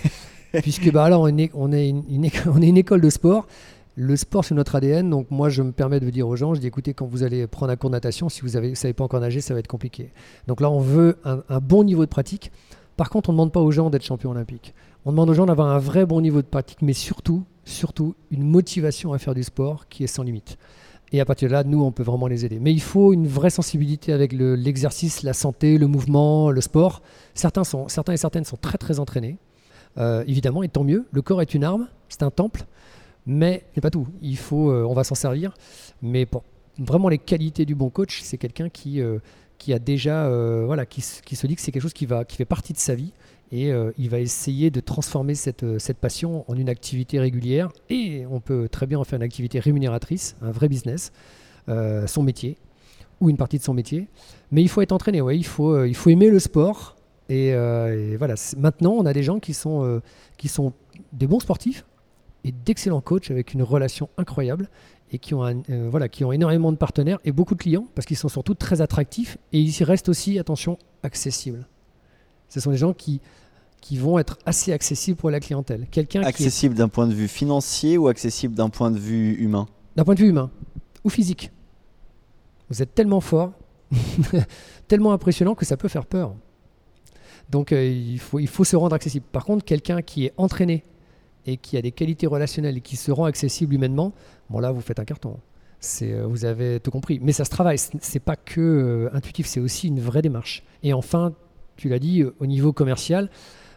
Puisque 0.62 0.90
bah, 0.92 1.04
alors, 1.04 1.22
on 1.22 1.38
est, 1.38 1.50
on, 1.54 1.72
est 1.72 1.88
une, 1.88 2.30
on 2.46 2.60
est 2.60 2.68
une 2.68 2.76
école 2.76 3.00
de 3.00 3.10
sport 3.10 3.46
le 3.96 4.16
sport, 4.16 4.44
c'est 4.44 4.54
notre 4.54 4.76
ADN. 4.76 5.10
Donc, 5.10 5.30
moi, 5.30 5.48
je 5.48 5.62
me 5.62 5.72
permets 5.72 6.00
de 6.00 6.08
dire 6.10 6.26
aux 6.26 6.36
gens 6.36 6.54
je 6.54 6.60
dis 6.60 6.66
écoutez, 6.66 6.94
quand 6.94 7.06
vous 7.06 7.22
allez 7.22 7.46
prendre 7.46 7.72
un 7.72 7.76
cours 7.76 7.90
de 7.90 7.96
natation, 7.96 8.28
si 8.28 8.40
vous 8.40 8.58
ne 8.58 8.74
savez 8.74 8.94
pas 8.94 9.04
encore 9.04 9.20
nager, 9.20 9.40
ça 9.40 9.52
va 9.54 9.60
être 9.60 9.68
compliqué. 9.68 10.10
Donc 10.46 10.60
là, 10.60 10.70
on 10.70 10.80
veut 10.80 11.18
un, 11.24 11.60
bon 11.60 11.84
niveau 11.84 12.04
de 12.04 12.10
pratique. 12.10 12.50
Par 12.96 13.10
contre, 13.10 13.30
on 13.30 13.32
ne 13.32 13.36
demande 13.36 13.52
pas 13.52 13.60
aux 13.60 13.70
gens 13.70 13.90
d'être 13.90 14.04
champions 14.04 14.30
olympiques. 14.30 14.74
On 15.04 15.10
demande 15.10 15.30
aux 15.30 15.34
gens 15.34 15.46
d'avoir 15.46 15.68
un 15.68 15.78
vrai 15.78 16.06
bon 16.06 16.20
niveau 16.20 16.42
de 16.42 16.46
pratique, 16.46 16.82
mais 16.82 16.92
surtout, 16.92 17.44
surtout, 17.64 18.14
une 18.30 18.42
motivation 18.42 19.12
à 19.12 19.18
faire 19.18 19.34
du 19.34 19.42
sport 19.42 19.88
qui 19.88 20.04
est 20.04 20.06
sans 20.06 20.22
limite. 20.22 20.58
Et 21.12 21.20
à 21.20 21.24
partir 21.24 21.48
de 21.48 21.52
là, 21.52 21.64
nous, 21.64 21.82
on 21.82 21.90
peut 21.90 22.02
vraiment 22.02 22.28
les 22.28 22.44
aider. 22.44 22.58
Mais 22.60 22.72
il 22.72 22.80
faut 22.80 23.12
une 23.12 23.26
vraie 23.26 23.50
sensibilité 23.50 24.12
avec 24.12 24.32
l'exercice, 24.32 25.22
la 25.22 25.32
santé, 25.32 25.76
le 25.76 25.88
mouvement, 25.88 26.50
le 26.50 26.60
sport. 26.60 27.02
Certains, 27.34 27.64
sont, 27.64 27.88
certains 27.88 28.12
et 28.12 28.16
certaines 28.16 28.44
sont 28.44 28.56
très, 28.56 28.78
très 28.78 29.00
entraînés. 29.00 29.36
Euh, 29.98 30.22
évidemment, 30.28 30.62
et 30.62 30.68
tant 30.68 30.84
mieux. 30.84 31.06
Le 31.10 31.22
corps 31.22 31.42
est 31.42 31.52
une 31.52 31.64
arme, 31.64 31.88
c'est 32.08 32.22
un 32.22 32.30
temple. 32.30 32.64
Mais 33.26 33.64
n'est 33.76 33.80
pas 33.80 33.90
tout. 33.90 34.06
Il 34.22 34.36
faut, 34.36 34.70
euh, 34.70 34.86
on 34.88 34.94
va 34.94 35.02
s'en 35.02 35.16
servir. 35.16 35.52
Mais 36.00 36.26
pour 36.26 36.44
vraiment 36.78 37.08
les 37.08 37.18
qualités 37.18 37.64
du 37.64 37.74
bon 37.74 37.90
coach, 37.90 38.20
c'est 38.22 38.38
quelqu'un 38.38 38.68
qui, 38.68 39.00
euh, 39.00 39.18
qui 39.58 39.72
a 39.72 39.80
déjà, 39.80 40.30
voilà, 40.64 40.86
qui, 40.86 41.04
qui, 41.24 41.34
se 41.34 41.46
dit 41.46 41.56
que 41.56 41.60
c'est 41.60 41.72
quelque 41.72 41.82
chose 41.82 41.92
qui, 41.92 42.06
va, 42.06 42.24
qui 42.24 42.36
fait 42.36 42.44
partie 42.44 42.72
de 42.72 42.78
sa 42.78 42.94
vie. 42.94 43.12
Et 43.52 43.72
il 43.98 44.10
va 44.10 44.20
essayer 44.20 44.70
de 44.70 44.78
transformer 44.78 45.34
cette, 45.34 45.80
cette 45.80 45.98
passion 45.98 46.44
en 46.46 46.54
une 46.54 46.68
activité 46.68 47.18
régulière. 47.18 47.68
Et 47.88 48.24
on 48.30 48.38
peut 48.38 48.68
très 48.68 48.86
bien 48.86 48.98
en 48.98 49.04
faire 49.04 49.16
une 49.16 49.24
activité 49.24 49.58
rémunératrice, 49.58 50.36
un 50.40 50.52
vrai 50.52 50.68
business, 50.68 51.10
son 51.66 52.22
métier, 52.22 52.58
ou 53.20 53.28
une 53.28 53.36
partie 53.36 53.58
de 53.58 53.64
son 53.64 53.74
métier. 53.74 54.06
Mais 54.52 54.62
il 54.62 54.68
faut 54.68 54.82
être 54.82 54.92
entraîné, 54.92 55.20
ouais, 55.20 55.36
il, 55.36 55.44
faut, 55.44 55.76
aimer 56.06 56.30
le 56.30 56.38
sport. 56.38 56.94
Et, 57.28 57.52
voilà, 58.16 58.36
maintenant, 58.56 58.92
on 58.92 59.04
a 59.04 59.12
des 59.12 59.24
gens 59.24 59.40
qui 59.40 59.52
sont, 59.52 60.00
des 61.12 61.26
bons 61.26 61.40
sportifs, 61.40 61.84
et 62.44 62.52
d'excellents 62.52 63.00
coachs 63.00 63.30
avec 63.30 63.54
une 63.54 63.62
relation 63.62 64.08
incroyable 64.16 64.68
et 65.12 65.18
qui 65.18 65.34
ont, 65.34 65.44
euh, 65.44 66.08
qui 66.08 66.24
ont 66.24 66.32
énormément 66.32 66.72
de 66.72 66.76
partenaires 66.76 67.18
et 67.24 67.32
beaucoup 67.32 67.54
de 67.54 67.60
clients 67.60 67.86
parce 67.94 68.06
qu'ils 68.06 68.16
sont 68.16 68.28
surtout 68.28 68.54
très 68.54 68.80
attractifs 68.80 69.38
et 69.52 69.60
ils 69.60 69.84
restent 69.84 70.08
aussi, 70.08 70.38
attention, 70.38 70.78
accessibles. 71.02 71.66
Ce 72.50 72.60
sont 72.60 72.70
des 72.70 72.76
gens 72.76 72.92
qui, 72.92 73.20
qui 73.80 73.96
vont 73.96 74.18
être 74.18 74.38
assez 74.44 74.72
accessibles 74.72 75.16
pour 75.16 75.30
la 75.30 75.40
clientèle. 75.40 75.86
Quelqu'un 75.90 76.22
accessible 76.22 76.74
d'un 76.74 76.88
point 76.88 77.06
de 77.06 77.14
vue 77.14 77.28
financier 77.28 77.96
ou 77.96 78.08
accessible 78.08 78.54
d'un 78.54 78.68
point 78.68 78.90
de 78.90 78.98
vue 78.98 79.34
humain? 79.36 79.66
D'un 79.96 80.04
point 80.04 80.14
de 80.14 80.20
vue 80.20 80.28
humain 80.28 80.50
ou 81.04 81.08
physique. 81.08 81.50
Vous 82.68 82.82
êtes 82.82 82.94
tellement 82.94 83.20
fort, 83.20 83.52
tellement 84.88 85.12
impressionnant 85.12 85.54
que 85.54 85.64
ça 85.64 85.76
peut 85.76 85.88
faire 85.88 86.06
peur. 86.06 86.34
Donc 87.48 87.72
euh, 87.72 87.84
il, 87.84 88.18
faut, 88.18 88.38
il 88.38 88.48
faut 88.48 88.64
se 88.64 88.76
rendre 88.76 88.94
accessible. 88.94 89.26
Par 89.32 89.44
contre, 89.44 89.64
quelqu'un 89.64 90.02
qui 90.02 90.26
est 90.26 90.34
entraîné 90.36 90.84
et 91.46 91.56
qui 91.56 91.76
a 91.76 91.82
des 91.82 91.90
qualités 91.90 92.26
relationnelles 92.26 92.76
et 92.76 92.80
qui 92.80 92.96
se 92.96 93.10
rend 93.10 93.24
accessible 93.24 93.74
humainement, 93.74 94.12
bon 94.50 94.60
là 94.60 94.72
vous 94.72 94.80
faites 94.80 95.00
un 95.00 95.04
carton. 95.04 95.38
C'est, 95.80 96.12
euh, 96.12 96.26
vous 96.26 96.44
avez 96.44 96.78
tout 96.78 96.90
compris. 96.90 97.18
Mais 97.22 97.32
ça 97.32 97.44
se 97.44 97.50
travaille. 97.50 97.78
C'est 97.78 98.20
pas 98.20 98.36
que 98.36 98.60
euh, 98.60 99.16
intuitif, 99.16 99.46
c'est 99.46 99.60
aussi 99.60 99.88
une 99.88 100.00
vraie 100.00 100.22
démarche. 100.22 100.62
Et 100.82 100.92
enfin, 100.92 101.32
tu 101.80 101.88
l'as 101.88 101.98
dit, 101.98 102.22
euh, 102.22 102.34
au 102.40 102.46
niveau 102.46 102.72
commercial, 102.72 103.30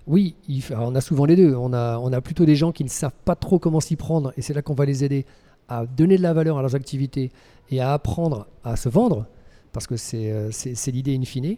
oui, 0.05 0.35
on 0.71 0.95
a 0.95 1.01
souvent 1.01 1.25
les 1.25 1.35
deux. 1.35 1.55
On 1.55 1.71
a, 1.73 1.97
on 1.97 2.11
a 2.11 2.21
plutôt 2.21 2.45
des 2.45 2.55
gens 2.55 2.71
qui 2.71 2.83
ne 2.83 2.89
savent 2.89 3.15
pas 3.23 3.35
trop 3.35 3.59
comment 3.59 3.79
s'y 3.79 3.95
prendre, 3.95 4.33
et 4.37 4.41
c'est 4.41 4.53
là 4.53 4.61
qu'on 4.61 4.73
va 4.73 4.85
les 4.85 5.03
aider 5.03 5.25
à 5.69 5.85
donner 5.85 6.17
de 6.17 6.21
la 6.21 6.33
valeur 6.33 6.57
à 6.57 6.61
leurs 6.61 6.75
activités 6.75 7.31
et 7.71 7.79
à 7.79 7.93
apprendre 7.93 8.47
à 8.63 8.75
se 8.75 8.89
vendre, 8.89 9.25
parce 9.71 9.87
que 9.87 9.95
c'est, 9.95 10.51
c'est 10.51 10.91
l'idée 10.91 11.15
in 11.15 11.23
fine. 11.23 11.57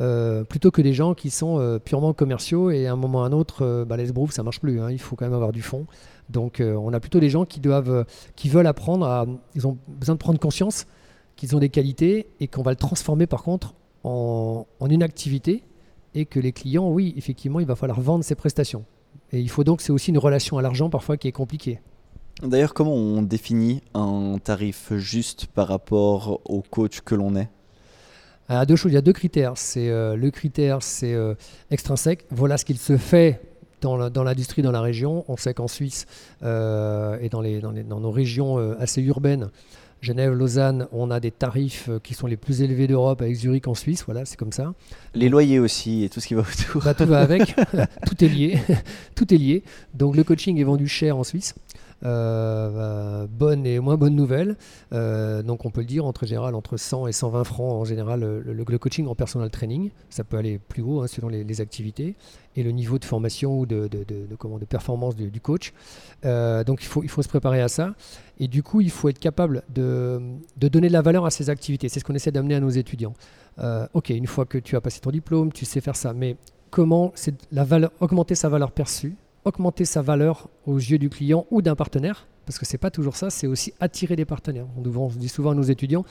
Euh, 0.00 0.42
plutôt 0.44 0.70
que 0.70 0.80
des 0.80 0.94
gens 0.94 1.12
qui 1.12 1.28
sont 1.28 1.58
euh, 1.58 1.78
purement 1.78 2.14
commerciaux 2.14 2.70
et 2.70 2.86
à 2.86 2.92
un 2.92 2.96
moment 2.96 3.20
ou 3.20 3.22
à 3.22 3.26
un 3.26 3.32
autre, 3.32 3.62
euh, 3.62 3.84
bah, 3.84 3.98
les 3.98 4.06
sbroufs, 4.06 4.32
ça 4.32 4.42
marche 4.42 4.60
plus. 4.60 4.80
Hein. 4.80 4.90
il 4.90 4.98
faut 4.98 5.16
quand 5.16 5.26
même 5.26 5.34
avoir 5.34 5.52
du 5.52 5.62
fond. 5.62 5.86
Donc 6.30 6.62
on 6.64 6.94
a 6.94 7.00
plutôt 7.00 7.20
des 7.20 7.28
gens 7.28 7.44
qui, 7.44 7.60
doivent, 7.60 8.06
qui 8.36 8.48
veulent 8.48 8.66
apprendre, 8.66 9.04
à, 9.04 9.26
ils 9.54 9.66
ont 9.66 9.76
besoin 9.86 10.14
de 10.14 10.18
prendre 10.18 10.38
conscience 10.38 10.86
qu'ils 11.36 11.54
ont 11.54 11.58
des 11.58 11.68
qualités 11.68 12.28
et 12.40 12.48
qu'on 12.48 12.62
va 12.62 12.70
le 12.70 12.76
transformer 12.76 13.26
par 13.26 13.42
contre 13.42 13.74
en, 14.02 14.66
en, 14.80 14.88
une 14.88 15.02
activité 15.02 15.62
et 16.14 16.26
que 16.26 16.40
les 16.40 16.52
clients, 16.52 16.88
oui, 16.88 17.14
effectivement, 17.16 17.60
il 17.60 17.66
va 17.66 17.76
falloir 17.76 18.00
vendre 18.00 18.24
ces 18.24 18.34
prestations. 18.34 18.84
Et 19.32 19.40
il 19.40 19.48
faut 19.48 19.64
donc, 19.64 19.80
c'est 19.80 19.92
aussi 19.92 20.10
une 20.10 20.18
relation 20.18 20.58
à 20.58 20.62
l'argent 20.62 20.90
parfois 20.90 21.16
qui 21.16 21.28
est 21.28 21.32
compliquée. 21.32 21.80
D'ailleurs, 22.42 22.74
comment 22.74 22.94
on 22.94 23.22
définit 23.22 23.82
un 23.94 24.36
tarif 24.42 24.92
juste 24.94 25.46
par 25.46 25.68
rapport 25.68 26.40
au 26.44 26.62
coach 26.62 27.00
que 27.00 27.14
l'on 27.14 27.36
est? 27.36 27.48
À 28.48 28.66
deux 28.66 28.76
choses, 28.76 28.90
il 28.90 28.96
y 28.96 28.98
a 28.98 29.02
deux 29.02 29.12
critères. 29.12 29.52
C'est 29.56 29.88
euh, 29.88 30.16
le 30.16 30.30
critère, 30.30 30.82
c'est 30.82 31.14
euh, 31.14 31.34
extrinsèque. 31.70 32.26
Voilà 32.30 32.58
ce 32.58 32.64
qu'il 32.64 32.78
se 32.78 32.96
fait 32.96 33.40
dans 33.80 33.96
l'industrie, 33.96 34.62
dans, 34.62 34.70
la 34.70 34.80
région. 34.80 35.24
On 35.28 35.36
sait 35.36 35.54
qu'en 35.54 35.66
Suisse 35.66 36.06
euh, 36.42 37.18
et 37.20 37.28
dans, 37.28 37.40
les, 37.40 37.60
dans, 37.60 37.72
nos 37.72 38.10
régions 38.12 38.58
assez 38.78 39.02
urbaines, 39.02 39.50
Genève, 40.02 40.32
Lausanne, 40.32 40.88
on 40.90 41.12
a 41.12 41.20
des 41.20 41.30
tarifs 41.30 41.88
qui 42.02 42.14
sont 42.14 42.26
les 42.26 42.36
plus 42.36 42.60
élevés 42.60 42.88
d'Europe 42.88 43.22
avec 43.22 43.36
Zurich 43.36 43.68
en 43.68 43.74
Suisse. 43.74 44.02
Voilà, 44.04 44.24
c'est 44.24 44.36
comme 44.36 44.50
ça. 44.50 44.74
Les 45.14 45.28
loyers 45.28 45.60
aussi 45.60 46.02
et 46.02 46.08
tout 46.08 46.18
ce 46.18 46.26
qui 46.26 46.34
va 46.34 46.40
autour. 46.40 46.82
Bah, 46.82 46.92
tout 46.92 47.06
va 47.06 47.20
avec. 47.20 47.54
tout 48.06 48.24
est 48.24 48.28
lié. 48.28 48.58
tout 49.14 49.32
est 49.32 49.38
lié. 49.38 49.62
Donc 49.94 50.16
le 50.16 50.24
coaching 50.24 50.58
est 50.58 50.64
vendu 50.64 50.88
cher 50.88 51.16
en 51.16 51.22
Suisse. 51.22 51.54
Euh, 52.04 53.26
bonne 53.28 53.66
et 53.66 53.78
moins 53.78 53.96
bonne 53.96 54.14
nouvelle. 54.14 54.56
Euh, 54.92 55.42
donc 55.42 55.64
on 55.64 55.70
peut 55.70 55.80
le 55.80 55.86
dire 55.86 56.04
entre 56.04 56.26
général 56.26 56.54
entre 56.54 56.76
100 56.76 57.06
et 57.06 57.12
120 57.12 57.44
francs 57.44 57.72
en 57.72 57.84
général 57.84 58.20
le, 58.20 58.78
coaching 58.78 59.06
en 59.06 59.14
personal 59.14 59.50
training. 59.50 59.90
Ça 60.10 60.24
peut 60.24 60.36
aller 60.36 60.58
plus 60.58 60.82
haut 60.82 61.02
hein, 61.02 61.06
selon 61.06 61.28
les, 61.28 61.60
activités 61.60 62.16
et 62.56 62.62
le 62.62 62.70
niveau 62.70 62.98
de 62.98 63.04
formation 63.04 63.58
ou 63.58 63.66
de, 63.66 63.88
de, 63.88 64.04
comment, 64.38 64.58
de 64.58 64.64
performance 64.64 65.14
du, 65.14 65.40
coach. 65.40 65.72
Euh, 66.24 66.64
donc 66.64 66.82
il 66.82 66.86
faut, 66.86 67.02
il 67.02 67.08
faut 67.08 67.22
se 67.22 67.28
préparer 67.28 67.60
à 67.60 67.68
ça. 67.68 67.94
Et 68.40 68.48
du 68.48 68.62
coup, 68.62 68.80
il 68.80 68.90
faut 68.90 69.08
être 69.08 69.20
capable 69.20 69.62
de, 69.72 70.20
donner 70.56 70.88
de 70.88 70.92
la 70.92 71.02
valeur 71.02 71.24
à 71.24 71.30
ces 71.30 71.50
activités. 71.50 71.88
C'est 71.88 72.00
ce 72.00 72.04
qu'on 72.04 72.14
essaie 72.14 72.32
d'amener 72.32 72.56
à 72.56 72.60
nos 72.60 72.70
étudiants. 72.70 73.14
ok, 73.94 74.10
une 74.10 74.26
fois 74.26 74.44
que 74.44 74.58
tu 74.58 74.76
as 74.76 74.80
passé 74.80 75.00
ton 75.00 75.10
diplôme, 75.10 75.52
tu 75.52 75.64
sais 75.64 75.80
faire 75.80 75.96
ça, 75.96 76.12
mais 76.12 76.36
comment 76.70 77.12
la 77.52 77.64
valeur, 77.64 77.92
augmenter 78.00 78.34
sa 78.34 78.48
valeur 78.48 78.72
perçue 78.72 79.14
augmenter 79.44 79.84
sa 79.84 80.02
valeur 80.02 80.48
aux 80.66 80.76
yeux 80.76 80.98
du 80.98 81.08
client 81.08 81.46
ou 81.50 81.62
d'un 81.62 81.74
partenaire, 81.74 82.26
parce 82.46 82.58
que 82.58 82.66
c'est 82.66 82.78
pas 82.78 82.90
toujours 82.90 83.16
ça, 83.16 83.30
c'est 83.30 83.46
aussi 83.46 83.72
attirer 83.80 84.16
des 84.16 84.24
partenaires. 84.24 84.66
On, 84.76 85.08
dit 85.08 85.28
souvent 85.28 85.50
à 85.50 85.54
nos 85.54 85.62
étudiants, 85.62 86.04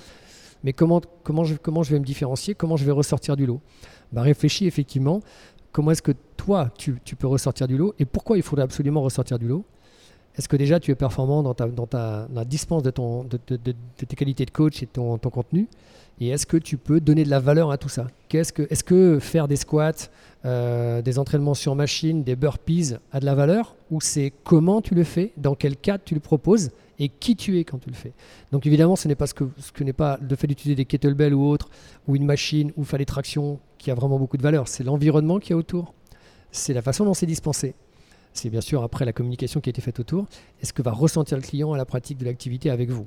mais 0.63 0.73
comment, 0.73 1.01
comment, 1.23 1.43
je, 1.43 1.55
comment 1.55 1.83
je 1.83 1.91
vais 1.91 1.99
me 1.99 2.05
différencier, 2.05 2.53
comment 2.55 2.77
je 2.77 2.85
vais 2.85 2.91
ressortir 2.91 3.35
du 3.35 3.45
lot? 3.45 3.61
Bah, 4.11 4.21
Réfléchis 4.21 4.65
effectivement, 4.65 5.21
comment 5.71 5.91
est-ce 5.91 6.01
que 6.01 6.13
toi, 6.37 6.69
tu, 6.77 6.99
tu, 7.03 7.15
peux 7.15 7.27
ressortir 7.27 7.67
du 7.67 7.77
lot 7.77 7.95
et 7.99 8.05
pourquoi 8.05 8.37
il 8.37 8.43
faudrait 8.43 8.63
absolument 8.63 9.01
ressortir 9.01 9.39
du 9.39 9.47
lot? 9.47 9.65
Est-ce 10.37 10.47
que 10.47 10.55
déjà 10.55 10.79
tu 10.79 10.91
es 10.91 10.95
performant 10.95 11.43
dans, 11.43 11.53
ta, 11.53 11.67
dans, 11.67 11.87
ta, 11.87 12.27
la 12.33 12.45
dispense 12.45 12.83
de, 12.83 12.91
ton, 12.91 13.25
de, 13.25 13.37
de, 13.47 13.73
tes 13.97 14.15
qualités 14.15 14.45
de 14.45 14.51
coach 14.51 14.81
et 14.81 14.87
ton, 14.87 15.17
ton 15.17 15.29
contenu? 15.29 15.67
Et 16.21 16.29
est-ce 16.29 16.45
que 16.45 16.57
tu 16.57 16.77
peux 16.77 16.99
donner 16.99 17.23
de 17.23 17.29
la 17.29 17.39
valeur 17.39 17.71
à 17.71 17.77
tout 17.77 17.89
ça? 17.89 18.07
Est-ce 18.31 18.53
que, 18.53 18.61
est 18.63 18.83
que 18.83 19.19
faire 19.19 19.47
des 19.47 19.55
squats, 19.55 20.09
euh, 20.43 21.03
des 21.03 21.19
entraînements 21.19 21.53
sur 21.53 21.75
machine, 21.75 22.23
des 22.23 22.35
burpees 22.35 22.95
a 23.11 23.19
de 23.19 23.25
la 23.25 23.35
valeur 23.35 23.75
ou 23.91 24.01
c'est 24.01 24.33
comment 24.43 24.81
tu 24.81 24.95
le 24.95 25.03
fais, 25.03 25.33
dans 25.37 25.53
quel 25.53 25.77
cadre 25.77 26.03
tu 26.03 26.15
le 26.15 26.19
proposes 26.19 26.71
et 26.97 27.09
qui 27.09 27.35
tu 27.35 27.59
es 27.59 27.63
quand 27.63 27.77
tu 27.77 27.89
le 27.89 27.95
fais. 27.95 28.13
Donc 28.51 28.65
évidemment, 28.65 28.95
ce 28.95 29.07
n'est 29.07 29.15
pas 29.15 29.27
ce 29.27 29.35
que, 29.35 29.43
ce 29.57 29.83
n'est 29.83 29.93
pas 29.93 30.17
le 30.21 30.35
fait 30.35 30.47
d'utiliser 30.47 30.75
des 30.75 30.85
kettlebells 30.85 31.33
ou 31.33 31.47
autre, 31.47 31.69
ou 32.07 32.15
une 32.15 32.25
machine, 32.25 32.71
ou 32.75 32.83
faire 32.83 32.99
des 32.99 33.05
tractions 33.05 33.59
qui 33.77 33.91
a 33.91 33.95
vraiment 33.95 34.17
beaucoup 34.17 34.37
de 34.37 34.41
valeur. 34.41 34.67
C'est 34.67 34.83
l'environnement 34.83 35.39
qui 35.39 35.51
est 35.51 35.55
autour. 35.55 35.93
C'est 36.51 36.73
la 36.73 36.81
façon 36.81 37.05
dont 37.05 37.13
c'est 37.13 37.25
dispensé. 37.25 37.75
C'est 38.33 38.49
bien 38.49 38.61
sûr 38.61 38.81
après 38.83 39.05
la 39.05 39.13
communication 39.13 39.61
qui 39.61 39.69
a 39.69 39.71
été 39.71 39.81
faite 39.81 39.99
autour. 39.99 40.25
est 40.61 40.65
ce 40.65 40.73
que 40.73 40.81
va 40.81 40.91
ressentir 40.91 41.37
le 41.37 41.43
client 41.43 41.73
à 41.73 41.77
la 41.77 41.85
pratique 41.85 42.17
de 42.17 42.25
l'activité 42.25 42.69
avec 42.69 42.89
vous? 42.89 43.05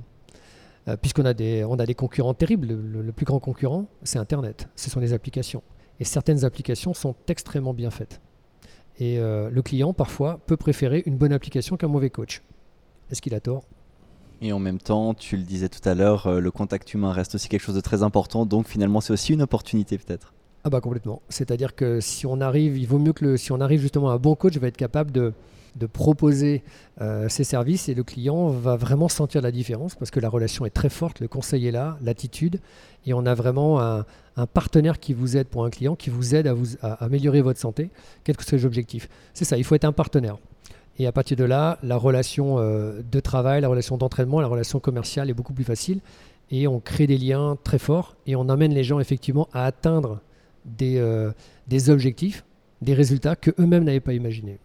Euh, 0.86 0.96
puisqu'on 0.96 1.24
a 1.24 1.34
des, 1.34 1.62
a 1.62 1.86
des 1.86 1.94
concurrents 1.94 2.34
terribles. 2.34 2.68
le 2.68 3.12
plus 3.12 3.24
grand 3.26 3.40
concurrent, 3.40 3.86
c'est 4.02 4.18
Internet. 4.18 4.68
Ce 4.76 4.90
sont 4.90 5.00
les 5.00 5.12
applications. 5.12 5.62
Et 6.00 6.04
certaines 6.04 6.44
applications 6.44 6.94
sont 6.94 7.14
extrêmement 7.28 7.74
bien 7.74 7.90
faites. 7.90 8.20
Et 8.98 9.18
euh, 9.18 9.50
le 9.50 9.62
client, 9.62 9.92
parfois, 9.92 10.40
peut 10.46 10.56
préférer 10.56 11.02
une 11.06 11.16
bonne 11.16 11.32
application 11.32 11.76
qu'un 11.76 11.88
mauvais 11.88 12.10
coach. 12.10 12.42
Est-ce 13.10 13.20
qu'il 13.20 13.34
a 13.34 13.40
tort? 13.40 13.64
Et 14.40 14.52
en 14.52 14.58
même 14.58 14.78
temps, 14.78 15.14
tu 15.14 15.36
le 15.36 15.42
disais 15.42 15.68
tout 15.68 15.86
à 15.88 15.94
l'heure, 15.94 16.26
euh, 16.26 16.40
le 16.40 16.50
contact 16.50 16.92
humain 16.94 17.12
reste 17.12 17.34
aussi 17.34 17.48
quelque 17.48 17.62
chose 17.62 17.74
de 17.74 17.80
très 17.80 18.02
important. 18.02 18.46
Donc 18.46 18.68
finalement, 18.68 19.00
c'est 19.00 19.12
aussi 19.12 19.32
une 19.32 19.42
opportunité 19.42 19.98
peut-être. 19.98 20.32
Ah 20.64 20.70
bah 20.70 20.80
complètement. 20.80 21.22
C'est-à-dire 21.28 21.74
que 21.74 22.00
si 22.00 22.26
on 22.26 22.40
arrive, 22.40 22.78
il 22.78 22.86
vaut 22.86 22.98
mieux 22.98 23.12
que 23.12 23.24
le, 23.24 23.36
si 23.36 23.52
on 23.52 23.60
arrive 23.60 23.80
justement 23.80 24.10
à 24.10 24.14
un 24.14 24.18
bon 24.18 24.34
coach, 24.34 24.56
va 24.56 24.68
être 24.68 24.76
capable 24.76 25.12
de, 25.12 25.32
de 25.76 25.86
proposer 25.86 26.62
euh, 27.00 27.28
ses 27.28 27.44
services 27.44 27.88
et 27.88 27.94
le 27.94 28.04
client 28.04 28.48
va 28.48 28.76
vraiment 28.76 29.08
sentir 29.08 29.42
la 29.42 29.50
différence 29.50 29.94
parce 29.94 30.10
que 30.10 30.20
la 30.20 30.28
relation 30.28 30.64
est 30.66 30.70
très 30.70 30.88
forte, 30.88 31.20
le 31.20 31.28
conseil 31.28 31.66
est 31.66 31.72
là, 31.72 31.98
l'attitude 32.02 32.60
et 33.06 33.14
on 33.14 33.26
a 33.26 33.34
vraiment 33.34 33.80
un, 33.80 34.04
partenaire 34.52 34.98
qui 34.98 35.12
vous 35.12 35.36
aide 35.36 35.46
pour 35.46 35.64
un 35.64 35.70
client, 35.70 35.94
qui 35.94 36.10
vous 36.10 36.34
aide 36.34 36.46
à, 36.46 36.54
vous, 36.54 36.76
améliorer 36.82 37.40
votre 37.40 37.60
santé, 37.60 37.90
quels 38.24 38.36
que 38.36 38.44
soient 38.44 38.58
les 38.58 38.64
objectifs. 38.64 39.08
C'est 39.32 39.44
ça, 39.44 39.56
il 39.56 39.64
faut 39.64 39.74
être 39.74 39.84
un 39.84 39.92
partenaire. 39.92 40.38
Et 40.98 41.06
à 41.06 41.12
partir 41.12 41.36
de 41.36 41.44
là, 41.44 41.78
la 41.82 41.96
relation 41.96 42.58
euh, 42.58 43.02
de 43.10 43.20
travail, 43.20 43.60
la 43.60 43.68
relation 43.68 43.96
d'entraînement, 43.96 44.40
la 44.40 44.46
relation 44.46 44.78
commerciale 44.78 45.28
est 45.28 45.34
beaucoup 45.34 45.52
plus 45.52 45.64
facile. 45.64 46.00
Et 46.50 46.68
on 46.68 46.78
crée 46.78 47.06
des 47.06 47.18
liens 47.18 47.56
très 47.64 47.78
forts 47.78 48.16
et 48.26 48.36
on 48.36 48.48
amène 48.48 48.72
les 48.72 48.84
gens 48.84 49.00
effectivement 49.00 49.48
à 49.52 49.64
atteindre 49.64 50.20
des, 50.64 50.98
euh, 50.98 51.32
des 51.68 51.90
objectifs, 51.90 52.44
des 52.80 52.94
résultats 52.94 53.34
que 53.34 53.50
eux-mêmes 53.58 53.84
n'avaient 53.84 54.00
pas 54.00 54.12
imaginés. 54.12 54.58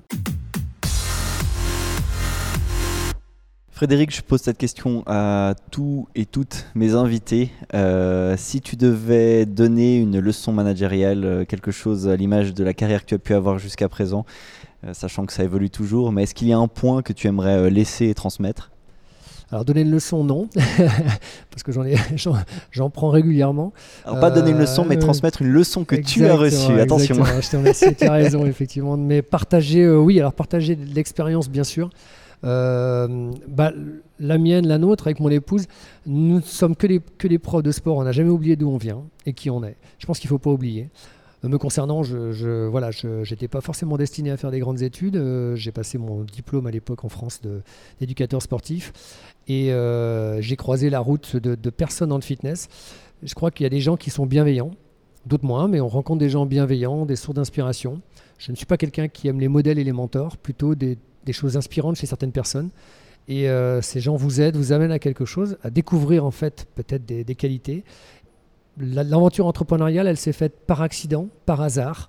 Frédéric, 3.80 4.14
je 4.14 4.22
pose 4.22 4.42
cette 4.42 4.58
question 4.58 5.04
à 5.06 5.54
tous 5.72 6.06
et 6.14 6.26
toutes 6.26 6.66
mes 6.76 6.96
invités. 6.96 7.50
Euh, 7.74 8.36
si 8.38 8.60
tu 8.60 8.76
devais 8.76 9.46
donner 9.46 9.96
une 9.96 10.20
leçon 10.20 10.52
managériale, 10.52 11.46
quelque 11.48 11.72
chose 11.72 12.10
à 12.10 12.18
l'image 12.18 12.54
de 12.54 12.66
la 12.66 12.74
carrière 12.74 13.04
que 13.04 13.06
tu 13.06 13.16
as 13.16 13.20
pu 13.20 13.34
avoir 13.34 13.58
jusqu'à 13.58 13.88
présent, 13.88 14.26
euh, 14.86 14.94
sachant 14.94 15.26
que 15.26 15.32
ça 15.32 15.46
évolue 15.46 15.70
toujours. 15.70 16.12
Mais 16.12 16.24
est-ce 16.24 16.36
qu'il 16.36 16.50
y 16.50 16.52
a 16.52 16.58
un 16.58 16.68
point 16.68 17.02
que 17.02 17.14
tu 17.14 17.28
aimerais 17.28 17.58
euh, 17.58 17.70
laisser 17.70 18.10
et 18.10 18.14
transmettre? 18.14 18.70
Alors 19.50 19.64
donner 19.64 19.84
une 19.84 19.92
leçon, 19.92 20.26
non, 20.26 20.50
parce 21.50 21.64
que 21.64 21.72
j'en 21.72 21.86
ai, 21.86 21.96
j'en, 22.72 22.90
prends 22.90 23.12
régulièrement. 23.12 23.72
Alors 24.04 24.20
pas 24.20 24.30
donner 24.30 24.52
une 24.52 24.60
leçon, 24.60 24.84
mais 24.84 24.98
euh, 24.98 25.00
transmettre 25.00 25.42
une 25.42 25.54
leçon 25.54 25.86
que 25.86 25.96
tu 25.96 26.26
as 26.26 26.36
reçue. 26.36 26.78
Attention. 26.82 27.24
Je 27.24 27.50
te 27.50 27.56
remercie, 27.56 27.96
tu 27.96 28.04
as 28.04 28.12
raison 28.12 28.46
effectivement. 28.46 28.98
Mais 28.98 29.22
partager, 29.22 29.90
oui, 29.90 30.20
alors 30.20 30.34
partager 30.34 30.76
l'expérience 30.76 31.50
bien 31.50 31.64
sûr. 31.64 31.90
Bah, 32.44 33.72
la 34.20 34.38
mienne, 34.38 34.68
la 34.68 34.78
nôtre, 34.78 35.08
avec 35.08 35.20
mon 35.20 35.30
épouse, 35.30 35.66
nous 36.06 36.38
ne 36.38 36.42
sommes 36.42 36.76
que 36.76 36.88
des, 36.88 37.02
que 37.18 37.28
des 37.28 37.40
profs 37.40 37.64
de 37.64 37.72
sport. 37.72 37.98
On 37.98 38.04
n'a 38.04 38.12
jamais 38.12 38.30
oublié 38.30 38.56
d'où 38.56 38.70
on 38.70 38.78
vient 38.78 39.04
et 39.26 39.34
qui 39.34 39.50
on 39.50 39.64
est. 39.64 39.78
Je 39.98 40.06
pense 40.06 40.20
qu'il 40.20 40.28
ne 40.28 40.30
faut 40.30 40.40
pas 40.40 40.52
oublier. 40.52 40.90
Me 41.42 41.58
concernant, 41.58 42.04
je, 42.04 42.68
voilà, 42.68 42.92
je 42.92 43.30
n'étais 43.30 43.48
pas 43.48 43.62
forcément 43.62 43.96
destiné 43.96 44.30
à 44.30 44.36
faire 44.36 44.52
des 44.52 44.60
grandes 44.60 44.82
études. 44.82 45.16
Euh, 45.16 45.56
j'ai 45.56 45.72
passé 45.72 45.98
mon 45.98 46.24
diplôme 46.24 46.68
à 46.68 46.72
l'époque 46.72 47.06
en 47.06 47.10
France 47.10 47.40
d'éducateur 48.00 48.42
sportif 48.42 48.92
et 49.48 49.72
euh, 49.72 50.42
j'ai 50.42 50.58
croisé 50.58 50.90
la 50.90 51.00
route 51.00 51.38
de, 51.38 51.70
personnes 51.70 52.10
dans 52.10 52.18
le 52.18 52.22
fitness. 52.22 52.68
Je 53.24 53.34
crois 53.34 53.52
qu'il 53.52 53.64
y 53.64 53.68
a 53.68 53.70
des 53.70 53.80
gens 53.80 53.96
qui 53.96 54.10
sont 54.10 54.26
bienveillants, 54.26 54.72
d'autres 55.26 55.46
moins, 55.46 55.70
mais 55.70 55.80
on 55.80 55.88
rencontre 55.88 56.20
des 56.20 56.30
gens 56.30 56.46
bienveillants, 56.46 57.06
des 57.06 57.16
sources 57.16 57.36
d'inspiration. 57.36 58.02
Je 58.38 58.52
ne 58.52 58.58
suis 58.58 58.66
pas 58.66 58.78
quelqu'un 58.78 59.08
qui 59.08 59.30
aime 59.30 59.40
les 59.40 59.48
modèles 59.48 59.80
et 59.80 59.86
les 59.86 59.94
mentors, 59.94 60.36
plutôt 60.36 60.76
des, 60.76 60.98
choses 61.34 61.58
inspirantes 61.58 61.96
chez 61.96 62.08
certaines 62.08 62.32
personnes. 62.32 62.70
Et 63.28 63.50
euh, 63.50 63.82
ces 63.82 64.00
gens 64.00 64.16
vous 64.16 64.42
aident, 64.42 64.56
vous 64.56 64.72
amènent 64.72 64.92
à 64.92 65.00
quelque 65.00 65.26
chose, 65.26 65.58
à 65.64 65.70
découvrir 65.70 66.26
en 66.26 66.32
fait 66.32 66.68
peut-être 66.76 67.06
des, 67.06 67.24
des 67.24 67.36
qualités 67.36 67.84
l'aventure 68.80 69.46
entrepreneuriale, 69.46 70.08
elle 70.08 70.18
s'est 70.18 70.34
faite 70.34 70.66
par 70.66 70.82
accident, 70.82 71.28
par 71.46 71.62
hasard. 71.62 72.08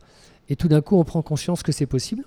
Et 0.49 0.57
tout 0.57 0.69
d'un 0.69 0.81
coup, 0.81 0.97
on 0.97 1.05
prend 1.05 1.23
conscience 1.23 1.63
que 1.63 1.73
c'est 1.73 1.87
possible. 1.87 2.25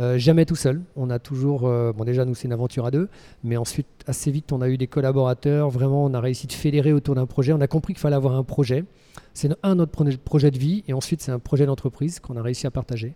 Euh, 0.00 0.16
jamais 0.18 0.46
tout 0.46 0.56
seul. 0.56 0.82
On 0.96 1.10
a 1.10 1.18
toujours, 1.18 1.66
euh, 1.66 1.92
bon 1.92 2.04
déjà 2.04 2.24
nous 2.24 2.34
c'est 2.34 2.46
une 2.46 2.54
aventure 2.54 2.86
à 2.86 2.90
deux, 2.90 3.10
mais 3.44 3.58
ensuite 3.58 3.86
assez 4.06 4.30
vite 4.30 4.50
on 4.50 4.62
a 4.62 4.68
eu 4.70 4.78
des 4.78 4.86
collaborateurs. 4.86 5.68
Vraiment, 5.68 6.04
on 6.04 6.14
a 6.14 6.20
réussi 6.20 6.46
de 6.46 6.52
fédérer 6.52 6.94
autour 6.94 7.14
d'un 7.14 7.26
projet. 7.26 7.52
On 7.52 7.60
a 7.60 7.66
compris 7.66 7.92
qu'il 7.92 8.00
fallait 8.00 8.16
avoir 8.16 8.34
un 8.34 8.42
projet. 8.42 8.84
C'est 9.34 9.50
un 9.62 9.78
autre 9.78 9.92
projet 10.24 10.50
de 10.50 10.58
vie, 10.58 10.82
et 10.88 10.94
ensuite 10.94 11.20
c'est 11.20 11.30
un 11.30 11.38
projet 11.38 11.66
d'entreprise 11.66 12.20
qu'on 12.20 12.36
a 12.36 12.42
réussi 12.42 12.66
à 12.66 12.70
partager. 12.70 13.14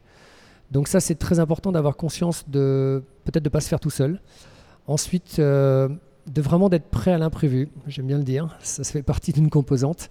Donc 0.71 0.89
ça 0.89 1.01
c'est 1.01 1.15
très 1.15 1.39
important 1.39 1.73
d'avoir 1.73 1.97
conscience 1.97 2.49
de 2.49 3.03
peut-être 3.25 3.45
de 3.45 3.49
pas 3.49 3.61
se 3.61 3.69
faire 3.69 3.81
tout 3.81 3.91
seul. 3.91 4.21
Ensuite, 4.87 5.37
euh, 5.39 5.89
de 6.27 6.43
vraiment 6.43 6.69
d'être 6.69 6.89
prêt 6.89 7.13
à 7.13 7.19
l'imprévu. 7.19 7.69
J'aime 7.87 8.07
bien 8.07 8.19
le 8.19 8.25
dire. 8.25 8.57
Ça, 8.61 8.85
ça 8.85 8.93
fait 8.93 9.03
partie 9.03 9.33
d'une 9.33 9.51
composante 9.51 10.09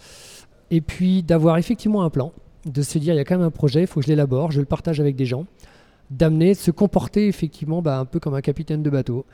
et 0.72 0.82
puis 0.82 1.24
d'avoir 1.24 1.58
effectivement 1.58 2.04
un 2.04 2.10
plan, 2.10 2.32
de 2.66 2.82
se 2.82 2.98
dire 2.98 3.14
il 3.14 3.18
y 3.18 3.20
a 3.20 3.26
quand 3.26 3.38
même 3.38 3.48
un 3.48 3.52
projet, 3.52 3.82
il 3.82 3.88
faut 3.88 4.00
que 4.00 4.06
je 4.06 4.12
l'élabore, 4.12 4.52
je 4.52 4.60
le 4.60 4.66
partage 4.66 5.00
avec 5.00 5.16
des 5.16 5.26
gens, 5.26 5.46
d'amener, 6.10 6.54
se 6.54 6.72
comporter 6.72 7.28
effectivement 7.28 7.82
bah, 7.82 8.00
un 8.00 8.06
peu 8.06 8.20
comme 8.20 8.34
un 8.34 8.42
capitaine 8.42 8.84
de 8.84 8.90
bateau. 8.90 9.26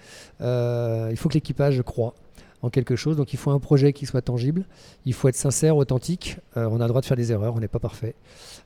Euh, 0.41 1.07
il 1.11 1.17
faut 1.17 1.29
que 1.29 1.35
l'équipage 1.35 1.81
croit 1.83 2.13
en 2.61 2.69
quelque 2.69 2.95
chose, 2.95 3.17
donc 3.17 3.33
il 3.33 3.37
faut 3.37 3.51
un 3.51 3.59
projet 3.59 3.93
qui 3.93 4.05
soit 4.05 4.21
tangible, 4.21 4.65
il 5.05 5.13
faut 5.13 5.27
être 5.27 5.35
sincère, 5.35 5.77
authentique, 5.77 6.37
euh, 6.57 6.67
on 6.69 6.79
a 6.79 6.83
le 6.83 6.89
droit 6.89 7.01
de 7.01 7.05
faire 7.05 7.17
des 7.17 7.31
erreurs, 7.31 7.55
on 7.55 7.59
n'est 7.59 7.67
pas 7.67 7.79
parfait, 7.79 8.15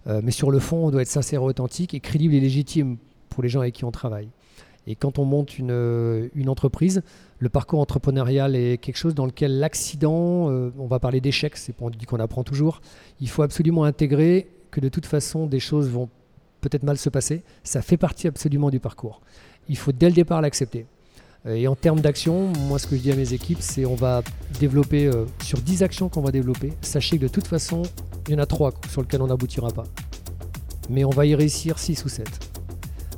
euh, 0.08 0.22
mais 0.24 0.32
sur 0.32 0.52
le 0.52 0.60
fond 0.60 0.88
on 0.88 0.92
doit 0.92 1.02
être 1.02 1.08
sincère, 1.08 1.44
authentique 1.44 1.94
et 1.94 2.00
crédible 2.00 2.34
et 2.34 2.40
légitime 2.40 2.98
pour 3.30 3.44
les 3.44 3.50
gens 3.50 3.62
avec 3.62 3.74
qui 3.74 3.86
on 3.86 3.92
travaille. 3.92 4.30
Et 4.88 4.96
quand 4.96 5.18
on 5.18 5.26
monte 5.26 5.58
une, 5.58 6.30
une 6.36 6.50
entreprise, 6.50 7.02
le 7.40 7.50
parcours 7.50 7.80
entrepreneurial 7.80 8.56
est 8.56 8.78
quelque 8.78 8.98
chose 8.98 9.16
dans 9.16 9.26
lequel 9.26 9.60
l'accident, 9.60 10.52
euh, 10.52 10.72
on 10.78 10.86
va 10.88 11.00
parler 11.00 11.22
d'échecs, 11.22 11.58
c'est 11.58 11.76
dit 11.98 12.06
qu'on 12.06 12.20
apprend 12.20 12.44
toujours, 12.44 12.82
il 13.20 13.30
faut 13.30 13.42
absolument 13.42 13.84
intégrer 13.84 14.48
que 14.72 14.80
de 14.80 14.90
toute 14.90 15.06
façon 15.06 15.48
des 15.48 15.60
choses 15.60 15.90
vont 15.90 16.10
peut-être 16.62 16.84
mal 16.84 16.98
se 16.98 17.10
passer, 17.10 17.44
ça 17.64 17.82
fait 17.82 17.98
partie 17.98 18.28
absolument 18.28 18.70
du 18.70 18.80
parcours. 18.80 19.22
Il 19.70 19.78
faut 19.78 19.92
dès 19.92 20.10
le 20.10 20.16
départ 20.16 20.42
l'accepter. 20.42 20.86
Euh, 21.48 21.56
et 21.56 21.68
en 21.68 21.76
termes 21.76 22.00
d'action, 22.00 22.52
moi 22.68 22.80
ce 22.80 22.88
que 22.88 22.96
je 22.96 23.02
dis 23.02 23.12
à 23.12 23.16
mes 23.16 23.34
équipes, 23.34 23.60
c'est 23.62 23.86
on 23.86 23.96
va 23.96 24.24
développer, 24.60 25.08
euh, 25.08 25.26
sur 25.44 25.60
10 25.60 25.84
actions 25.84 26.10
qu'on 26.10 26.22
va 26.22 26.32
développer, 26.32 26.74
sachez 26.82 27.18
que 27.18 27.24
de 27.24 27.28
toute 27.28 27.48
façon, 27.48 27.84
il 28.28 28.34
y 28.34 28.36
en 28.36 28.40
a 28.40 28.46
3 28.46 28.74
sur 28.90 29.02
lesquelles 29.02 29.22
on 29.22 29.28
n'aboutira 29.28 29.70
pas. 29.70 29.86
Mais 30.90 31.04
on 31.04 31.10
va 31.10 31.26
y 31.26 31.36
réussir 31.36 31.80
6 31.80 32.06
ou 32.06 32.10
7. 32.10 32.28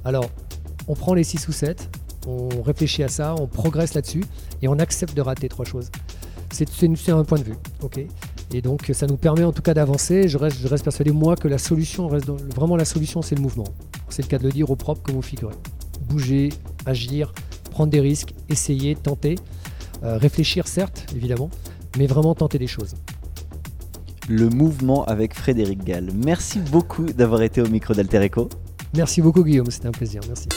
Alors, 0.05 0.29
on 0.87 0.95
prend 0.95 1.13
les 1.13 1.23
6 1.23 1.47
ou 1.47 1.51
7, 1.51 1.89
on 2.27 2.61
réfléchit 2.61 3.03
à 3.03 3.07
ça, 3.07 3.35
on 3.39 3.47
progresse 3.47 3.93
là-dessus 3.93 4.23
et 4.61 4.67
on 4.67 4.79
accepte 4.79 5.15
de 5.15 5.21
rater 5.21 5.47
trois 5.47 5.65
choses. 5.65 5.89
C'est 6.51 7.09
un 7.09 7.23
point 7.23 7.39
de 7.39 7.43
vue, 7.43 7.55
Et 8.53 8.61
donc 8.61 8.89
ça 8.93 9.05
nous 9.05 9.17
permet 9.17 9.43
en 9.43 9.51
tout 9.51 9.61
cas 9.61 9.73
d'avancer. 9.73 10.27
Je 10.27 10.37
reste, 10.37 10.83
persuadé 10.83 11.11
moi 11.11 11.35
que 11.35 11.47
la 11.47 11.57
solution 11.57 12.07
vraiment 12.55 12.75
la 12.75 12.85
solution, 12.85 13.21
c'est 13.21 13.35
le 13.35 13.41
mouvement. 13.41 13.67
C'est 14.09 14.23
le 14.23 14.27
cas 14.27 14.37
de 14.37 14.43
le 14.43 14.51
dire 14.51 14.69
au 14.69 14.75
propre 14.75 15.01
comme 15.03 15.17
au 15.17 15.21
figuré. 15.21 15.53
Bouger, 16.09 16.49
agir, 16.85 17.33
prendre 17.77 17.91
des 17.91 17.99
risques, 17.99 18.33
essayer, 18.49 18.95
tenter, 18.95 19.35
euh, 20.03 20.17
réfléchir 20.17 20.67
certes 20.67 21.05
évidemment, 21.15 21.51
mais 21.95 22.07
vraiment 22.07 22.33
tenter 22.33 22.57
des 22.57 22.65
choses. 22.65 22.95
Le 24.27 24.49
mouvement 24.49 25.05
avec 25.05 25.35
Frédéric 25.35 25.83
Gall. 25.83 26.09
Merci 26.25 26.57
beaucoup 26.57 27.05
d'avoir 27.05 27.43
été 27.43 27.61
au 27.61 27.67
micro 27.67 27.93
d'Alter 27.93 28.17
Echo. 28.17 28.49
Merci 28.95 29.21
beaucoup 29.21 29.43
Guillaume, 29.43 29.69
c'était 29.69 29.89
un 29.89 29.91
plaisir. 29.91 30.21
Merci. 30.27 30.47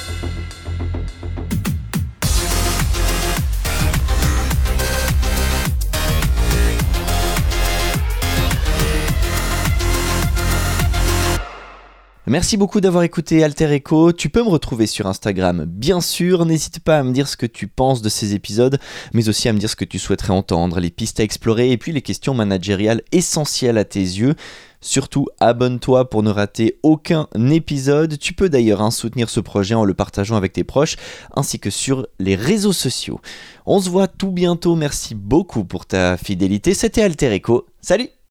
Merci 12.30 12.56
beaucoup 12.56 12.80
d'avoir 12.80 13.02
écouté 13.02 13.42
Alter 13.42 13.72
Echo. 13.72 14.12
Tu 14.12 14.28
peux 14.28 14.44
me 14.44 14.48
retrouver 14.48 14.86
sur 14.86 15.08
Instagram, 15.08 15.64
bien 15.64 16.00
sûr. 16.00 16.46
N'hésite 16.46 16.78
pas 16.78 17.00
à 17.00 17.02
me 17.02 17.10
dire 17.10 17.26
ce 17.26 17.36
que 17.36 17.44
tu 17.44 17.66
penses 17.66 18.02
de 18.02 18.08
ces 18.08 18.36
épisodes, 18.36 18.78
mais 19.12 19.28
aussi 19.28 19.48
à 19.48 19.52
me 19.52 19.58
dire 19.58 19.68
ce 19.68 19.74
que 19.74 19.84
tu 19.84 19.98
souhaiterais 19.98 20.32
entendre, 20.32 20.78
les 20.78 20.90
pistes 20.90 21.18
à 21.18 21.24
explorer 21.24 21.72
et 21.72 21.76
puis 21.76 21.90
les 21.90 22.02
questions 22.02 22.32
managériales 22.32 23.02
essentielles 23.10 23.78
à 23.78 23.84
tes 23.84 23.98
yeux. 23.98 24.36
Surtout, 24.80 25.26
abonne-toi 25.40 26.08
pour 26.08 26.22
ne 26.22 26.30
rater 26.30 26.78
aucun 26.84 27.26
épisode. 27.50 28.16
Tu 28.16 28.32
peux 28.32 28.48
d'ailleurs 28.48 28.80
hein, 28.80 28.92
soutenir 28.92 29.28
ce 29.28 29.40
projet 29.40 29.74
en 29.74 29.84
le 29.84 29.94
partageant 29.94 30.36
avec 30.36 30.52
tes 30.52 30.62
proches, 30.62 30.94
ainsi 31.34 31.58
que 31.58 31.70
sur 31.70 32.06
les 32.20 32.36
réseaux 32.36 32.72
sociaux. 32.72 33.20
On 33.66 33.80
se 33.80 33.90
voit 33.90 34.06
tout 34.06 34.30
bientôt. 34.30 34.76
Merci 34.76 35.16
beaucoup 35.16 35.64
pour 35.64 35.84
ta 35.84 36.16
fidélité. 36.16 36.74
C'était 36.74 37.02
Alter 37.02 37.32
Echo. 37.32 37.66
Salut 37.80 38.08